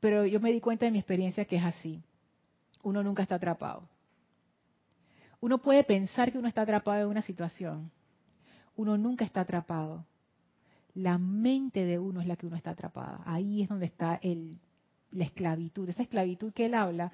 pero 0.00 0.24
yo 0.24 0.40
me 0.40 0.52
di 0.52 0.62
cuenta 0.62 0.86
de 0.86 0.90
mi 0.90 1.00
experiencia 1.00 1.44
que 1.44 1.56
es 1.56 1.64
así. 1.64 2.02
Uno 2.82 3.02
nunca 3.02 3.22
está 3.22 3.34
atrapado. 3.34 3.86
Uno 5.44 5.58
puede 5.58 5.84
pensar 5.84 6.32
que 6.32 6.38
uno 6.38 6.48
está 6.48 6.62
atrapado 6.62 7.02
en 7.02 7.08
una 7.10 7.20
situación. 7.20 7.90
Uno 8.76 8.96
nunca 8.96 9.26
está 9.26 9.42
atrapado. 9.42 10.06
La 10.94 11.18
mente 11.18 11.84
de 11.84 11.98
uno 11.98 12.22
es 12.22 12.26
la 12.26 12.36
que 12.36 12.46
uno 12.46 12.56
está 12.56 12.70
atrapada. 12.70 13.20
Ahí 13.26 13.60
es 13.60 13.68
donde 13.68 13.84
está 13.84 14.18
el, 14.22 14.58
la 15.10 15.24
esclavitud. 15.24 15.86
Esa 15.86 16.00
esclavitud 16.00 16.54
que 16.54 16.64
él 16.64 16.72
habla 16.72 17.12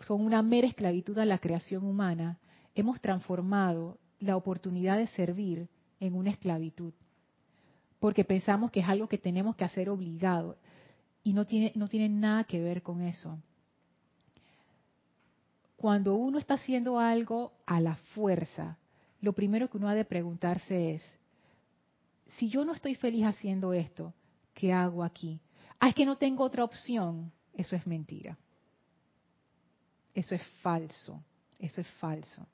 son 0.00 0.22
una 0.22 0.42
mera 0.42 0.66
esclavitud 0.66 1.16
a 1.20 1.24
la 1.24 1.38
creación 1.38 1.84
humana. 1.84 2.40
Hemos 2.74 3.00
transformado 3.00 4.00
la 4.18 4.36
oportunidad 4.36 4.98
de 4.98 5.06
servir 5.06 5.68
en 6.00 6.16
una 6.16 6.30
esclavitud. 6.30 6.92
Porque 8.00 8.24
pensamos 8.24 8.72
que 8.72 8.80
es 8.80 8.88
algo 8.88 9.06
que 9.06 9.18
tenemos 9.18 9.54
que 9.54 9.62
hacer 9.62 9.88
obligado. 9.88 10.58
Y 11.22 11.34
no 11.34 11.46
tiene, 11.46 11.70
no 11.76 11.86
tiene 11.86 12.08
nada 12.08 12.42
que 12.42 12.60
ver 12.60 12.82
con 12.82 13.00
eso 13.00 13.38
cuando 15.84 16.14
uno 16.14 16.38
está 16.38 16.54
haciendo 16.54 16.98
algo 16.98 17.52
a 17.66 17.78
la 17.78 17.96
fuerza, 18.14 18.78
lo 19.20 19.34
primero 19.34 19.68
que 19.68 19.76
uno 19.76 19.86
ha 19.86 19.94
de 19.94 20.06
preguntarse 20.06 20.94
es, 20.94 21.04
si 22.38 22.48
yo 22.48 22.64
no 22.64 22.72
estoy 22.72 22.94
feliz 22.94 23.26
haciendo 23.26 23.74
esto, 23.74 24.14
¿qué 24.54 24.72
hago 24.72 25.04
aquí? 25.04 25.42
Ah, 25.78 25.90
es 25.90 25.94
que 25.94 26.06
no 26.06 26.16
tengo 26.16 26.42
otra 26.42 26.64
opción. 26.64 27.30
Eso 27.52 27.76
es 27.76 27.86
mentira. 27.86 28.38
Eso 30.14 30.34
es 30.34 30.42
falso. 30.62 31.22
Eso 31.58 31.82
es 31.82 31.88
falso. 31.98 32.46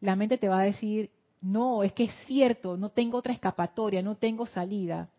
La 0.00 0.16
mente 0.16 0.38
te 0.38 0.48
va 0.48 0.60
a 0.60 0.64
decir, 0.64 1.10
no, 1.42 1.82
es 1.82 1.92
que 1.92 2.04
es 2.04 2.14
cierto, 2.26 2.78
no 2.78 2.88
tengo 2.88 3.18
otra 3.18 3.34
escapatoria, 3.34 4.00
no 4.00 4.16
tengo 4.16 4.46
salida. 4.46 5.10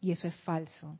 Y 0.00 0.12
eso 0.12 0.28
es 0.28 0.34
falso. 0.36 0.98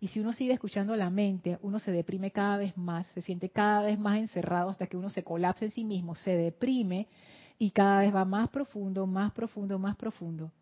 Y 0.00 0.08
si 0.08 0.20
uno 0.20 0.32
sigue 0.32 0.52
escuchando 0.52 0.94
la 0.94 1.10
mente, 1.10 1.58
uno 1.62 1.80
se 1.80 1.90
deprime 1.90 2.30
cada 2.30 2.56
vez 2.56 2.76
más, 2.76 3.06
se 3.14 3.20
siente 3.20 3.50
cada 3.50 3.82
vez 3.82 3.98
más 3.98 4.18
encerrado 4.18 4.70
hasta 4.70 4.86
que 4.86 4.96
uno 4.96 5.10
se 5.10 5.24
colapsa 5.24 5.64
en 5.64 5.72
sí 5.72 5.84
mismo, 5.84 6.14
se 6.14 6.36
deprime 6.36 7.08
y 7.58 7.70
cada 7.70 8.00
vez 8.00 8.14
va 8.14 8.24
más 8.24 8.48
profundo, 8.50 9.06
más 9.06 9.32
profundo, 9.32 9.78
más 9.78 9.96
profundo. 9.96 10.52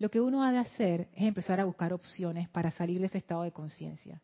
Lo 0.00 0.10
que 0.10 0.20
uno 0.20 0.42
ha 0.42 0.50
de 0.50 0.58
hacer 0.58 1.08
es 1.14 1.22
empezar 1.22 1.60
a 1.60 1.64
buscar 1.64 1.92
opciones 1.92 2.48
para 2.48 2.70
salir 2.70 3.00
de 3.00 3.06
ese 3.06 3.18
estado 3.18 3.42
de 3.42 3.52
conciencia. 3.52 4.20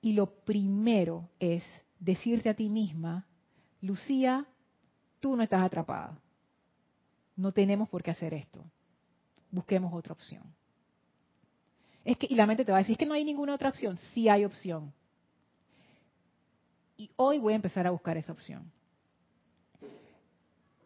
Y 0.00 0.14
lo 0.14 0.26
primero 0.26 1.28
es 1.38 1.64
decirte 2.00 2.48
a 2.48 2.54
ti 2.54 2.68
misma, 2.68 3.26
Lucía, 3.80 4.46
tú 5.20 5.36
no 5.36 5.44
estás 5.44 5.62
atrapada. 5.62 6.18
No 7.36 7.52
tenemos 7.52 7.88
por 7.88 8.02
qué 8.02 8.10
hacer 8.10 8.34
esto. 8.34 8.64
Busquemos 9.50 9.92
otra 9.94 10.12
opción. 10.12 10.42
Es 12.04 12.16
que, 12.16 12.26
y 12.28 12.34
la 12.34 12.46
mente 12.46 12.64
te 12.64 12.72
va 12.72 12.78
a 12.78 12.80
decir, 12.80 12.94
es 12.94 12.98
que 12.98 13.06
no 13.06 13.14
hay 13.14 13.24
ninguna 13.24 13.54
otra 13.54 13.68
opción. 13.68 13.98
Sí 14.12 14.28
hay 14.28 14.44
opción. 14.44 14.92
Y 16.96 17.10
hoy 17.16 17.38
voy 17.38 17.52
a 17.52 17.56
empezar 17.56 17.86
a 17.86 17.90
buscar 17.90 18.16
esa 18.16 18.32
opción. 18.32 18.70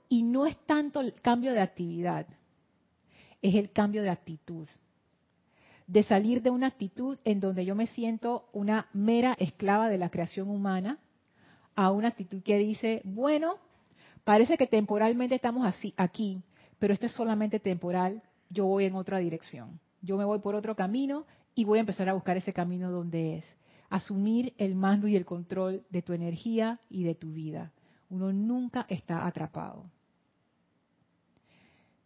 Y 0.08 0.22
no 0.22 0.46
es 0.46 0.56
tanto 0.66 1.00
el 1.00 1.14
cambio 1.14 1.52
de 1.52 1.60
actividad, 1.60 2.26
es 3.42 3.54
el 3.54 3.72
cambio 3.72 4.02
de 4.02 4.10
actitud. 4.10 4.68
De 5.86 6.02
salir 6.02 6.42
de 6.42 6.50
una 6.50 6.68
actitud 6.68 7.18
en 7.24 7.40
donde 7.40 7.64
yo 7.64 7.74
me 7.74 7.86
siento 7.86 8.48
una 8.52 8.88
mera 8.92 9.36
esclava 9.38 9.88
de 9.88 9.98
la 9.98 10.10
creación 10.10 10.48
humana 10.48 10.98
a 11.74 11.90
una 11.90 12.08
actitud 12.08 12.42
que 12.42 12.58
dice, 12.58 13.02
bueno, 13.04 13.58
parece 14.24 14.56
que 14.56 14.66
temporalmente 14.66 15.34
estamos 15.34 15.66
así 15.66 15.92
aquí, 15.96 16.40
pero 16.78 16.94
esto 16.94 17.06
es 17.06 17.12
solamente 17.12 17.60
temporal, 17.60 18.22
yo 18.48 18.66
voy 18.66 18.84
en 18.84 18.94
otra 18.94 19.18
dirección 19.18 19.80
yo 20.06 20.16
me 20.16 20.24
voy 20.24 20.38
por 20.38 20.54
otro 20.54 20.74
camino 20.74 21.26
y 21.54 21.64
voy 21.64 21.78
a 21.78 21.80
empezar 21.80 22.08
a 22.08 22.14
buscar 22.14 22.36
ese 22.36 22.52
camino 22.52 22.90
donde 22.90 23.38
es. 23.38 23.56
Asumir 23.90 24.54
el 24.58 24.74
mando 24.74 25.08
y 25.08 25.16
el 25.16 25.24
control 25.24 25.84
de 25.90 26.02
tu 26.02 26.12
energía 26.12 26.80
y 26.88 27.04
de 27.04 27.14
tu 27.14 27.32
vida. 27.32 27.72
Uno 28.08 28.32
nunca 28.32 28.86
está 28.88 29.26
atrapado. 29.26 29.82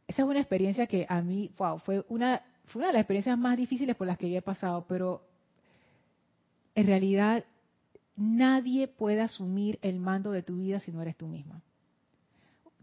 Esa 0.09 0.23
es 0.23 0.29
una 0.29 0.41
experiencia 0.41 0.87
que 0.87 1.07
a 1.09 1.23
mí, 1.23 1.53
wow, 1.57 1.79
fue 1.79 2.05
una, 2.09 2.43
fue 2.67 2.81
una 2.81 2.89
de 2.89 2.95
las 2.95 3.01
experiencias 3.03 3.39
más 3.39 3.57
difíciles 3.57 3.95
por 3.95 4.07
las 4.07 4.19
que 4.19 4.29
yo 4.29 4.39
he 4.39 4.43
pasado, 4.43 4.85
pero 4.89 5.23
en 6.75 6.87
realidad 6.87 7.45
nadie 8.17 8.89
puede 8.89 9.21
asumir 9.21 9.79
el 9.83 10.01
mando 10.01 10.33
de 10.33 10.43
tu 10.43 10.57
vida 10.57 10.81
si 10.81 10.91
no 10.91 11.01
eres 11.03 11.17
tú 11.17 11.29
misma. 11.29 11.63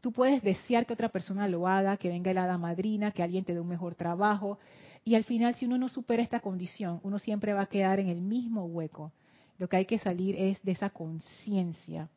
Tú 0.01 0.11
puedes 0.11 0.41
desear 0.41 0.85
que 0.85 0.93
otra 0.93 1.09
persona 1.09 1.47
lo 1.47 1.67
haga, 1.67 1.97
que 1.97 2.09
venga 2.09 2.31
el 2.31 2.37
hada 2.37 2.57
madrina, 2.57 3.11
que 3.11 3.23
alguien 3.23 3.43
te 3.43 3.53
dé 3.53 3.59
un 3.59 3.67
mejor 3.67 3.95
trabajo, 3.95 4.59
y 5.07 5.15
al 5.15 5.23
final, 5.23 5.55
si 5.55 5.65
uno 5.65 5.77
no 5.77 5.87
supera 5.87 6.21
esta 6.21 6.41
condición, 6.41 6.99
uno 7.01 7.17
siempre 7.17 7.53
va 7.53 7.61
a 7.61 7.67
quedar 7.67 8.01
en 8.01 8.09
el 8.09 8.19
mismo 8.19 8.65
hueco. 8.65 9.13
Lo 9.57 9.69
que 9.69 9.77
hay 9.77 9.85
que 9.85 9.99
salir 9.99 10.35
es 10.35 10.61
de 10.63 10.73
esa 10.73 10.89
conciencia. 10.89 12.09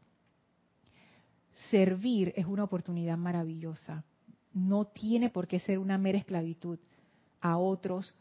Servir 1.70 2.32
es 2.34 2.46
una 2.46 2.64
oportunidad 2.64 3.16
maravillosa. 3.16 4.02
No 4.52 4.86
tiene 4.86 5.30
por 5.30 5.46
qué 5.46 5.60
ser 5.60 5.78
una 5.78 5.98
mera 5.98 6.18
esclavitud 6.18 6.80
a 7.40 7.58
otros, 7.58 8.12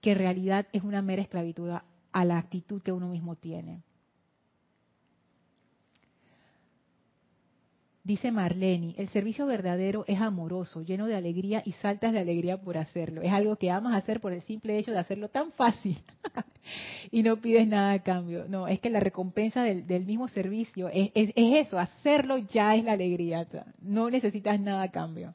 que 0.00 0.12
en 0.12 0.18
realidad 0.18 0.68
es 0.72 0.84
una 0.84 1.02
mera 1.02 1.22
esclavitud 1.22 1.68
a 2.12 2.24
la 2.24 2.38
actitud 2.38 2.82
que 2.82 2.92
uno 2.92 3.08
mismo 3.08 3.34
tiene. 3.34 3.82
Dice 8.06 8.30
Marlene, 8.30 8.94
el 8.98 9.08
servicio 9.08 9.46
verdadero 9.46 10.04
es 10.06 10.20
amoroso, 10.20 10.80
lleno 10.80 11.08
de 11.08 11.16
alegría 11.16 11.60
y 11.64 11.72
saltas 11.72 12.12
de 12.12 12.20
alegría 12.20 12.56
por 12.56 12.78
hacerlo. 12.78 13.20
Es 13.20 13.32
algo 13.32 13.56
que 13.56 13.68
amas 13.68 13.96
hacer 13.96 14.20
por 14.20 14.32
el 14.32 14.42
simple 14.42 14.78
hecho 14.78 14.92
de 14.92 15.00
hacerlo 15.00 15.28
tan 15.28 15.50
fácil 15.50 15.98
y 17.10 17.24
no 17.24 17.38
pides 17.38 17.66
nada 17.66 17.90
a 17.90 18.02
cambio. 18.04 18.44
No, 18.48 18.68
es 18.68 18.78
que 18.78 18.90
la 18.90 19.00
recompensa 19.00 19.64
del, 19.64 20.06
mismo 20.06 20.28
servicio 20.28 20.88
es, 20.88 21.10
es, 21.14 21.32
eso, 21.34 21.80
hacerlo 21.80 22.38
ya 22.38 22.76
es 22.76 22.84
la 22.84 22.92
alegría. 22.92 23.44
No 23.80 24.08
necesitas 24.08 24.60
nada 24.60 24.82
a 24.82 24.92
cambio. 24.92 25.34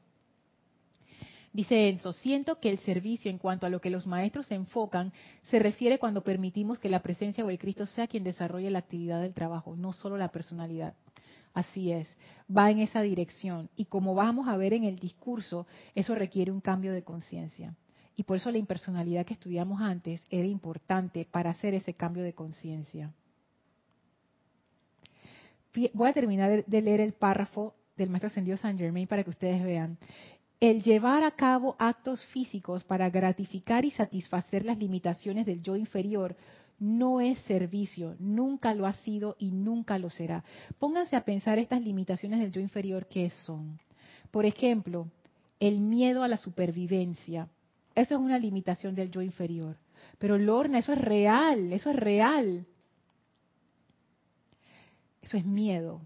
Dice 1.51 1.89
Enzo, 1.89 2.13
siento 2.13 2.61
que 2.61 2.69
el 2.69 2.80
servicio 2.80 3.30
en 3.30 3.38
cuanto 3.38 3.65
a 3.65 3.69
lo 3.69 3.82
que 3.82 3.89
los 3.89 4.07
maestros 4.07 4.47
se 4.47 4.55
enfocan 4.55 5.11
se 5.43 5.59
refiere 5.59 5.99
cuando 5.99 6.24
permitimos 6.24 6.80
que 6.80 6.88
la 6.88 7.01
presencia 7.01 7.43
o 7.43 7.49
el 7.49 7.59
Cristo 7.59 7.86
sea 7.86 8.07
quien 8.07 8.24
desarrolle 8.24 8.69
la 8.69 8.80
actividad 8.80 9.22
del 9.22 9.34
trabajo, 9.34 9.76
no 9.76 9.91
solo 9.91 10.15
la 10.15 10.30
personalidad. 10.30 10.93
Así 11.54 11.91
es, 11.91 12.08
va 12.56 12.72
en 12.72 12.80
esa 12.80 13.02
dirección. 13.02 13.70
Y 13.76 13.86
como 13.86 14.16
vamos 14.16 14.47
a 14.47 14.58
ver 14.58 14.74
en 14.74 14.84
el 14.84 14.99
discurso, 14.99 15.68
eso 15.95 16.16
requiere 16.16 16.52
un 16.52 16.62
cambio 16.62 16.93
de 16.93 17.04
conciencia. 17.04 17.76
Y 18.16 18.24
por 18.24 18.38
eso 18.38 18.52
la 18.52 18.58
impersonalidad 18.58 19.26
que 19.26 19.34
estudiamos 19.34 19.82
antes 19.82 20.22
era 20.30 20.47
importante 20.47 21.28
para 21.30 21.49
hacer 21.49 21.74
ese 21.74 21.93
cambio 21.93 22.24
de 22.24 22.34
conciencia. 22.34 23.12
Voy 25.93 26.10
a 26.10 26.14
terminar 26.14 26.66
de 26.66 26.82
leer 26.82 26.99
el 26.99 27.14
párrafo 27.14 27.74
del 27.95 28.10
Maestro 28.10 28.28
Ascendido 28.28 28.58
San 28.58 28.78
Germain 28.78 29.08
para 29.08 29.24
que 29.24 29.30
ustedes 29.30 29.64
vean. 29.64 29.97
El 30.60 30.84
llevar 30.84 31.24
a 31.24 31.32
cabo 31.32 31.76
actos 31.80 32.26
físicos 32.28 32.84
para 32.84 33.10
gratificar 33.10 33.84
y 33.84 33.91
satisfacer 33.91 34.66
las 34.66 34.78
limitaciones 34.78 35.45
del 35.45 35.64
yo 35.64 35.76
inferior 35.76 36.36
no 36.82 37.21
es 37.21 37.39
servicio, 37.43 38.15
nunca 38.17 38.73
lo 38.73 38.88
ha 38.88 38.93
sido 38.93 39.36
y 39.38 39.51
nunca 39.51 39.99
lo 39.99 40.09
será. 40.09 40.43
Pónganse 40.79 41.15
a 41.15 41.23
pensar 41.23 41.59
estas 41.59 41.79
limitaciones 41.79 42.39
del 42.39 42.51
yo 42.51 42.59
inferior, 42.59 43.05
¿qué 43.05 43.29
son? 43.29 43.79
Por 44.32 44.47
ejemplo, 44.47 45.07
el 45.59 45.79
miedo 45.79 46.23
a 46.23 46.27
la 46.27 46.38
supervivencia. 46.38 47.47
Eso 47.93 48.15
es 48.15 48.19
una 48.19 48.39
limitación 48.39 48.95
del 48.95 49.11
yo 49.11 49.21
inferior. 49.21 49.77
Pero 50.17 50.39
Lorna, 50.39 50.79
eso 50.79 50.93
es 50.93 50.97
real, 50.97 51.71
eso 51.71 51.91
es 51.91 51.95
real. 51.95 52.65
Eso 55.21 55.38
es 55.38 55.45
miedo. 55.45 56.01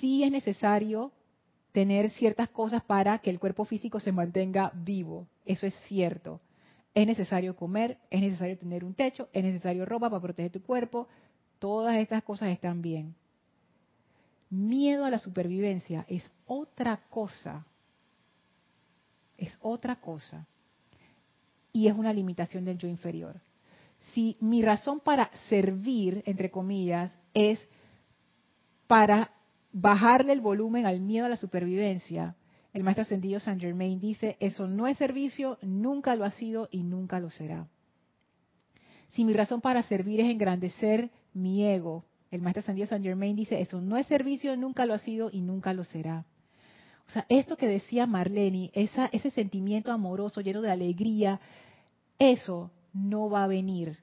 Sí 0.00 0.24
es 0.24 0.32
necesario 0.32 1.12
tener 1.70 2.10
ciertas 2.10 2.48
cosas 2.48 2.82
para 2.82 3.20
que 3.20 3.30
el 3.30 3.38
cuerpo 3.38 3.64
físico 3.64 4.00
se 4.00 4.10
mantenga 4.10 4.72
vivo. 4.74 5.28
Eso 5.46 5.68
es 5.68 5.74
cierto. 5.86 6.40
Es 6.94 7.06
necesario 7.06 7.56
comer, 7.56 7.98
es 8.08 8.20
necesario 8.20 8.56
tener 8.56 8.84
un 8.84 8.94
techo, 8.94 9.28
es 9.32 9.42
necesario 9.42 9.84
ropa 9.84 10.08
para 10.08 10.22
proteger 10.22 10.52
tu 10.52 10.62
cuerpo. 10.62 11.08
Todas 11.58 11.96
estas 11.96 12.22
cosas 12.22 12.50
están 12.50 12.82
bien. 12.82 13.14
Miedo 14.48 15.04
a 15.04 15.10
la 15.10 15.18
supervivencia 15.18 16.04
es 16.08 16.30
otra 16.46 17.00
cosa. 17.10 17.66
Es 19.36 19.58
otra 19.60 19.96
cosa. 19.96 20.46
Y 21.72 21.88
es 21.88 21.94
una 21.94 22.12
limitación 22.12 22.64
del 22.64 22.78
yo 22.78 22.86
inferior. 22.86 23.40
Si 24.12 24.36
mi 24.40 24.62
razón 24.62 25.00
para 25.00 25.30
servir, 25.48 26.22
entre 26.26 26.50
comillas, 26.50 27.10
es 27.32 27.58
para 28.86 29.32
bajarle 29.72 30.32
el 30.32 30.40
volumen 30.40 30.86
al 30.86 31.00
miedo 31.00 31.26
a 31.26 31.30
la 31.30 31.36
supervivencia, 31.36 32.36
el 32.74 32.82
maestro 32.82 33.02
ascendido 33.02 33.38
Saint 33.38 33.60
Germain 33.60 34.00
dice, 34.00 34.36
eso 34.40 34.66
no 34.66 34.88
es 34.88 34.98
servicio, 34.98 35.58
nunca 35.62 36.16
lo 36.16 36.24
ha 36.24 36.32
sido 36.32 36.68
y 36.72 36.82
nunca 36.82 37.20
lo 37.20 37.30
será. 37.30 37.68
Si 39.10 39.24
mi 39.24 39.32
razón 39.32 39.60
para 39.60 39.84
servir 39.84 40.20
es 40.20 40.26
engrandecer 40.26 41.10
mi 41.32 41.64
ego, 41.64 42.04
el 42.32 42.42
maestro 42.42 42.62
ascendido 42.62 42.88
Saint 42.88 43.04
Germain 43.04 43.36
dice, 43.36 43.60
eso 43.60 43.80
no 43.80 43.96
es 43.96 44.08
servicio, 44.08 44.56
nunca 44.56 44.86
lo 44.86 44.94
ha 44.94 44.98
sido 44.98 45.30
y 45.32 45.40
nunca 45.40 45.72
lo 45.72 45.84
será. 45.84 46.26
O 47.06 47.10
sea, 47.10 47.24
esto 47.28 47.56
que 47.56 47.68
decía 47.68 48.08
Marlene, 48.08 48.72
ese 48.74 49.30
sentimiento 49.30 49.92
amoroso 49.92 50.40
lleno 50.40 50.60
de 50.60 50.72
alegría, 50.72 51.38
eso 52.18 52.72
no 52.92 53.30
va 53.30 53.44
a 53.44 53.48
venir. 53.48 53.98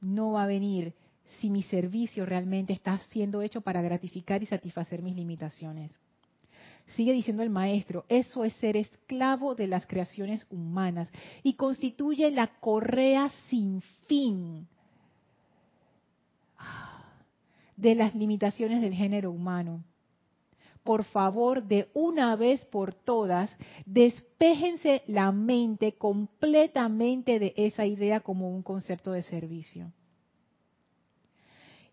No 0.00 0.32
va 0.32 0.44
a 0.44 0.46
venir 0.46 0.94
si 1.40 1.50
mi 1.50 1.64
servicio 1.64 2.24
realmente 2.24 2.72
está 2.72 2.98
siendo 3.10 3.42
hecho 3.42 3.62
para 3.62 3.82
gratificar 3.82 4.44
y 4.44 4.46
satisfacer 4.46 5.02
mis 5.02 5.16
limitaciones. 5.16 5.98
Sigue 6.96 7.12
diciendo 7.12 7.42
el 7.42 7.50
maestro, 7.50 8.04
eso 8.08 8.44
es 8.44 8.52
ser 8.54 8.76
esclavo 8.76 9.54
de 9.54 9.66
las 9.66 9.86
creaciones 9.86 10.46
humanas 10.50 11.10
y 11.42 11.54
constituye 11.54 12.30
la 12.30 12.48
correa 12.60 13.30
sin 13.48 13.80
fin 14.06 14.66
de 17.76 17.94
las 17.94 18.14
limitaciones 18.14 18.82
del 18.82 18.92
género 18.92 19.30
humano. 19.30 19.84
Por 20.82 21.04
favor, 21.04 21.62
de 21.62 21.88
una 21.94 22.36
vez 22.36 22.64
por 22.66 22.94
todas, 22.94 23.50
despéjense 23.84 25.02
la 25.06 25.30
mente 25.30 25.92
completamente 25.92 27.38
de 27.38 27.52
esa 27.56 27.86
idea 27.86 28.20
como 28.20 28.48
un 28.48 28.62
concepto 28.62 29.12
de 29.12 29.22
servicio. 29.22 29.92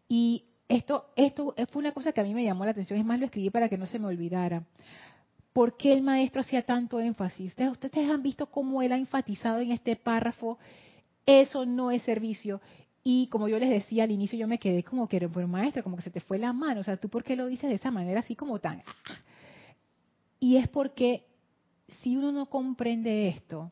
Y 0.07 0.45
esto, 0.67 1.11
esto 1.15 1.55
fue 1.71 1.79
una 1.79 1.93
cosa 1.93 2.11
que 2.11 2.21
a 2.21 2.23
mí 2.23 2.33
me 2.33 2.43
llamó 2.43 2.65
la 2.65 2.71
atención, 2.71 2.99
es 2.99 3.05
más, 3.05 3.19
lo 3.19 3.25
escribí 3.25 3.49
para 3.49 3.69
que 3.69 3.77
no 3.77 3.85
se 3.85 3.99
me 3.99 4.07
olvidara. 4.07 4.63
¿Por 5.53 5.75
qué 5.75 5.93
el 5.93 6.03
maestro 6.03 6.41
hacía 6.41 6.61
tanto 6.61 6.99
énfasis? 6.99 7.55
Ustedes, 7.57 8.09
han 8.09 8.21
visto 8.21 8.47
cómo 8.47 8.81
él 8.81 8.91
ha 8.91 8.97
enfatizado 8.97 9.59
en 9.59 9.71
este 9.71 9.95
párrafo, 9.95 10.59
eso 11.25 11.65
no 11.65 11.89
es 11.89 12.03
servicio. 12.03 12.61
Y 13.03 13.27
como 13.27 13.47
yo 13.47 13.57
les 13.57 13.69
decía 13.69 14.03
al 14.03 14.11
inicio, 14.11 14.37
yo 14.37 14.47
me 14.47 14.59
quedé 14.59 14.83
como 14.83 15.07
que, 15.07 15.19
pero 15.19 15.47
maestro, 15.47 15.81
como 15.81 15.95
que 15.95 16.03
se 16.03 16.11
te 16.11 16.19
fue 16.19 16.37
la 16.37 16.53
mano. 16.53 16.81
O 16.81 16.83
sea, 16.83 16.97
¿tú 16.97 17.09
por 17.09 17.23
qué 17.23 17.35
lo 17.35 17.47
dices 17.47 17.69
de 17.69 17.75
esa 17.75 17.89
manera, 17.89 18.19
así 18.19 18.35
como 18.35 18.59
tan... 18.59 18.83
Y 20.39 20.57
es 20.57 20.67
porque 20.67 21.25
si 21.87 22.15
uno 22.17 22.31
no 22.31 22.47
comprende 22.47 23.29
esto, 23.29 23.71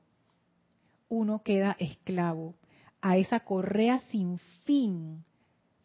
uno 1.10 1.44
queda 1.44 1.76
esclavo 1.80 2.56
a 3.02 3.18
esa 3.18 3.42
correa 3.42 4.00
sin 4.10 4.40
fin 4.64 5.24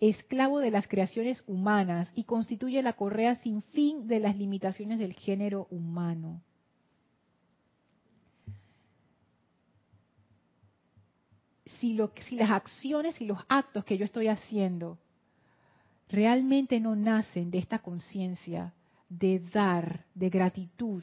esclavo 0.00 0.60
de 0.60 0.70
las 0.70 0.88
creaciones 0.88 1.44
humanas 1.46 2.10
y 2.14 2.24
constituye 2.24 2.82
la 2.82 2.94
correa 2.94 3.34
sin 3.36 3.62
fin 3.62 4.08
de 4.08 4.18
las 4.18 4.36
limitaciones 4.36 4.98
del 4.98 5.12
género 5.12 5.66
humano. 5.70 6.42
Si, 11.78 11.94
lo, 11.94 12.12
las 12.32 12.50
acciones 12.50 13.20
y 13.20 13.26
los 13.26 13.38
actos 13.48 13.84
que 13.84 13.96
yo 13.96 14.04
estoy 14.04 14.28
haciendo 14.28 14.98
realmente 16.08 16.80
no 16.80 16.96
nacen 16.96 17.50
de 17.50 17.58
esta 17.58 17.78
conciencia 17.78 18.74
de 19.08 19.40
dar, 19.40 20.04
de 20.14 20.30
gratitud, 20.30 21.02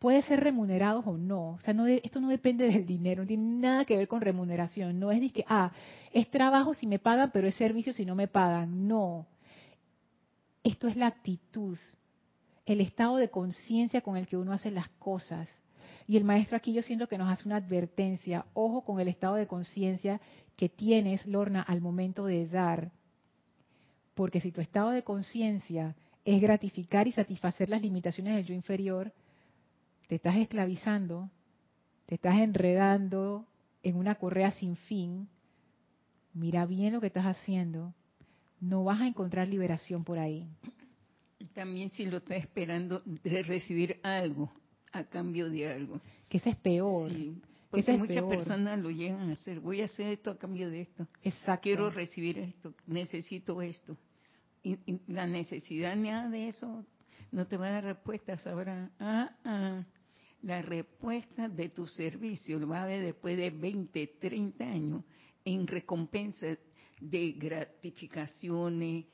puede 0.00 0.22
ser 0.22 0.40
remunerados 0.40 1.06
o 1.06 1.16
no. 1.16 1.50
O 1.50 1.60
sea, 1.60 1.74
no 1.74 1.86
esto 1.86 2.20
no 2.20 2.30
depende 2.30 2.66
del 2.66 2.86
dinero, 2.86 3.22
no 3.22 3.28
tiene 3.28 3.60
nada 3.60 3.84
que 3.84 3.96
ver 3.96 4.08
con 4.08 4.22
remuneración. 4.22 4.98
No 4.98 5.12
es 5.12 5.20
de 5.20 5.30
que, 5.30 5.44
ah, 5.46 5.70
es 6.12 6.28
trabajo 6.30 6.74
si 6.74 6.88
me 6.88 6.98
pagan, 6.98 7.30
pero 7.32 7.46
es 7.46 7.54
servicio 7.54 7.92
si 7.92 8.04
no 8.04 8.16
me 8.16 8.26
pagan. 8.26 8.88
No. 8.88 9.26
Esto 10.64 10.88
es 10.88 10.96
la 10.96 11.06
actitud, 11.06 11.78
el 12.66 12.80
estado 12.80 13.18
de 13.18 13.28
conciencia 13.28 14.00
con 14.00 14.16
el 14.16 14.26
que 14.26 14.38
uno 14.38 14.52
hace 14.52 14.70
las 14.70 14.88
cosas. 14.98 15.48
Y 16.08 16.16
el 16.16 16.24
maestro 16.24 16.56
aquí 16.56 16.72
yo 16.72 16.82
siento 16.82 17.06
que 17.06 17.18
nos 17.18 17.30
hace 17.30 17.46
una 17.46 17.56
advertencia. 17.56 18.46
Ojo 18.54 18.82
con 18.82 19.00
el 19.00 19.08
estado 19.08 19.34
de 19.34 19.46
conciencia 19.46 20.20
que 20.56 20.70
tienes, 20.70 21.24
Lorna, 21.26 21.60
al 21.60 21.82
momento 21.82 22.24
de 22.24 22.48
dar. 22.48 22.90
Porque 24.14 24.40
si 24.40 24.50
tu 24.50 24.62
estado 24.62 24.90
de 24.90 25.04
conciencia 25.04 25.94
es 26.24 26.40
gratificar 26.40 27.06
y 27.06 27.12
satisfacer 27.12 27.68
las 27.68 27.82
limitaciones 27.82 28.34
del 28.34 28.46
yo 28.46 28.54
inferior, 28.54 29.12
te 30.10 30.16
estás 30.16 30.38
esclavizando, 30.38 31.30
te 32.06 32.16
estás 32.16 32.40
enredando 32.40 33.46
en 33.84 33.94
una 33.94 34.16
correa 34.16 34.50
sin 34.50 34.74
fin, 34.74 35.28
mira 36.34 36.66
bien 36.66 36.94
lo 36.94 37.00
que 37.00 37.06
estás 37.06 37.26
haciendo, 37.26 37.94
no 38.60 38.82
vas 38.82 39.02
a 39.02 39.06
encontrar 39.06 39.46
liberación 39.46 40.02
por 40.02 40.18
ahí. 40.18 40.48
También 41.54 41.90
si 41.90 42.06
lo 42.06 42.16
estás 42.16 42.38
esperando 42.38 43.04
de 43.04 43.40
recibir 43.44 44.00
algo 44.02 44.50
a 44.90 45.04
cambio 45.04 45.48
de 45.48 45.72
algo. 45.72 46.00
Que 46.28 46.38
ese 46.38 46.50
es 46.50 46.56
peor. 46.56 47.12
Sí, 47.12 47.40
porque 47.70 47.96
muchas 47.96 48.24
personas 48.24 48.80
lo 48.80 48.90
llegan 48.90 49.30
a 49.30 49.34
hacer. 49.34 49.60
Voy 49.60 49.80
a 49.80 49.84
hacer 49.84 50.08
esto 50.08 50.32
a 50.32 50.38
cambio 50.38 50.70
de 50.70 50.80
esto. 50.80 51.06
Exacto. 51.22 51.62
Quiero 51.62 51.88
recibir 51.88 52.36
esto. 52.36 52.74
Necesito 52.88 53.62
esto. 53.62 53.96
Y, 54.64 54.76
la 55.06 55.28
necesidad 55.28 55.94
nada 55.94 56.28
de 56.28 56.48
eso 56.48 56.84
no 57.30 57.46
te 57.46 57.56
va 57.56 57.68
a 57.68 57.70
dar 57.74 57.84
respuestas 57.84 58.44
ahora. 58.48 58.90
Ah, 58.98 59.36
ah 59.44 59.84
la 60.42 60.62
respuesta 60.62 61.48
de 61.48 61.68
tu 61.68 61.86
servicio 61.86 62.58
lo 62.58 62.68
va 62.68 62.82
a 62.82 62.86
ver 62.86 63.04
después 63.04 63.36
de 63.36 63.50
20, 63.50 64.06
30 64.20 64.64
años 64.64 65.04
en 65.44 65.66
recompensa 65.66 66.46
de 67.00 67.32
gratificaciones 67.32 69.06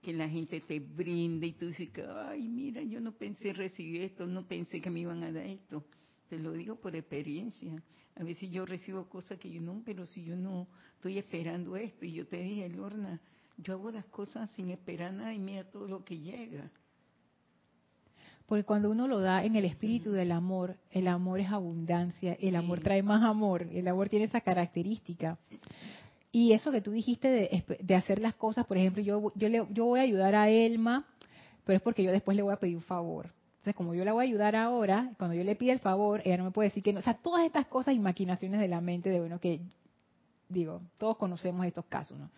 que 0.00 0.12
la 0.12 0.28
gente 0.28 0.60
te 0.60 0.78
brinde 0.78 1.48
y 1.48 1.52
tú 1.52 1.66
dices, 1.66 1.90
ay, 2.26 2.48
mira, 2.48 2.82
yo 2.82 3.00
no 3.00 3.12
pensé 3.12 3.52
recibir 3.52 4.02
esto, 4.02 4.26
no 4.26 4.46
pensé 4.46 4.80
que 4.80 4.90
me 4.90 5.00
iban 5.00 5.22
a 5.24 5.32
dar 5.32 5.44
esto. 5.44 5.84
Te 6.28 6.38
lo 6.38 6.52
digo 6.52 6.76
por 6.76 6.94
experiencia. 6.94 7.82
A 8.16 8.22
veces 8.22 8.50
yo 8.50 8.64
recibo 8.64 9.08
cosas 9.08 9.38
que 9.38 9.50
yo 9.50 9.60
no, 9.60 9.82
pero 9.84 10.04
si 10.04 10.24
yo 10.24 10.36
no 10.36 10.68
estoy 10.94 11.18
esperando 11.18 11.76
esto, 11.76 12.04
y 12.04 12.12
yo 12.12 12.26
te 12.26 12.38
dije, 12.38 12.68
Lorna, 12.68 13.20
Yo 13.56 13.74
hago 13.74 13.90
las 13.90 14.06
cosas 14.06 14.50
sin 14.52 14.70
esperar 14.70 15.12
nada 15.12 15.34
y 15.34 15.40
mira 15.40 15.68
todo 15.68 15.88
lo 15.88 16.04
que 16.04 16.16
llega. 16.18 16.70
Porque 18.48 18.64
cuando 18.64 18.90
uno 18.90 19.06
lo 19.06 19.20
da 19.20 19.44
en 19.44 19.56
el 19.56 19.66
espíritu 19.66 20.10
del 20.10 20.32
amor, 20.32 20.76
el 20.90 21.06
amor 21.06 21.38
es 21.38 21.52
abundancia, 21.52 22.34
el 22.40 22.56
amor 22.56 22.80
trae 22.80 23.02
más 23.02 23.22
amor, 23.22 23.68
el 23.70 23.86
amor 23.86 24.08
tiene 24.08 24.24
esa 24.24 24.40
característica. 24.40 25.36
Y 26.32 26.54
eso 26.54 26.72
que 26.72 26.80
tú 26.80 26.90
dijiste 26.90 27.28
de, 27.28 27.94
hacer 27.94 28.20
las 28.20 28.34
cosas, 28.34 28.64
por 28.64 28.78
ejemplo, 28.78 29.02
yo, 29.02 29.32
yo, 29.34 29.50
le, 29.50 29.66
yo 29.70 29.84
voy 29.84 30.00
a 30.00 30.04
ayudar 30.04 30.34
a 30.34 30.48
Elma, 30.48 31.06
pero 31.66 31.76
es 31.76 31.82
porque 31.82 32.02
yo 32.02 32.10
después 32.10 32.38
le 32.38 32.42
voy 32.42 32.54
a 32.54 32.56
pedir 32.56 32.76
un 32.76 32.82
favor. 32.82 33.26
Entonces, 33.50 33.74
como 33.74 33.94
yo 33.94 34.02
la 34.06 34.14
voy 34.14 34.24
a 34.24 34.28
ayudar 34.28 34.56
ahora, 34.56 35.12
cuando 35.18 35.36
yo 35.36 35.44
le 35.44 35.54
pida 35.54 35.74
el 35.74 35.80
favor, 35.80 36.22
ella 36.24 36.38
no 36.38 36.44
me 36.44 36.50
puede 36.50 36.70
decir 36.70 36.82
que 36.82 36.94
no. 36.94 37.00
O 37.00 37.02
sea, 37.02 37.18
todas 37.18 37.44
estas 37.44 37.66
cosas 37.66 37.94
y 37.94 37.98
maquinaciones 37.98 38.60
de 38.60 38.68
la 38.68 38.80
mente 38.80 39.10
de 39.10 39.20
bueno 39.20 39.40
que, 39.40 39.60
digo, 40.48 40.80
todos 40.96 41.18
conocemos 41.18 41.66
estos 41.66 41.84
casos, 41.84 42.18
¿no? 42.18 42.30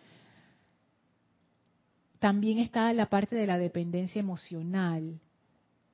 También 2.19 2.59
está 2.59 2.91
la 2.91 3.05
parte 3.05 3.37
de 3.37 3.47
la 3.47 3.57
dependencia 3.57 4.19
emocional. 4.19 5.21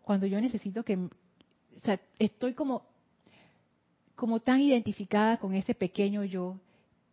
Cuando 0.07 0.25
yo 0.25 0.39
necesito 0.39 0.85
que, 0.85 0.95
o 0.95 1.79
sea, 1.83 1.99
estoy 2.17 2.53
como, 2.53 2.87
como 4.15 4.39
tan 4.39 4.61
identificada 4.61 5.35
con 5.35 5.53
ese 5.53 5.75
pequeño 5.75 6.23
yo 6.23 6.61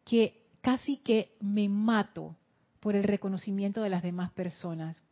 que 0.04 0.44
casi 0.60 0.98
que 0.98 1.32
me 1.40 1.68
mato 1.68 2.36
por 2.78 2.94
el 2.94 3.02
reconocimiento 3.02 3.82
de 3.82 3.88
las 3.88 4.04
demás 4.04 4.30
personas. 4.30 5.02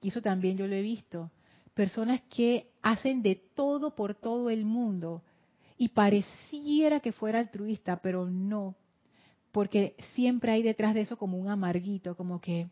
Y 0.00 0.08
eso 0.08 0.22
también 0.22 0.56
yo 0.56 0.66
lo 0.66 0.74
he 0.74 0.80
visto. 0.80 1.30
Personas 1.74 2.22
que 2.34 2.70
hacen 2.80 3.20
de 3.20 3.34
todo 3.34 3.94
por 3.94 4.14
todo 4.14 4.48
el 4.48 4.64
mundo 4.64 5.22
y 5.76 5.88
pareciera 5.88 7.00
que 7.00 7.12
fuera 7.12 7.38
altruista, 7.38 8.00
pero 8.00 8.30
no. 8.30 8.76
Porque 9.52 9.94
siempre 10.14 10.52
hay 10.52 10.62
detrás 10.62 10.94
de 10.94 11.02
eso 11.02 11.18
como 11.18 11.36
un 11.36 11.48
amarguito, 11.50 12.16
como 12.16 12.40
que, 12.40 12.70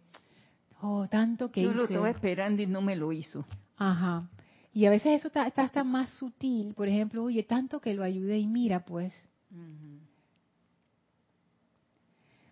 oh, 0.81 1.07
tanto 1.07 1.51
que 1.51 1.65
yo 1.65 1.75
lo 1.75 1.85
estaba 1.85 2.09
esperando 2.09 2.63
y 2.63 2.67
no 2.67 2.81
me 2.81 2.97
lo 2.97 3.13
hizo. 3.13 3.45
Ajá. 3.79 4.29
Y 4.75 4.85
a 4.87 4.91
veces 4.91 5.19
eso 5.19 5.29
está, 5.29 5.45
hasta 5.45 5.85
más 5.85 6.11
sutil. 6.15 6.75
Por 6.75 6.89
ejemplo, 6.89 7.25
oye, 7.25 7.43
tanto 7.43 7.81
que 7.81 7.95
lo 7.95 8.03
ayudé 8.03 8.39
y 8.39 8.47
mira, 8.47 8.85
pues 8.85 9.15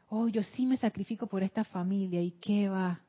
oh, 0.08 0.28
yo 0.28 0.42
sí 0.42 0.66
me 0.66 0.76
sacrifico 0.76 1.26
por 1.26 1.42
esta 1.42 1.64
familia 1.64 2.22
y 2.22 2.30
qué 2.32 2.68
va. 2.68 3.00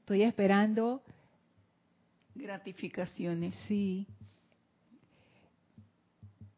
Estoy 0.00 0.22
esperando 0.22 1.02
gratificaciones. 2.34 3.54
Sí. 3.66 4.06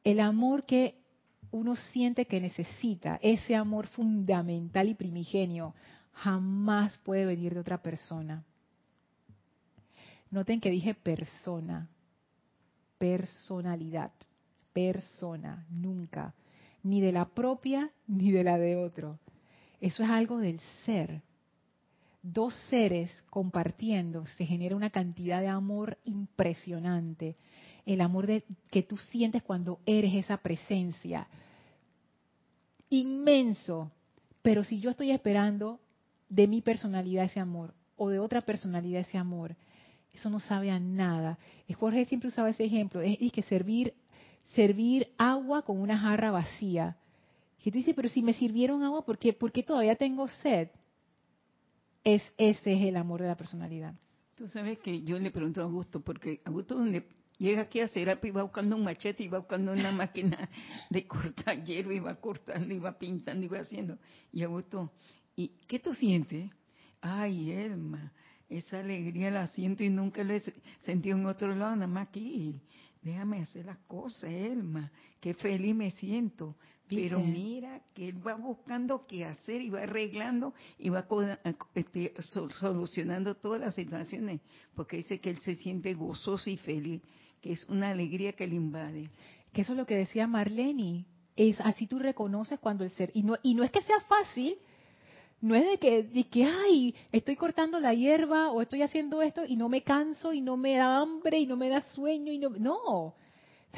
El 0.05 0.21
amor 0.21 0.65
que 0.65 0.95
uno 1.51 1.75
siente 1.75 2.27
que 2.27 2.41
necesita, 2.41 3.19
ese 3.23 3.57
amor 3.57 3.89
fundamental 3.89 4.89
y 4.89 4.95
primigenio, 4.95 5.75
jamás 6.23 6.97
puede 6.99 7.25
venir 7.25 7.55
de 7.55 7.61
otra 7.61 7.83
persona. 7.83 8.45
Noten 10.31 10.61
que 10.61 10.71
dije 10.71 10.95
persona, 10.95 11.89
personalidad, 12.99 14.13
persona, 14.73 15.67
nunca 15.71 16.35
ni 16.83 17.01
de 17.01 17.13
la 17.13 17.27
propia 17.27 17.91
ni 18.07 18.31
de 18.31 18.45
la 18.45 18.59
de 18.59 18.77
otro. 18.77 19.19
Eso 19.81 20.03
es 20.03 20.11
algo 20.11 20.39
del 20.39 20.61
ser. 20.85 21.23
Dos 22.23 22.55
seres 22.69 23.25
compartiendo 23.31 24.27
se 24.27 24.45
genera 24.45 24.77
una 24.77 24.91
cantidad 24.91 25.41
de 25.41 25.49
amor 25.49 25.99
impresionante. 26.05 27.37
El 27.87 28.03
amor 28.03 28.27
de, 28.27 28.45
que 28.71 28.83
tú 28.83 28.99
sientes 28.99 29.43
cuando 29.43 29.81
eres 29.87 30.15
esa 30.15 30.37
presencia. 30.37 31.27
Inmenso. 32.91 33.91
Pero 34.43 34.65
si 34.65 34.81
yo 34.81 34.91
estoy 34.91 35.11
esperando 35.13 35.81
de 36.31 36.49
mi 36.49 36.63
personalidad 36.63 37.27
ese 37.27 37.41
amor 37.41 37.75
o 37.97 38.09
de 38.09 38.19
otra 38.19 38.41
personalidad 38.41 39.03
ese 39.03 39.19
amor, 39.19 39.55
eso 40.15 40.31
no 40.31 40.41
sabe 40.41 40.71
a 40.71 40.81
nada. 40.81 41.39
Jorge 41.79 42.07
siempre 42.07 42.29
usaba 42.29 42.49
ese 42.49 42.65
ejemplo. 42.65 43.03
Es, 43.03 43.19
es 43.21 43.33
que 43.33 43.43
servir 43.43 43.95
servir 44.55 45.09
agua 45.17 45.63
con 45.63 45.79
una 45.79 45.99
jarra 45.99 46.31
vacía. 46.31 46.97
Y 47.63 47.71
tú 47.71 47.79
dices, 47.79 47.95
pero 47.95 48.09
si 48.09 48.23
me 48.23 48.33
sirvieron 48.33 48.83
agua, 48.83 49.05
¿por 49.05 49.19
qué, 49.19 49.33
todavía 49.63 49.95
tengo 49.97 50.29
sed? 50.29 50.69
Es, 52.03 52.23
ese 52.39 52.73
es 52.73 52.83
el 52.83 52.97
amor 52.97 53.21
de 53.21 53.29
la 53.29 53.37
personalidad. 53.37 53.95
Tú 54.35 54.47
sabes 54.49 54.79
que 54.79 55.03
yo 55.03 55.19
le 55.19 55.31
pregunto 55.31 55.61
a 55.61 55.65
Augusto, 55.65 56.01
porque 56.01 56.41
Augusto 56.47 56.75
donde 56.75 57.07
llega 57.37 57.63
aquí 57.63 57.81
a 57.81 57.89
Serapi 57.89 58.31
va 58.31 58.43
buscando 58.43 58.77
un 58.77 58.85
machete 58.85 59.23
y 59.23 59.29
va 59.29 59.39
buscando 59.39 59.73
una 59.73 59.93
máquina 59.93 60.49
de 60.89 61.07
cortar 61.07 61.63
hierro 61.63 61.93
y 61.93 62.01
va 62.01 62.15
cortando 62.15 62.73
y 62.73 62.79
va 62.79 62.99
pintando 62.99 63.45
y 63.45 63.49
va 63.49 63.59
haciendo. 63.59 63.99
Y 64.33 64.43
Augusto, 64.43 64.93
¿y 65.45 65.67
qué 65.67 65.79
tú 65.79 65.95
sientes? 65.95 66.51
Ay, 67.01 67.53
Elma, 67.53 68.13
esa 68.49 68.81
alegría 68.81 69.31
la 69.31 69.47
siento 69.47 69.83
y 69.83 69.89
nunca 69.89 70.23
la 70.25 70.37
he 70.37 70.43
sentido 70.81 71.17
en 71.17 71.27
otro 71.27 71.55
lado, 71.55 71.77
nada 71.77 71.87
más 71.87 72.09
aquí 72.09 72.61
déjame 73.03 73.41
hacer 73.41 73.67
las 73.67 73.79
cosas, 73.87 74.25
Elma, 74.31 74.91
qué 75.21 75.35
feliz 75.35 75.75
me 75.75 75.91
siento. 75.93 76.57
Pero 76.89 77.21
mira 77.21 77.81
que 77.95 78.09
él 78.09 78.27
va 78.27 78.35
buscando 78.35 79.07
qué 79.07 79.25
hacer 79.25 79.63
y 79.63 79.71
va 79.71 79.83
arreglando 79.83 80.53
y 80.77 80.89
va 80.89 81.07
este, 81.73 82.13
solucionando 82.19 83.37
todas 83.37 83.61
las 83.61 83.77
situaciones, 83.77 84.41
porque 84.75 84.97
dice 84.97 85.21
que 85.21 85.31
él 85.31 85.41
se 85.41 85.55
siente 85.55 85.95
gozoso 85.95 86.51
y 86.51 86.57
feliz, 86.57 87.01
que 87.41 87.53
es 87.53 87.69
una 87.69 87.91
alegría 87.91 88.33
que 88.33 88.49
le 88.49 88.57
invade. 88.57 89.09
Que 89.53 89.61
eso 89.61 89.73
es 89.73 89.79
lo 89.79 89.87
que 89.87 89.99
decía 89.99 90.27
Marlene, 90.27 91.07
es 91.37 91.61
así 91.61 91.87
tú 91.87 92.01
reconoces 92.01 92.59
cuando 92.59 92.83
el 92.83 92.91
ser, 92.91 93.13
y 93.15 93.23
no, 93.23 93.37
y 93.41 93.55
no 93.55 93.63
es 93.63 93.71
que 93.71 93.83
sea 93.83 94.01
fácil, 94.01 94.57
no 95.41 95.55
es 95.55 95.67
de 95.67 95.79
que, 95.79 96.03
de 96.03 96.25
que, 96.25 96.45
ay, 96.45 96.95
estoy 97.13 97.37
cortando 97.37 97.81
la 97.81 97.95
hierba 97.95 98.51
o 98.51 98.61
estoy 98.61 98.83
haciendo 98.83 99.23
esto 99.23 99.45
y 99.47 99.57
no 99.57 99.69
me 99.69 99.83
canso 99.83 100.33
y 100.33 100.41
no 100.41 100.57
me 100.57 100.77
da 100.77 100.99
hambre 100.99 101.39
y 101.39 101.47
no 101.47 101.57
me 101.57 101.69
da 101.69 101.83
sueño 101.95 102.33
y 102.33 102.39
no, 102.39 102.51
no. 102.51 103.15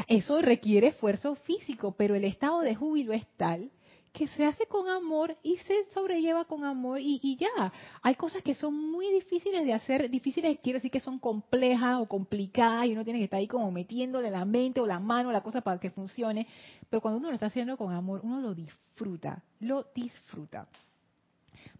eso 0.08 0.40
requiere 0.42 0.88
esfuerzo 0.88 1.36
físico, 1.36 1.94
pero 1.96 2.14
el 2.14 2.24
estado 2.24 2.60
de 2.60 2.74
júbilo 2.74 3.12
es 3.12 3.26
tal 3.36 3.70
que 4.12 4.26
se 4.28 4.44
hace 4.44 4.66
con 4.66 4.88
amor 4.88 5.34
y 5.42 5.56
se 5.58 5.86
sobrelleva 5.94 6.44
con 6.44 6.64
amor 6.64 7.00
y, 7.00 7.18
y, 7.22 7.36
ya. 7.36 7.72
Hay 8.02 8.14
cosas 8.14 8.42
que 8.42 8.54
son 8.54 8.74
muy 8.74 9.10
difíciles 9.10 9.64
de 9.64 9.72
hacer, 9.72 10.10
difíciles 10.10 10.58
quiero 10.62 10.76
decir 10.76 10.90
que 10.90 11.00
son 11.00 11.18
complejas 11.18 11.98
o 11.98 12.06
complicadas 12.06 12.86
y 12.86 12.92
uno 12.92 13.04
tiene 13.04 13.20
que 13.20 13.24
estar 13.24 13.38
ahí 13.38 13.48
como 13.48 13.70
metiéndole 13.70 14.30
la 14.30 14.44
mente 14.44 14.80
o 14.80 14.86
la 14.86 15.00
mano 15.00 15.32
la 15.32 15.42
cosa 15.42 15.62
para 15.62 15.80
que 15.80 15.90
funcione, 15.90 16.46
pero 16.90 17.00
cuando 17.00 17.18
uno 17.18 17.28
lo 17.28 17.34
está 17.34 17.46
haciendo 17.46 17.76
con 17.78 17.92
amor, 17.92 18.20
uno 18.22 18.40
lo 18.40 18.54
disfruta, 18.54 19.42
lo 19.60 19.86
disfruta. 19.94 20.68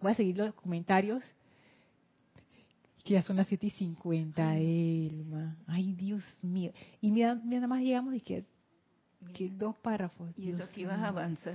Voy 0.00 0.12
a 0.12 0.14
seguir 0.14 0.36
los 0.36 0.54
comentarios. 0.54 1.22
Que 3.04 3.14
ya 3.14 3.22
son 3.22 3.36
las 3.36 3.48
7 3.48 3.66
y 3.66 3.70
50, 3.70 4.56
Elma. 4.58 5.56
Ay, 5.66 5.92
Dios 5.94 6.22
mío. 6.42 6.72
Y 7.00 7.10
mira, 7.10 7.34
nada 7.34 7.66
más 7.66 7.82
llegamos 7.82 8.14
y 8.14 8.20
que, 8.20 8.44
que 9.34 9.48
dos 9.48 9.76
párrafos. 9.78 10.30
Y 10.38 10.50
eso 10.50 10.62
aquí 10.62 10.84
vas 10.84 11.00
a 11.00 11.08
avanzar. 11.08 11.54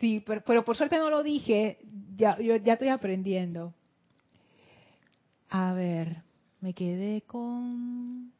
Sí, 0.00 0.22
pero, 0.24 0.42
pero, 0.44 0.64
por 0.64 0.76
suerte 0.76 0.98
no 0.98 1.10
lo 1.10 1.22
dije. 1.22 1.78
Ya, 2.16 2.38
yo 2.38 2.56
ya 2.56 2.72
estoy 2.72 2.88
aprendiendo. 2.88 3.72
A 5.48 5.72
ver, 5.74 6.22
me 6.60 6.74
quedé 6.74 7.22
con 7.22 8.32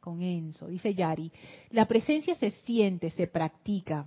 con 0.00 0.22
Enzo. 0.22 0.68
Dice 0.68 0.94
Yari, 0.94 1.30
la 1.70 1.86
presencia 1.86 2.34
se 2.36 2.50
siente, 2.50 3.10
se 3.10 3.26
practica. 3.26 4.06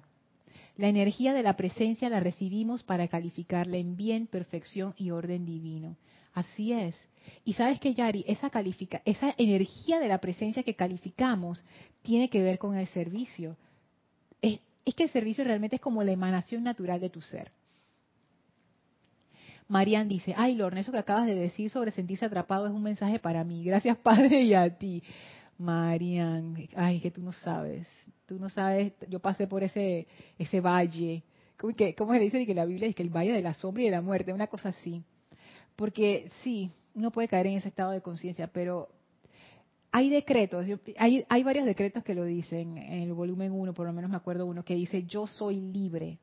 La 0.78 0.88
energía 0.88 1.34
de 1.34 1.44
la 1.44 1.56
presencia 1.56 2.10
la 2.10 2.20
recibimos 2.20 2.84
para 2.84 3.08
calificarla 3.08 3.78
en 3.78 3.96
bien, 3.96 4.28
perfección 4.28 4.96
y 4.98 5.12
orden 5.12 5.46
divino. 5.46 5.98
Así 6.34 6.74
es. 6.74 6.96
Y 7.46 7.54
sabes 7.54 7.80
que, 7.80 7.94
Yari, 7.94 8.26
esa, 8.28 8.50
califica, 8.50 9.02
esa 9.06 9.34
energía 9.38 10.00
de 10.00 10.08
la 10.08 10.18
presencia 10.18 10.64
que 10.64 10.76
calificamos 10.76 11.64
tiene 12.02 12.30
que 12.30 12.42
ver 12.42 12.58
con 12.58 12.76
el 12.76 12.88
servicio. 12.88 13.56
Es, 14.42 14.60
que 14.96 15.04
el 15.04 15.10
servicio 15.10 15.44
realmente 15.44 15.78
es 15.78 15.82
como 15.82 16.04
la 16.04 16.12
emanación 16.12 16.64
natural 16.64 17.00
de 17.00 17.10
tu 17.10 17.22
ser. 17.22 17.52
Marian 19.70 20.10
dice, 20.10 20.34
ay 20.36 20.56
Lorna, 20.56 20.82
eso 20.82 20.92
que 20.92 20.98
acabas 20.98 21.26
de 21.26 21.36
decir 21.36 21.70
sobre 21.70 21.92
sentirse 21.92 22.26
atrapado 22.26 22.68
es 22.68 22.74
un 22.74 22.84
mensaje 22.84 23.20
para 23.20 23.44
mí. 23.44 23.64
Gracias 23.64 23.98
Padre 24.04 24.42
y 24.42 24.54
a 24.54 24.78
ti. 24.78 25.04
Marian, 25.64 26.56
ay, 26.76 27.00
que 27.00 27.12
tú 27.12 27.22
no 27.22 27.32
sabes, 27.32 27.88
tú 28.26 28.38
no 28.38 28.50
sabes, 28.50 28.94
yo 29.10 29.20
pasé 29.20 29.48
por 29.48 29.64
ese 29.64 30.08
ese 30.38 30.60
valle, 30.60 31.24
¿cómo, 31.58 31.74
que, 31.74 31.96
cómo 31.96 32.14
se 32.14 32.20
dice 32.20 32.46
que 32.46 32.54
la 32.54 32.66
Biblia 32.66 32.88
dice 32.88 32.98
que 32.98 33.04
el 33.04 33.10
valle 33.10 33.32
de 33.32 33.42
la 33.42 33.54
sombra 33.54 33.82
y 33.82 33.86
de 33.86 33.92
la 33.92 34.02
muerte, 34.02 34.34
una 34.34 34.48
cosa 34.48 34.70
así? 34.70 35.02
Porque 35.76 36.30
sí, 36.44 36.72
uno 36.94 37.12
puede 37.12 37.28
caer 37.28 37.48
en 37.48 37.58
ese 37.58 37.70
estado 37.70 37.92
de 37.92 38.02
conciencia, 38.02 38.48
pero 38.48 38.90
hay 39.92 40.10
decretos, 40.10 40.66
hay, 40.98 41.26
hay 41.30 41.44
varios 41.44 41.66
decretos 41.66 42.04
que 42.04 42.16
lo 42.16 42.26
dicen, 42.26 42.78
en 42.78 43.04
el 43.04 43.14
volumen 43.14 43.52
1, 43.52 43.74
por 43.74 43.88
lo 43.88 43.94
menos 43.94 44.12
me 44.12 44.18
acuerdo 44.18 44.46
uno, 44.46 44.66
que 44.66 44.76
dice, 44.76 45.04
yo 45.04 45.28
soy 45.28 45.62
libre. 45.62 46.20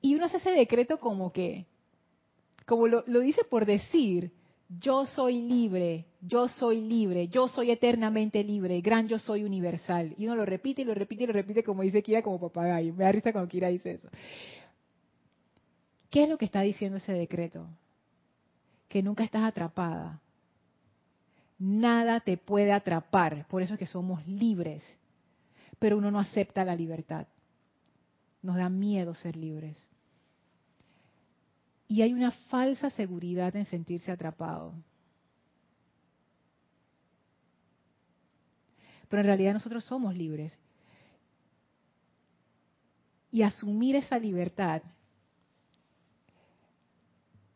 Y 0.00 0.14
uno 0.14 0.26
hace 0.26 0.36
ese 0.36 0.50
decreto 0.50 1.00
como 1.00 1.32
que, 1.32 1.66
como 2.66 2.86
lo, 2.86 3.02
lo 3.06 3.20
dice 3.20 3.44
por 3.44 3.66
decir, 3.66 4.30
yo 4.68 5.06
soy 5.06 5.40
libre, 5.40 6.06
yo 6.20 6.46
soy 6.46 6.82
libre, 6.82 7.28
yo 7.28 7.48
soy 7.48 7.70
eternamente 7.70 8.44
libre, 8.44 8.80
gran 8.82 9.08
yo 9.08 9.18
soy 9.18 9.42
universal. 9.44 10.14
Y 10.18 10.26
uno 10.26 10.36
lo 10.36 10.44
repite 10.44 10.82
y 10.82 10.84
lo 10.84 10.94
repite 10.94 11.24
y 11.24 11.26
lo 11.26 11.32
repite 11.32 11.64
como 11.64 11.82
dice 11.82 12.02
Kira, 12.02 12.22
como 12.22 12.38
papagayo. 12.38 12.92
Me 12.94 13.04
da 13.04 13.12
risa 13.12 13.32
cuando 13.32 13.48
Kira 13.48 13.68
dice 13.68 13.92
eso. 13.92 14.08
¿Qué 16.10 16.24
es 16.24 16.28
lo 16.28 16.36
que 16.36 16.44
está 16.44 16.60
diciendo 16.60 16.98
ese 16.98 17.12
decreto? 17.12 17.66
Que 18.88 19.02
nunca 19.02 19.24
estás 19.24 19.42
atrapada. 19.42 20.20
Nada 21.58 22.20
te 22.20 22.36
puede 22.36 22.72
atrapar. 22.72 23.46
Por 23.48 23.62
eso 23.62 23.74
es 23.74 23.78
que 23.78 23.86
somos 23.86 24.26
libres. 24.26 24.82
Pero 25.78 25.96
uno 25.96 26.10
no 26.10 26.18
acepta 26.18 26.64
la 26.64 26.76
libertad. 26.76 27.26
Nos 28.42 28.56
da 28.56 28.68
miedo 28.68 29.14
ser 29.14 29.34
libres. 29.36 29.76
Y 31.88 32.02
hay 32.02 32.12
una 32.12 32.30
falsa 32.30 32.90
seguridad 32.90 33.56
en 33.56 33.64
sentirse 33.64 34.12
atrapado. 34.12 34.74
Pero 39.08 39.22
en 39.22 39.26
realidad 39.26 39.54
nosotros 39.54 39.84
somos 39.84 40.14
libres. 40.14 40.52
Y 43.30 43.42
asumir 43.42 43.96
esa 43.96 44.18
libertad 44.18 44.82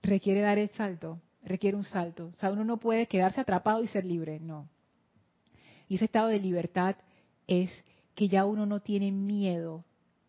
requiere 0.03 0.41
dar 0.41 0.59
el 0.59 0.71
salto, 0.71 1.21
requiere 1.43 1.77
un 1.77 1.85
salto. 1.85 2.31
O 2.33 2.35
sea, 2.37 2.51
uno 2.51 2.65
no 2.65 2.79
puede 2.79 3.07
quedarse 3.07 3.41
atrapado 3.41 3.83
y 3.83 3.89
ser 3.89 4.05
libre, 4.05 4.41
no. 4.41 4.69
Y 5.89 5.97
ese 5.97 6.07
estado 6.07 6.29
de 6.29 6.41
libertad 6.41 6.97
es 7.47 7.71
que 8.15 8.29
ya 8.29 8.45
uno 8.45 8.67
no 8.67 8.81
tiene 8.81 9.13
miedo, 9.13 9.85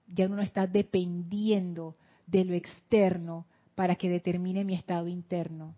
ya 0.07 0.25
uno 0.25 0.37
no 0.37 0.41
está 0.41 0.67
dependiendo 0.67 1.95
de 2.27 2.45
lo 2.45 2.53
externo 2.53 3.45
para 3.75 3.95
que 3.95 4.09
determine 4.09 4.63
mi 4.63 4.75
estado 4.75 5.07
interno. 5.07 5.75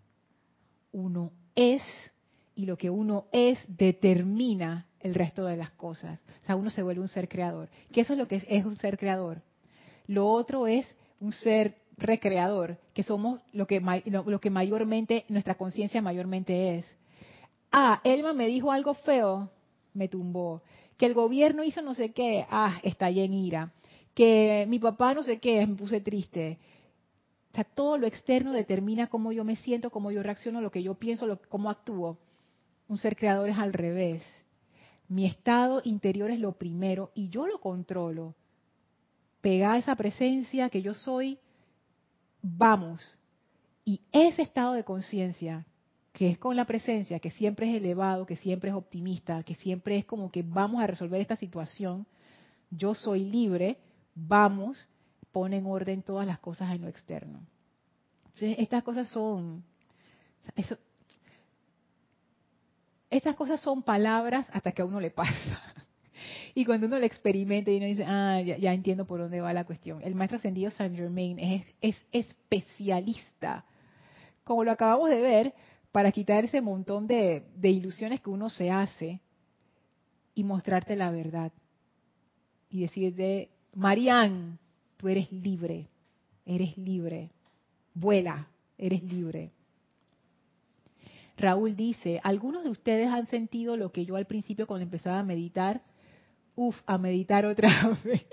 Uno 0.92 1.32
es 1.54 1.82
y 2.56 2.64
lo 2.64 2.76
que 2.76 2.90
uno 2.90 3.26
es 3.32 3.58
determina 3.68 4.86
el 5.00 5.14
resto 5.14 5.44
de 5.44 5.56
las 5.56 5.70
cosas. 5.72 6.24
O 6.42 6.46
sea, 6.46 6.56
uno 6.56 6.70
se 6.70 6.82
vuelve 6.82 7.02
un 7.02 7.08
ser 7.08 7.28
creador. 7.28 7.68
Que 7.92 8.00
eso 8.00 8.14
es 8.14 8.18
lo 8.18 8.26
que 8.26 8.42
es, 8.48 8.64
un 8.64 8.76
ser 8.76 8.98
creador. 8.98 9.42
Lo 10.06 10.28
otro 10.28 10.66
es 10.66 10.86
un 11.20 11.32
ser 11.32 11.76
recreador, 11.98 12.78
que 12.92 13.02
somos 13.02 13.40
lo 13.52 13.66
que, 13.66 13.80
lo, 14.04 14.40
que 14.40 14.50
mayormente, 14.50 15.24
nuestra 15.28 15.54
conciencia 15.54 16.02
mayormente 16.02 16.78
es. 16.78 16.96
Ah, 17.72 18.00
Elma 18.04 18.32
me 18.32 18.46
dijo 18.46 18.72
algo 18.72 18.94
feo, 18.94 19.50
me 19.94 20.08
tumbó. 20.08 20.62
Que 20.96 21.06
el 21.06 21.14
gobierno 21.14 21.62
hizo 21.62 21.82
no 21.82 21.94
sé 21.94 22.12
qué, 22.12 22.46
ah, 22.50 22.78
estallé 22.82 23.24
en 23.24 23.34
ira. 23.34 23.72
Que 24.14 24.64
mi 24.68 24.78
papá 24.78 25.12
no 25.14 25.22
sé 25.22 25.38
qué, 25.38 25.66
me 25.66 25.74
puse 25.74 26.00
triste. 26.00 26.58
Sea, 27.56 27.64
todo 27.64 27.96
lo 27.96 28.06
externo 28.06 28.52
determina 28.52 29.06
cómo 29.06 29.32
yo 29.32 29.42
me 29.42 29.56
siento, 29.56 29.88
cómo 29.88 30.10
yo 30.10 30.22
reacciono, 30.22 30.60
lo 30.60 30.70
que 30.70 30.82
yo 30.82 30.94
pienso, 30.94 31.26
lo, 31.26 31.40
cómo 31.48 31.70
actúo. 31.70 32.18
Un 32.86 32.98
ser 32.98 33.16
creador 33.16 33.48
es 33.48 33.56
al 33.56 33.72
revés. 33.72 34.22
Mi 35.08 35.24
estado 35.24 35.80
interior 35.82 36.30
es 36.30 36.38
lo 36.38 36.52
primero 36.52 37.12
y 37.14 37.30
yo 37.30 37.46
lo 37.46 37.58
controlo. 37.58 38.34
Pega 39.40 39.78
esa 39.78 39.96
presencia 39.96 40.68
que 40.68 40.82
yo 40.82 40.92
soy, 40.92 41.38
vamos. 42.42 43.18
Y 43.86 44.02
ese 44.12 44.42
estado 44.42 44.74
de 44.74 44.84
conciencia, 44.84 45.64
que 46.12 46.28
es 46.28 46.36
con 46.36 46.56
la 46.56 46.66
presencia, 46.66 47.20
que 47.20 47.30
siempre 47.30 47.70
es 47.70 47.76
elevado, 47.76 48.26
que 48.26 48.36
siempre 48.36 48.68
es 48.68 48.76
optimista, 48.76 49.42
que 49.44 49.54
siempre 49.54 49.96
es 49.96 50.04
como 50.04 50.30
que 50.30 50.42
vamos 50.42 50.82
a 50.82 50.86
resolver 50.86 51.22
esta 51.22 51.36
situación, 51.36 52.06
yo 52.70 52.92
soy 52.92 53.24
libre, 53.24 53.78
vamos, 54.14 54.86
pone 55.36 55.58
en 55.58 55.66
orden 55.66 56.00
todas 56.00 56.26
las 56.26 56.38
cosas 56.38 56.72
en 56.72 56.80
lo 56.80 56.88
externo. 56.88 57.46
Entonces, 58.24 58.56
estas 58.58 58.82
cosas 58.82 59.06
son, 59.08 59.62
eso, 60.54 60.78
estas 63.10 63.34
cosas 63.34 63.60
son 63.60 63.82
palabras 63.82 64.48
hasta 64.50 64.72
que 64.72 64.80
a 64.80 64.86
uno 64.86 64.98
le 64.98 65.10
pasa. 65.10 65.62
Y 66.54 66.64
cuando 66.64 66.86
uno 66.86 66.98
lo 66.98 67.04
experimenta 67.04 67.70
y 67.70 67.76
uno 67.76 67.84
dice, 67.84 68.06
ah, 68.06 68.40
ya, 68.40 68.72
entiendo 68.72 69.06
por 69.06 69.20
dónde 69.20 69.42
va 69.42 69.52
la 69.52 69.66
cuestión. 69.66 70.00
El 70.02 70.14
maestro 70.14 70.38
ascendido 70.38 70.70
Saint 70.70 70.96
Germain 70.96 71.38
es, 71.38 71.66
es 71.82 72.02
especialista, 72.12 73.66
como 74.42 74.64
lo 74.64 74.72
acabamos 74.72 75.10
de 75.10 75.20
ver, 75.20 75.54
para 75.92 76.12
quitar 76.12 76.46
ese 76.46 76.62
montón 76.62 77.06
de, 77.06 77.44
de 77.54 77.68
ilusiones 77.68 78.22
que 78.22 78.30
uno 78.30 78.48
se 78.48 78.70
hace 78.70 79.20
y 80.34 80.44
mostrarte 80.44 80.96
la 80.96 81.10
verdad. 81.10 81.52
Y 82.70 82.80
decirte, 82.80 83.50
Marianne, 83.74 84.56
tú 84.96 85.08
eres 85.08 85.30
libre, 85.32 85.88
eres 86.44 86.76
libre, 86.78 87.30
vuela, 87.94 88.48
eres 88.78 89.02
libre. 89.02 89.52
Raúl 91.36 91.76
dice, 91.76 92.20
algunos 92.22 92.64
de 92.64 92.70
ustedes 92.70 93.08
han 93.08 93.26
sentido 93.26 93.76
lo 93.76 93.92
que 93.92 94.06
yo 94.06 94.16
al 94.16 94.26
principio 94.26 94.66
cuando 94.66 94.84
empezaba 94.84 95.18
a 95.18 95.24
meditar, 95.24 95.82
uf, 96.54 96.76
a 96.86 96.96
meditar 96.96 97.44
otra 97.44 97.96
vez. 98.04 98.24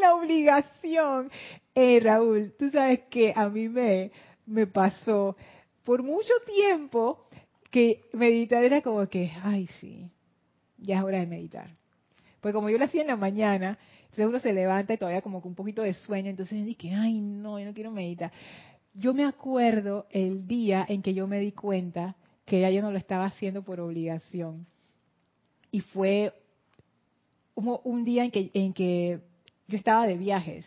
La 0.00 0.14
obligación. 0.14 1.30
Eh, 1.74 2.00
Raúl, 2.00 2.54
tú 2.58 2.70
sabes 2.70 3.00
que 3.10 3.32
a 3.34 3.48
mí 3.48 3.68
me, 3.68 4.10
me 4.44 4.66
pasó 4.66 5.36
por 5.84 6.02
mucho 6.02 6.32
tiempo 6.44 7.26
que 7.70 8.04
meditar 8.12 8.64
era 8.64 8.82
como 8.82 9.06
que, 9.08 9.30
ay, 9.42 9.66
sí, 9.80 10.10
ya 10.78 10.98
es 10.98 11.04
hora 11.04 11.18
de 11.18 11.26
meditar. 11.26 11.70
Pues 12.40 12.54
como 12.54 12.70
yo 12.70 12.78
lo 12.78 12.84
hacía 12.84 13.02
en 13.02 13.08
la 13.08 13.16
mañana, 13.16 13.78
uno 14.24 14.38
se 14.38 14.52
levanta 14.52 14.94
y 14.94 14.98
todavía 14.98 15.20
como 15.20 15.42
con 15.42 15.50
un 15.50 15.56
poquito 15.56 15.82
de 15.82 15.94
sueño, 15.94 16.30
entonces 16.30 16.64
dije, 16.64 16.94
ay, 16.94 17.20
no, 17.20 17.58
yo 17.58 17.66
no 17.66 17.74
quiero 17.74 17.90
meditar 17.90 18.32
yo 18.98 19.12
me 19.12 19.24
acuerdo 19.24 20.06
el 20.10 20.46
día 20.46 20.84
en 20.88 21.02
que 21.02 21.14
yo 21.14 21.26
me 21.26 21.38
di 21.38 21.52
cuenta 21.52 22.16
que 22.44 22.60
ya 22.60 22.70
yo 22.70 22.80
no 22.80 22.90
lo 22.90 22.98
estaba 22.98 23.26
haciendo 23.26 23.62
por 23.62 23.80
obligación. 23.80 24.66
Y 25.70 25.80
fue 25.80 26.32
un, 27.54 28.04
día 28.04 28.24
en 28.24 28.30
que, 28.30 28.50
en 28.54 28.72
que 28.72 29.20
yo 29.68 29.76
estaba 29.76 30.06
de 30.06 30.16
viajes. 30.16 30.66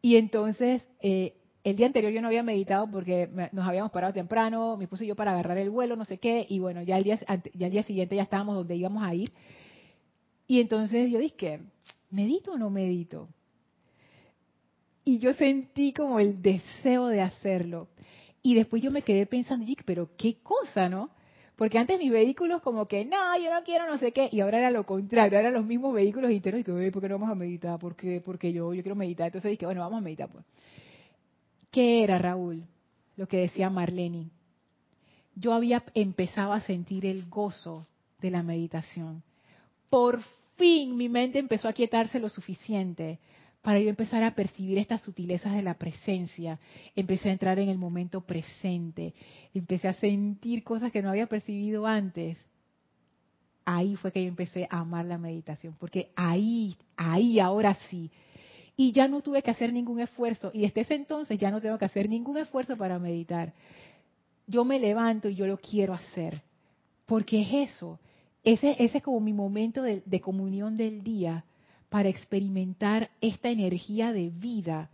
Y 0.00 0.16
entonces, 0.16 0.86
eh, 1.00 1.34
el 1.64 1.76
día 1.76 1.86
anterior 1.86 2.12
yo 2.12 2.20
no 2.20 2.28
había 2.28 2.42
meditado 2.42 2.88
porque 2.88 3.28
nos 3.52 3.66
habíamos 3.66 3.90
parado 3.90 4.12
temprano, 4.12 4.76
me 4.76 4.86
puse 4.86 5.06
yo 5.06 5.16
para 5.16 5.32
agarrar 5.32 5.58
el 5.58 5.70
vuelo, 5.70 5.96
no 5.96 6.04
sé 6.04 6.18
qué, 6.18 6.46
y 6.48 6.60
bueno, 6.60 6.82
ya 6.82 6.98
el 6.98 7.04
día, 7.04 7.18
ya 7.54 7.66
el 7.66 7.72
día 7.72 7.82
siguiente 7.82 8.14
ya 8.14 8.22
estábamos 8.22 8.54
donde 8.54 8.76
íbamos 8.76 9.02
a 9.02 9.14
ir. 9.14 9.32
Y 10.46 10.60
entonces 10.60 11.10
yo 11.10 11.18
dije, 11.18 11.60
¿medito 12.10 12.52
o 12.52 12.58
no 12.58 12.70
medito? 12.70 13.28
y 15.08 15.20
yo 15.20 15.32
sentí 15.32 15.94
como 15.94 16.20
el 16.20 16.42
deseo 16.42 17.06
de 17.06 17.22
hacerlo. 17.22 17.88
Y 18.42 18.54
después 18.54 18.82
yo 18.82 18.90
me 18.90 19.00
quedé 19.00 19.24
pensando, 19.24 19.64
pero 19.86 20.10
qué 20.18 20.36
cosa, 20.42 20.90
¿no? 20.90 21.08
Porque 21.56 21.78
antes 21.78 21.98
mis 21.98 22.12
vehículos 22.12 22.60
como 22.60 22.86
que, 22.86 23.06
no, 23.06 23.38
yo 23.38 23.50
no 23.50 23.62
quiero 23.64 23.86
no 23.86 23.96
sé 23.96 24.12
qué, 24.12 24.28
y 24.30 24.40
ahora 24.40 24.58
era 24.58 24.70
lo 24.70 24.84
contrario, 24.84 25.38
eran 25.38 25.54
los 25.54 25.64
mismos 25.64 25.94
vehículos 25.94 26.30
internos 26.30 26.60
y 26.60 26.64
que, 26.64 26.92
¿por 26.92 27.00
qué 27.00 27.08
no 27.08 27.18
vamos 27.18 27.30
a 27.30 27.34
meditar? 27.34 27.78
¿Por 27.78 27.96
qué? 27.96 28.20
Porque 28.20 28.52
yo, 28.52 28.74
yo 28.74 28.82
quiero 28.82 28.96
meditar. 28.96 29.28
Entonces 29.28 29.50
dije, 29.50 29.64
bueno, 29.64 29.80
vamos 29.80 29.96
a 29.96 30.02
meditar 30.02 30.28
pues. 30.28 30.44
¿Qué 31.70 32.04
era, 32.04 32.18
Raúl? 32.18 32.64
Lo 33.16 33.26
que 33.26 33.38
decía 33.38 33.70
Marlene. 33.70 34.28
Yo 35.36 35.54
había 35.54 35.84
empezado 35.94 36.52
a 36.52 36.60
sentir 36.60 37.06
el 37.06 37.30
gozo 37.30 37.86
de 38.20 38.30
la 38.30 38.42
meditación. 38.42 39.22
Por 39.88 40.20
fin 40.58 40.96
mi 40.96 41.08
mente 41.08 41.38
empezó 41.38 41.68
a 41.68 41.72
quietarse 41.72 42.20
lo 42.20 42.28
suficiente 42.28 43.18
para 43.62 43.80
yo 43.80 43.88
empezar 43.88 44.22
a 44.22 44.34
percibir 44.34 44.78
estas 44.78 45.02
sutilezas 45.02 45.54
de 45.54 45.62
la 45.62 45.74
presencia. 45.74 46.58
Empecé 46.94 47.28
a 47.28 47.32
entrar 47.32 47.58
en 47.58 47.68
el 47.68 47.78
momento 47.78 48.20
presente, 48.20 49.14
empecé 49.54 49.88
a 49.88 49.94
sentir 49.94 50.62
cosas 50.62 50.92
que 50.92 51.02
no 51.02 51.10
había 51.10 51.26
percibido 51.26 51.86
antes. 51.86 52.38
Ahí 53.64 53.96
fue 53.96 54.12
que 54.12 54.22
yo 54.22 54.28
empecé 54.28 54.66
a 54.70 54.78
amar 54.80 55.04
la 55.04 55.18
meditación, 55.18 55.74
porque 55.78 56.10
ahí, 56.16 56.76
ahí, 56.96 57.38
ahora 57.38 57.76
sí. 57.90 58.10
Y 58.76 58.92
ya 58.92 59.08
no 59.08 59.20
tuve 59.20 59.42
que 59.42 59.50
hacer 59.50 59.72
ningún 59.72 60.00
esfuerzo, 60.00 60.50
y 60.54 60.60
desde 60.60 60.82
ese 60.82 60.94
entonces 60.94 61.38
ya 61.38 61.50
no 61.50 61.60
tengo 61.60 61.76
que 61.76 61.84
hacer 61.84 62.08
ningún 62.08 62.38
esfuerzo 62.38 62.76
para 62.76 62.98
meditar. 62.98 63.52
Yo 64.46 64.64
me 64.64 64.78
levanto 64.78 65.28
y 65.28 65.34
yo 65.34 65.46
lo 65.46 65.58
quiero 65.58 65.92
hacer, 65.92 66.42
porque 67.04 67.42
es 67.42 67.70
eso. 67.70 67.98
Ese, 68.44 68.76
es 68.78 69.02
como 69.02 69.20
mi 69.20 69.32
momento 69.32 69.82
de, 69.82 70.02
de 70.04 70.20
comunión 70.20 70.76
del 70.76 71.02
día 71.02 71.44
para 71.88 72.08
experimentar 72.08 73.10
esta 73.20 73.48
energía 73.48 74.12
de 74.12 74.30
vida. 74.30 74.90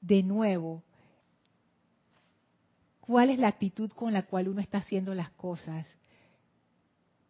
De 0.00 0.22
nuevo, 0.22 0.82
¿cuál 3.00 3.30
es 3.30 3.38
la 3.38 3.48
actitud 3.48 3.90
con 3.90 4.12
la 4.12 4.22
cual 4.22 4.48
uno 4.48 4.60
está 4.60 4.78
haciendo 4.78 5.14
las 5.14 5.30
cosas? 5.30 5.86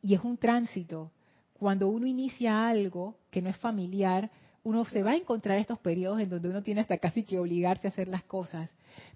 Y 0.02 0.14
es 0.14 0.20
un 0.22 0.36
tránsito. 0.36 1.10
Cuando 1.54 1.88
uno 1.88 2.06
inicia 2.06 2.68
algo 2.68 3.16
que 3.30 3.42
no 3.42 3.50
es 3.50 3.56
familiar, 3.56 4.30
uno 4.62 4.84
se 4.84 5.02
va 5.02 5.12
a 5.12 5.16
encontrar 5.16 5.58
estos 5.58 5.78
periodos 5.78 6.20
en 6.20 6.28
donde 6.28 6.48
uno 6.48 6.62
tiene 6.62 6.82
hasta 6.82 6.98
casi 6.98 7.24
que 7.24 7.38
obligarse 7.38 7.88
a 7.88 7.90
hacer 7.90 8.08
las 8.08 8.22
cosas. 8.24 8.70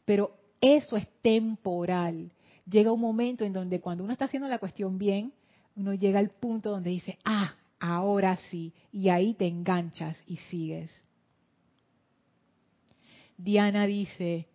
Pero 0.05 0.35
eso 0.61 0.97
es 0.97 1.07
temporal. 1.20 2.33
Llega 2.68 2.92
un 2.92 3.00
momento 3.00 3.44
en 3.44 3.52
donde 3.52 3.80
cuando 3.80 4.04
uno 4.04 4.12
está 4.12 4.26
haciendo 4.26 4.48
la 4.48 4.58
cuestión 4.58 4.98
bien, 4.98 5.32
uno 5.76 5.94
llega 5.94 6.18
al 6.18 6.30
punto 6.30 6.70
donde 6.70 6.90
dice, 6.90 7.18
ah, 7.24 7.54
ahora 7.80 8.36
sí, 8.36 8.72
y 8.92 9.08
ahí 9.08 9.34
te 9.34 9.46
enganchas 9.46 10.16
y 10.26 10.36
sigues. 10.36 10.90
Diana 13.36 13.86
dice, 13.86 14.46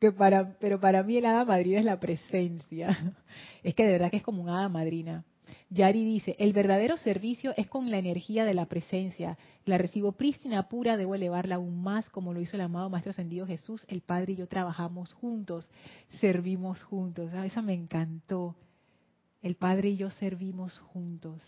que 0.00 0.10
para, 0.12 0.56
pero 0.58 0.80
para 0.80 1.02
mí 1.02 1.18
el 1.18 1.26
hada 1.26 1.44
madrina 1.44 1.78
es 1.78 1.84
la 1.84 2.00
presencia. 2.00 3.14
Es 3.62 3.74
que 3.74 3.84
de 3.84 3.92
verdad 3.92 4.10
que 4.10 4.16
es 4.16 4.22
como 4.22 4.42
un 4.42 4.48
hada 4.48 4.70
madrina. 4.70 5.22
Yari 5.72 6.04
dice, 6.04 6.34
el 6.40 6.52
verdadero 6.52 6.96
servicio 6.96 7.54
es 7.56 7.68
con 7.68 7.92
la 7.92 7.98
energía 7.98 8.44
de 8.44 8.54
la 8.54 8.66
presencia. 8.66 9.38
La 9.64 9.78
recibo 9.78 10.10
prístina, 10.10 10.68
pura, 10.68 10.96
debo 10.96 11.14
elevarla 11.14 11.54
aún 11.56 11.80
más, 11.80 12.10
como 12.10 12.34
lo 12.34 12.40
hizo 12.40 12.56
el 12.56 12.62
amado 12.62 12.90
Maestro 12.90 13.10
Ascendido 13.10 13.46
Jesús. 13.46 13.84
El 13.88 14.00
Padre 14.00 14.32
y 14.32 14.36
yo 14.36 14.48
trabajamos 14.48 15.12
juntos, 15.12 15.70
servimos 16.20 16.82
juntos. 16.82 17.30
Ah, 17.32 17.46
Esa 17.46 17.62
me 17.62 17.72
encantó. 17.72 18.56
El 19.42 19.54
Padre 19.54 19.90
y 19.90 19.96
yo 19.96 20.10
servimos 20.10 20.76
juntos. 20.78 21.40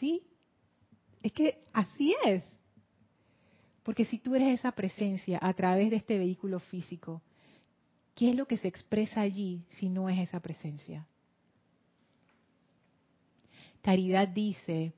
¿Sí? 0.00 0.22
Es 1.22 1.30
que 1.30 1.62
así 1.72 2.14
es. 2.24 2.42
Porque 3.84 4.04
si 4.04 4.18
tú 4.18 4.34
eres 4.34 4.58
esa 4.58 4.72
presencia 4.72 5.38
a 5.40 5.54
través 5.54 5.90
de 5.90 5.96
este 5.96 6.18
vehículo 6.18 6.58
físico, 6.58 7.22
¿qué 8.16 8.30
es 8.30 8.36
lo 8.36 8.46
que 8.46 8.56
se 8.56 8.66
expresa 8.66 9.20
allí 9.20 9.64
si 9.78 9.88
no 9.88 10.08
es 10.08 10.18
esa 10.18 10.40
presencia? 10.40 11.06
Caridad 13.88 14.28
dice, 14.28 14.92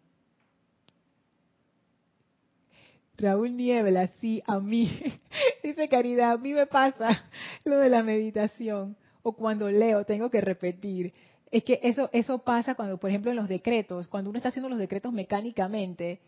Raúl 3.16 3.56
Niebla, 3.56 4.08
sí, 4.20 4.42
a 4.44 4.58
mí, 4.58 4.90
dice 5.62 5.88
Caridad, 5.88 6.32
a 6.32 6.38
mí 6.38 6.52
me 6.52 6.66
pasa 6.66 7.22
lo 7.64 7.78
de 7.78 7.88
la 7.88 8.02
meditación, 8.02 8.96
o 9.22 9.32
cuando 9.32 9.70
leo 9.70 10.04
tengo 10.04 10.28
que 10.28 10.40
repetir. 10.40 11.12
Es 11.52 11.62
que 11.62 11.78
eso, 11.84 12.10
eso 12.12 12.38
pasa 12.40 12.74
cuando, 12.74 12.98
por 12.98 13.10
ejemplo, 13.10 13.30
en 13.30 13.36
los 13.36 13.48
decretos, 13.48 14.08
cuando 14.08 14.28
uno 14.28 14.38
está 14.38 14.48
haciendo 14.48 14.68
los 14.68 14.80
decretos 14.80 15.12
mecánicamente, 15.12 16.18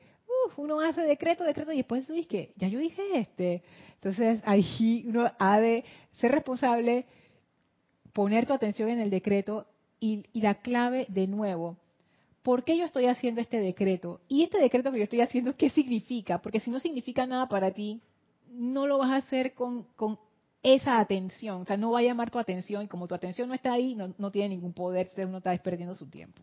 uf, 0.47 0.57
uno 0.57 0.81
hace 0.83 1.01
decreto, 1.01 1.43
decreto, 1.43 1.73
y 1.73 1.79
después 1.79 2.07
dice 2.07 2.29
que 2.29 2.53
ya 2.55 2.69
yo 2.69 2.79
dije 2.79 3.03
este. 3.15 3.65
Entonces 3.95 4.41
ahí 4.45 5.05
uno 5.09 5.33
ha 5.37 5.59
de 5.59 5.85
ser 6.13 6.31
responsable, 6.31 7.07
poner 8.13 8.47
tu 8.47 8.53
atención 8.53 8.89
en 8.89 9.01
el 9.01 9.11
decreto 9.11 9.67
y, 9.99 10.23
y 10.33 10.43
la 10.43 10.61
clave 10.61 11.07
de 11.09 11.27
nuevo, 11.27 11.82
¿por 12.43 12.65
qué 12.65 12.77
yo 12.77 12.85
estoy 12.85 13.07
haciendo 13.07 13.41
este 13.41 13.59
decreto? 13.59 14.21
Y 14.29 14.43
este 14.43 14.59
decreto 14.59 14.91
que 14.93 14.99
yo 14.99 15.05
estoy 15.05 15.21
haciendo, 15.21 15.55
¿qué 15.55 15.71
significa? 15.71 16.39
Porque 16.39 16.61
si 16.61 16.71
no 16.71 16.81
significa 16.81 17.27
nada 17.27 17.49
para 17.49 17.71
ti, 17.71 18.01
no 18.51 18.87
lo 18.87 18.99
vas 18.99 19.11
a 19.11 19.17
hacer 19.17 19.55
con, 19.55 19.87
esa 20.63 21.01
atención. 21.01 21.63
O 21.63 21.65
sea, 21.65 21.77
no 21.77 21.93
va 21.93 22.01
a 22.01 22.03
llamar 22.03 22.31
tu 22.31 22.39
atención 22.39 22.85
y 22.85 22.89
como 22.89 23.09
tu 23.09 23.15
atención 23.15 23.49
no 23.49 23.55
está 23.55 23.73
ahí, 23.73 23.95
no, 23.95 24.15
no 24.19 24.31
tiene 24.31 24.51
ningún 24.51 24.73
poder, 24.73 25.09
uno 25.19 25.39
está 25.39 25.57
perdiendo 25.59 25.95
su 25.95 26.09
tiempo. 26.09 26.43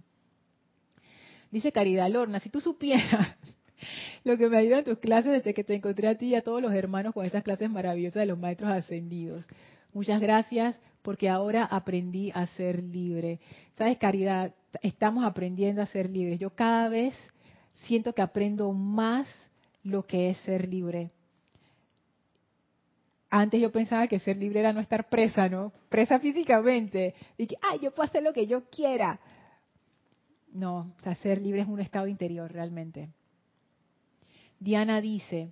Dice 1.51 1.71
Caridad 1.71 2.09
Lorna, 2.09 2.39
si 2.39 2.49
tú 2.49 2.61
supieras 2.61 3.35
lo 4.23 4.37
que 4.37 4.49
me 4.49 4.57
ayuda 4.57 4.79
en 4.79 4.85
tus 4.85 4.99
clases 4.99 5.31
desde 5.31 5.53
que 5.53 5.63
te 5.63 5.75
encontré 5.75 6.07
a 6.07 6.17
ti 6.17 6.27
y 6.27 6.35
a 6.35 6.43
todos 6.43 6.61
los 6.61 6.73
hermanos 6.73 7.13
con 7.13 7.25
estas 7.25 7.43
clases 7.43 7.69
maravillosas 7.69 8.21
de 8.21 8.25
los 8.25 8.37
maestros 8.37 8.71
ascendidos. 8.71 9.45
Muchas 9.93 10.21
gracias 10.21 10.79
porque 11.01 11.29
ahora 11.29 11.65
aprendí 11.65 12.31
a 12.33 12.47
ser 12.47 12.83
libre. 12.83 13.39
¿Sabes, 13.75 13.97
Caridad? 13.97 14.53
Estamos 14.81 15.25
aprendiendo 15.25 15.81
a 15.81 15.85
ser 15.85 16.09
libres. 16.09 16.39
Yo 16.39 16.51
cada 16.51 16.89
vez 16.89 17.15
siento 17.85 18.13
que 18.13 18.21
aprendo 18.21 18.71
más 18.73 19.27
lo 19.83 20.05
que 20.05 20.29
es 20.29 20.37
ser 20.39 20.67
libre. 20.67 21.11
Antes 23.29 23.61
yo 23.61 23.71
pensaba 23.71 24.07
que 24.07 24.19
ser 24.19 24.37
libre 24.37 24.59
era 24.59 24.73
no 24.73 24.79
estar 24.79 25.07
presa, 25.07 25.47
¿no? 25.47 25.71
Presa 25.87 26.19
físicamente. 26.19 27.13
Y 27.37 27.47
que, 27.47 27.57
ay, 27.61 27.79
yo 27.81 27.91
puedo 27.91 28.09
hacer 28.09 28.23
lo 28.23 28.33
que 28.33 28.47
yo 28.47 28.69
quiera. 28.69 29.19
No, 30.51 30.93
o 30.97 31.01
sea, 31.01 31.13
ser 31.15 31.39
libre 31.39 31.61
es 31.61 31.67
un 31.67 31.79
estado 31.79 32.07
interior 32.07 32.51
realmente. 32.51 33.09
Diana 34.59 34.99
dice, 34.99 35.51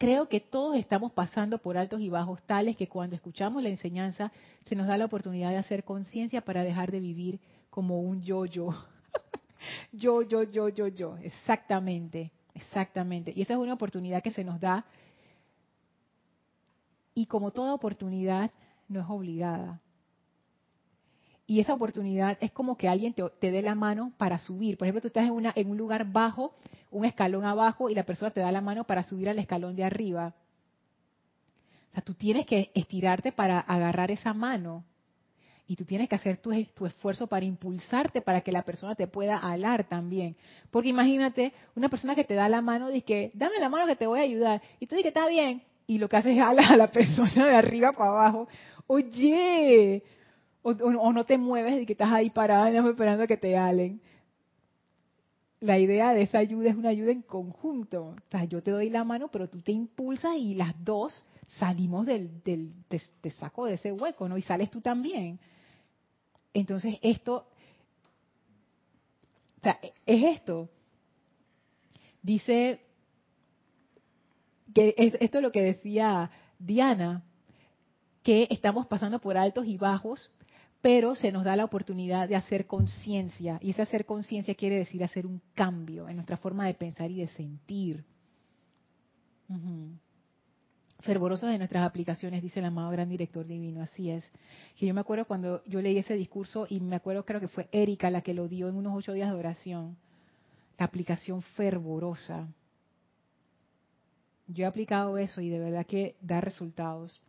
creo 0.00 0.30
que 0.30 0.40
todos 0.40 0.76
estamos 0.76 1.12
pasando 1.12 1.58
por 1.58 1.76
altos 1.76 2.00
y 2.00 2.08
bajos 2.08 2.42
tales 2.44 2.74
que 2.74 2.88
cuando 2.88 3.16
escuchamos 3.16 3.62
la 3.62 3.68
enseñanza 3.68 4.32
se 4.64 4.74
nos 4.74 4.86
da 4.86 4.96
la 4.96 5.04
oportunidad 5.04 5.50
de 5.50 5.58
hacer 5.58 5.84
conciencia 5.84 6.40
para 6.40 6.64
dejar 6.64 6.90
de 6.90 7.00
vivir 7.00 7.38
como 7.68 8.00
un 8.00 8.22
yo-yo. 8.22 8.70
yo, 9.92 10.22
yo, 10.22 10.44
yo, 10.44 10.70
yo, 10.70 10.88
yo. 10.88 11.18
Exactamente, 11.18 12.32
exactamente. 12.54 13.30
Y 13.36 13.42
esa 13.42 13.52
es 13.52 13.58
una 13.58 13.74
oportunidad 13.74 14.22
que 14.22 14.30
se 14.30 14.42
nos 14.42 14.58
da. 14.58 14.86
Y 17.14 17.26
como 17.26 17.50
toda 17.50 17.74
oportunidad, 17.74 18.50
no 18.88 19.00
es 19.00 19.06
obligada. 19.06 19.82
Y 21.50 21.58
esa 21.58 21.74
oportunidad 21.74 22.38
es 22.40 22.52
como 22.52 22.76
que 22.76 22.86
alguien 22.86 23.12
te, 23.12 23.50
dé 23.50 23.60
la 23.60 23.74
mano 23.74 24.12
para 24.18 24.38
subir. 24.38 24.78
Por 24.78 24.86
ejemplo, 24.86 25.00
tú 25.00 25.08
estás 25.08 25.24
en, 25.24 25.32
una, 25.32 25.52
en 25.56 25.68
un 25.68 25.76
lugar 25.76 26.04
bajo, 26.04 26.54
un 26.92 27.04
escalón 27.04 27.44
abajo, 27.44 27.90
y 27.90 27.94
la 27.96 28.04
persona 28.04 28.30
te 28.30 28.38
da 28.38 28.52
la 28.52 28.60
mano 28.60 28.84
para 28.84 29.02
subir 29.02 29.28
al 29.28 29.36
escalón 29.40 29.74
de 29.74 29.82
arriba. 29.82 30.32
O 31.90 31.94
sea, 31.94 32.04
tú 32.04 32.14
tienes 32.14 32.46
que 32.46 32.70
estirarte 32.72 33.32
para 33.32 33.58
agarrar 33.58 34.12
esa 34.12 34.32
mano. 34.32 34.84
Y 35.66 35.74
tú 35.74 35.84
tienes 35.84 36.08
que 36.08 36.14
hacer 36.14 36.36
tu, 36.36 36.52
esfuerzo 36.52 37.26
para 37.26 37.44
impulsarte 37.44 38.20
para 38.20 38.42
que 38.42 38.52
la 38.52 38.62
persona 38.62 38.94
te 38.94 39.08
pueda 39.08 39.36
alar 39.36 39.88
también. 39.88 40.36
Porque 40.70 40.90
imagínate, 40.90 41.52
una 41.74 41.88
persona 41.88 42.14
que 42.14 42.22
te 42.22 42.34
da 42.34 42.48
la 42.48 42.62
mano 42.62 42.90
dice 42.90 43.32
dame 43.34 43.58
la 43.58 43.68
mano 43.68 43.88
que 43.88 43.96
te 43.96 44.06
voy 44.06 44.20
a 44.20 44.22
ayudar. 44.22 44.62
Y 44.78 44.86
tú 44.86 44.94
dices 44.94 45.08
está 45.08 45.28
bien. 45.28 45.64
Y 45.88 45.98
lo 45.98 46.08
que 46.08 46.16
haces 46.16 46.36
es 46.36 46.42
alar 46.44 46.74
a 46.74 46.76
la 46.76 46.90
persona 46.92 47.46
de 47.46 47.56
arriba 47.56 47.90
para 47.90 48.10
abajo. 48.10 48.46
Oye, 48.86 50.04
o, 50.62 51.12
no 51.12 51.24
te 51.24 51.38
mueves 51.38 51.82
y 51.82 51.86
que 51.86 51.92
estás 51.92 52.12
ahí 52.12 52.30
parada 52.30 52.70
esperando 52.70 53.24
a 53.24 53.26
que 53.26 53.36
te 53.36 53.56
alen. 53.56 54.00
La 55.60 55.78
idea 55.78 56.14
de 56.14 56.22
esa 56.22 56.38
ayuda 56.38 56.70
es 56.70 56.76
una 56.76 56.88
ayuda 56.88 57.12
en 57.12 57.22
conjunto. 57.22 58.16
O 58.16 58.30
sea, 58.30 58.44
yo 58.44 58.62
te 58.62 58.70
doy 58.70 58.90
la 58.90 59.04
mano, 59.04 59.28
pero 59.28 59.48
tú 59.48 59.60
te 59.60 59.72
impulsas 59.72 60.36
y 60.36 60.54
las 60.54 60.74
dos 60.84 61.24
salimos 61.58 62.06
del, 62.06 62.42
del 62.42 62.72
te, 62.88 63.00
te 63.20 63.30
saco 63.30 63.66
de 63.66 63.74
ese 63.74 63.92
hueco, 63.92 64.28
¿no? 64.28 64.38
Y 64.38 64.42
sales 64.42 64.70
tú 64.70 64.80
también. 64.80 65.38
Entonces, 66.54 66.96
esto, 67.02 67.46
o 69.58 69.62
sea, 69.62 69.78
es 70.06 70.36
esto. 70.36 70.68
Dice 72.22 72.80
que 74.74 74.94
es, 74.96 75.14
esto 75.20 75.38
es 75.38 75.42
lo 75.42 75.52
que 75.52 75.62
decía 75.62 76.30
Diana, 76.58 77.24
que 78.22 78.48
estamos 78.50 78.86
pasando 78.86 79.18
por 79.18 79.36
altos 79.36 79.66
y 79.66 79.76
bajos, 79.76 80.30
pero 80.80 81.14
se 81.14 81.32
nos 81.32 81.44
da 81.44 81.56
la 81.56 81.64
oportunidad 81.64 82.28
de 82.28 82.36
hacer 82.36 82.66
conciencia. 82.66 83.58
Y 83.60 83.70
ese 83.70 83.82
hacer 83.82 84.06
conciencia 84.06 84.54
quiere 84.54 84.76
decir 84.76 85.04
hacer 85.04 85.26
un 85.26 85.40
cambio 85.54 86.08
en 86.08 86.16
nuestra 86.16 86.36
forma 86.36 86.66
de 86.66 86.74
pensar 86.74 87.10
y 87.10 87.16
de 87.16 87.28
sentir. 87.28 88.04
Uh 89.48 89.90
fervorosos 91.00 91.50
de 91.50 91.58
nuestras 91.58 91.86
aplicaciones, 91.86 92.42
dice 92.42 92.60
el 92.60 92.66
amado 92.66 92.90
gran 92.90 93.08
director 93.08 93.46
divino, 93.46 93.82
así 93.82 94.10
es. 94.10 94.24
Que 94.76 94.86
yo 94.86 94.94
me 94.94 95.00
acuerdo 95.00 95.24
cuando 95.24 95.62
yo 95.64 95.80
leí 95.80 95.98
ese 95.98 96.14
discurso 96.14 96.66
y 96.68 96.80
me 96.80 96.96
acuerdo, 96.96 97.24
creo 97.24 97.40
que 97.40 97.48
fue 97.48 97.68
Erika 97.72 98.10
la 98.10 98.22
que 98.22 98.34
lo 98.34 98.48
dio 98.48 98.68
en 98.68 98.76
unos 98.76 98.94
ocho 98.94 99.12
días 99.12 99.30
de 99.30 99.38
oración, 99.38 99.96
la 100.78 100.86
aplicación 100.86 101.42
fervorosa. 101.42 102.48
Yo 104.46 104.64
he 104.64 104.66
aplicado 104.66 105.16
eso 105.16 105.40
y 105.40 105.48
de 105.48 105.58
verdad 105.58 105.86
que 105.86 106.16
da 106.20 106.40
resultados. 106.40 107.20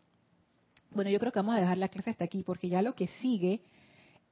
Bueno, 0.91 1.09
yo 1.09 1.19
creo 1.19 1.31
que 1.31 1.39
vamos 1.39 1.55
a 1.55 1.59
dejar 1.59 1.77
la 1.77 1.87
clase 1.87 2.09
hasta 2.09 2.25
aquí 2.25 2.43
porque 2.43 2.69
ya 2.69 2.81
lo 2.81 2.95
que 2.95 3.07
sigue 3.07 3.61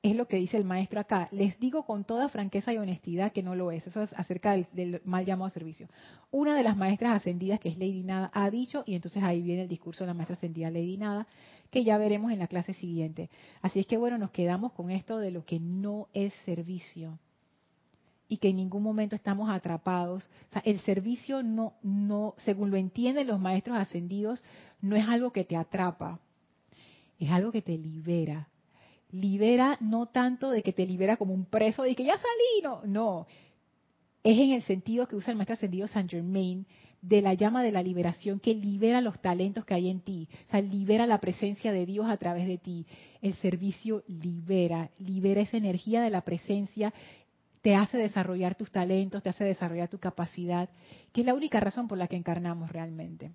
es 0.01 0.15
lo 0.15 0.27
que 0.27 0.37
dice 0.37 0.55
el 0.57 0.63
maestro 0.63 0.99
acá. 0.99 1.27
Les 1.31 1.59
digo 1.59 1.83
con 1.83 2.05
toda 2.05 2.29
franqueza 2.29 2.71
y 2.71 2.77
honestidad 2.77 3.31
que 3.31 3.43
no 3.43 3.55
lo 3.55 3.71
es. 3.71 3.85
Eso 3.85 4.01
es 4.01 4.13
acerca 4.13 4.51
del, 4.51 4.67
del, 4.71 5.01
mal 5.03 5.25
llamado 5.25 5.49
servicio. 5.49 5.87
Una 6.31 6.55
de 6.55 6.63
las 6.63 6.77
maestras 6.77 7.17
ascendidas, 7.17 7.59
que 7.59 7.69
es 7.69 7.77
Lady 7.77 8.03
Nada, 8.03 8.31
ha 8.33 8.49
dicho, 8.49 8.83
y 8.85 8.95
entonces 8.95 9.23
ahí 9.23 9.41
viene 9.41 9.63
el 9.63 9.67
discurso 9.67 10.03
de 10.03 10.07
la 10.07 10.13
maestra 10.13 10.35
ascendida 10.35 10.69
Lady 10.69 10.97
Nada, 10.97 11.27
que 11.69 11.83
ya 11.83 11.97
veremos 11.97 12.31
en 12.31 12.39
la 12.39 12.47
clase 12.47 12.73
siguiente. 12.73 13.29
Así 13.61 13.79
es 13.79 13.87
que 13.87 13.97
bueno, 13.97 14.17
nos 14.17 14.31
quedamos 14.31 14.71
con 14.71 14.89
esto 14.89 15.17
de 15.17 15.31
lo 15.31 15.43
que 15.43 15.59
no 15.59 16.07
es 16.13 16.33
servicio 16.45 17.19
y 18.29 18.37
que 18.37 18.49
en 18.49 18.57
ningún 18.57 18.83
momento 18.83 19.15
estamos 19.15 19.49
atrapados. 19.49 20.29
O 20.49 20.53
sea, 20.53 20.61
el 20.63 20.79
servicio 20.81 21.43
no, 21.43 21.73
no, 21.81 22.35
según 22.37 22.69
lo 22.69 22.77
entienden 22.77 23.27
los 23.27 23.39
maestros 23.39 23.77
ascendidos, 23.77 24.43
no 24.81 24.95
es 24.95 25.05
algo 25.07 25.31
que 25.31 25.43
te 25.43 25.57
atrapa, 25.57 26.19
es 27.19 27.31
algo 27.31 27.51
que 27.51 27.61
te 27.61 27.77
libera 27.77 28.49
libera 29.11 29.77
no 29.81 30.07
tanto 30.07 30.51
de 30.51 30.61
que 30.61 30.73
te 30.73 30.85
libera 30.85 31.17
como 31.17 31.33
un 31.33 31.45
preso 31.45 31.83
de 31.83 31.95
que 31.95 32.03
ya 32.03 32.17
salí, 32.17 32.61
no, 32.63 32.81
no. 32.85 33.27
Es 34.23 34.37
en 34.37 34.51
el 34.51 34.63
sentido 34.63 35.07
que 35.07 35.15
usa 35.15 35.31
el 35.31 35.37
maestro 35.37 35.53
ascendido 35.53 35.87
Saint 35.87 36.11
Germain 36.11 36.65
de 37.01 37.21
la 37.21 37.33
llama 37.33 37.63
de 37.63 37.71
la 37.71 37.81
liberación 37.81 38.39
que 38.39 38.53
libera 38.53 38.99
los 38.99 39.21
talentos 39.21 39.63
que 39.63 39.73
hay 39.73 39.89
en 39.89 40.01
ti, 40.01 40.27
o 40.47 40.51
sea, 40.51 40.61
libera 40.61 41.07
la 41.07 41.19
presencia 41.19 41.71
de 41.71 41.85
Dios 41.85 42.07
a 42.09 42.17
través 42.17 42.45
de 42.45 42.57
ti. 42.57 42.85
El 43.21 43.33
servicio 43.35 44.03
libera, 44.07 44.89
libera 44.99 45.41
esa 45.41 45.57
energía 45.57 46.01
de 46.01 46.09
la 46.09 46.21
presencia, 46.21 46.93
te 47.61 47.75
hace 47.75 47.97
desarrollar 47.97 48.55
tus 48.55 48.69
talentos, 48.69 49.23
te 49.23 49.29
hace 49.29 49.45
desarrollar 49.45 49.87
tu 49.87 49.99
capacidad, 49.99 50.69
que 51.13 51.21
es 51.21 51.27
la 51.27 51.33
única 51.33 51.59
razón 51.61 51.87
por 51.87 51.97
la 51.97 52.07
que 52.07 52.17
encarnamos 52.17 52.71
realmente. 52.71 53.31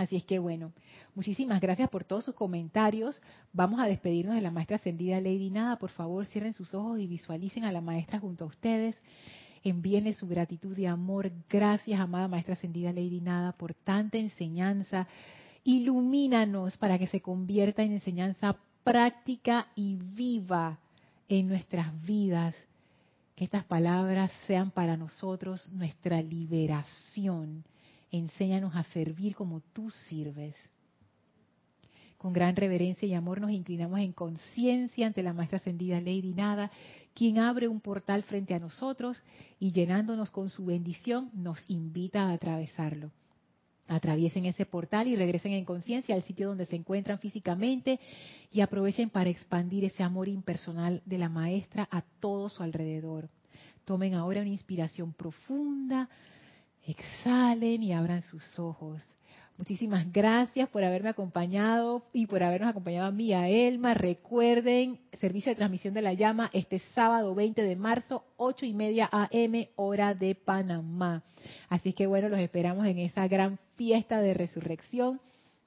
Así 0.00 0.16
es 0.16 0.24
que 0.24 0.38
bueno, 0.38 0.72
muchísimas 1.14 1.60
gracias 1.60 1.90
por 1.90 2.04
todos 2.04 2.24
sus 2.24 2.34
comentarios. 2.34 3.20
Vamos 3.52 3.80
a 3.80 3.84
despedirnos 3.84 4.34
de 4.34 4.40
la 4.40 4.50
maestra 4.50 4.76
ascendida 4.76 5.20
Lady 5.20 5.50
Nada. 5.50 5.76
Por 5.76 5.90
favor, 5.90 6.24
cierren 6.24 6.54
sus 6.54 6.72
ojos 6.72 6.98
y 6.98 7.06
visualicen 7.06 7.64
a 7.64 7.70
la 7.70 7.82
maestra 7.82 8.18
junto 8.18 8.44
a 8.44 8.48
ustedes. 8.48 8.96
Envíenle 9.62 10.14
su 10.14 10.26
gratitud 10.26 10.74
y 10.78 10.86
amor. 10.86 11.30
Gracias, 11.50 12.00
amada 12.00 12.28
maestra 12.28 12.54
ascendida 12.54 12.94
Lady 12.94 13.20
Nada, 13.20 13.52
por 13.52 13.74
tanta 13.74 14.16
enseñanza 14.16 15.06
Ilumínanos 15.64 16.78
para 16.78 16.98
que 16.98 17.06
se 17.06 17.20
convierta 17.20 17.82
en 17.82 17.92
enseñanza 17.92 18.56
práctica 18.82 19.66
y 19.74 19.96
viva 19.96 20.78
en 21.28 21.46
nuestras 21.46 22.00
vidas. 22.06 22.56
Que 23.36 23.44
estas 23.44 23.64
palabras 23.64 24.32
sean 24.46 24.70
para 24.70 24.96
nosotros 24.96 25.70
nuestra 25.72 26.22
liberación. 26.22 27.64
Enséñanos 28.10 28.74
a 28.74 28.82
servir 28.84 29.34
como 29.34 29.60
tú 29.60 29.90
sirves. 29.90 30.56
Con 32.20 32.34
gran 32.34 32.54
reverencia 32.54 33.08
y 33.08 33.14
amor 33.14 33.40
nos 33.40 33.50
inclinamos 33.50 34.00
en 34.00 34.12
conciencia 34.12 35.06
ante 35.06 35.22
la 35.22 35.32
Maestra 35.32 35.56
Ascendida 35.56 36.00
Lady 36.00 36.34
Nada, 36.34 36.70
quien 37.14 37.38
abre 37.38 37.66
un 37.66 37.80
portal 37.80 38.24
frente 38.24 38.52
a 38.52 38.58
nosotros 38.58 39.22
y 39.58 39.72
llenándonos 39.72 40.30
con 40.30 40.50
su 40.50 40.66
bendición 40.66 41.30
nos 41.32 41.58
invita 41.68 42.24
a 42.24 42.32
atravesarlo. 42.32 43.10
Atraviesen 43.88 44.44
ese 44.44 44.66
portal 44.66 45.08
y 45.08 45.16
regresen 45.16 45.52
en 45.52 45.64
conciencia 45.64 46.14
al 46.14 46.22
sitio 46.22 46.48
donde 46.48 46.66
se 46.66 46.76
encuentran 46.76 47.18
físicamente 47.18 47.98
y 48.52 48.60
aprovechen 48.60 49.08
para 49.08 49.30
expandir 49.30 49.84
ese 49.84 50.02
amor 50.02 50.28
impersonal 50.28 51.02
de 51.06 51.16
la 51.16 51.28
maestra 51.28 51.88
a 51.90 52.02
todo 52.20 52.50
su 52.50 52.62
alrededor. 52.62 53.30
Tomen 53.84 54.14
ahora 54.14 54.42
una 54.42 54.50
inspiración 54.50 55.14
profunda, 55.14 56.08
exhalen 56.90 57.82
y 57.82 57.92
abran 57.92 58.22
sus 58.22 58.58
ojos. 58.58 59.02
Muchísimas 59.60 60.10
gracias 60.10 60.70
por 60.70 60.82
haberme 60.84 61.10
acompañado 61.10 62.02
y 62.14 62.26
por 62.26 62.42
habernos 62.42 62.70
acompañado 62.70 63.08
a 63.08 63.10
mí, 63.10 63.34
a 63.34 63.46
Elma. 63.46 63.92
Recuerden, 63.92 64.98
servicio 65.20 65.52
de 65.52 65.56
transmisión 65.56 65.92
de 65.92 66.00
la 66.00 66.14
llama 66.14 66.48
este 66.54 66.78
sábado 66.94 67.34
20 67.34 67.62
de 67.62 67.76
marzo, 67.76 68.24
8 68.38 68.64
y 68.64 68.72
media 68.72 69.10
AM, 69.12 69.66
hora 69.76 70.14
de 70.14 70.34
Panamá. 70.34 71.22
Así 71.68 71.92
que 71.92 72.06
bueno, 72.06 72.30
los 72.30 72.40
esperamos 72.40 72.86
en 72.86 73.00
esa 73.00 73.28
gran 73.28 73.58
fiesta 73.76 74.22
de 74.22 74.32
resurrección. 74.32 75.20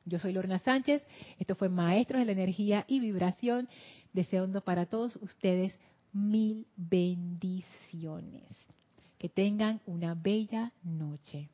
Yo 0.05 0.17
soy 0.17 0.33
Lorna 0.33 0.57
Sánchez. 0.57 1.05
Esto 1.37 1.53
fue 1.53 1.69
Maestros 1.69 2.19
de 2.21 2.25
la 2.25 2.31
Energía 2.31 2.85
y 2.87 2.99
Vibración. 2.99 3.69
Deseando 4.11 4.61
para 4.61 4.87
todos 4.87 5.17
ustedes 5.17 5.71
mil 6.11 6.65
bendiciones. 6.75 8.72
Que 9.23 9.29
tengan 9.29 9.79
una 9.85 10.15
bella 10.15 10.73
noche. 10.83 11.53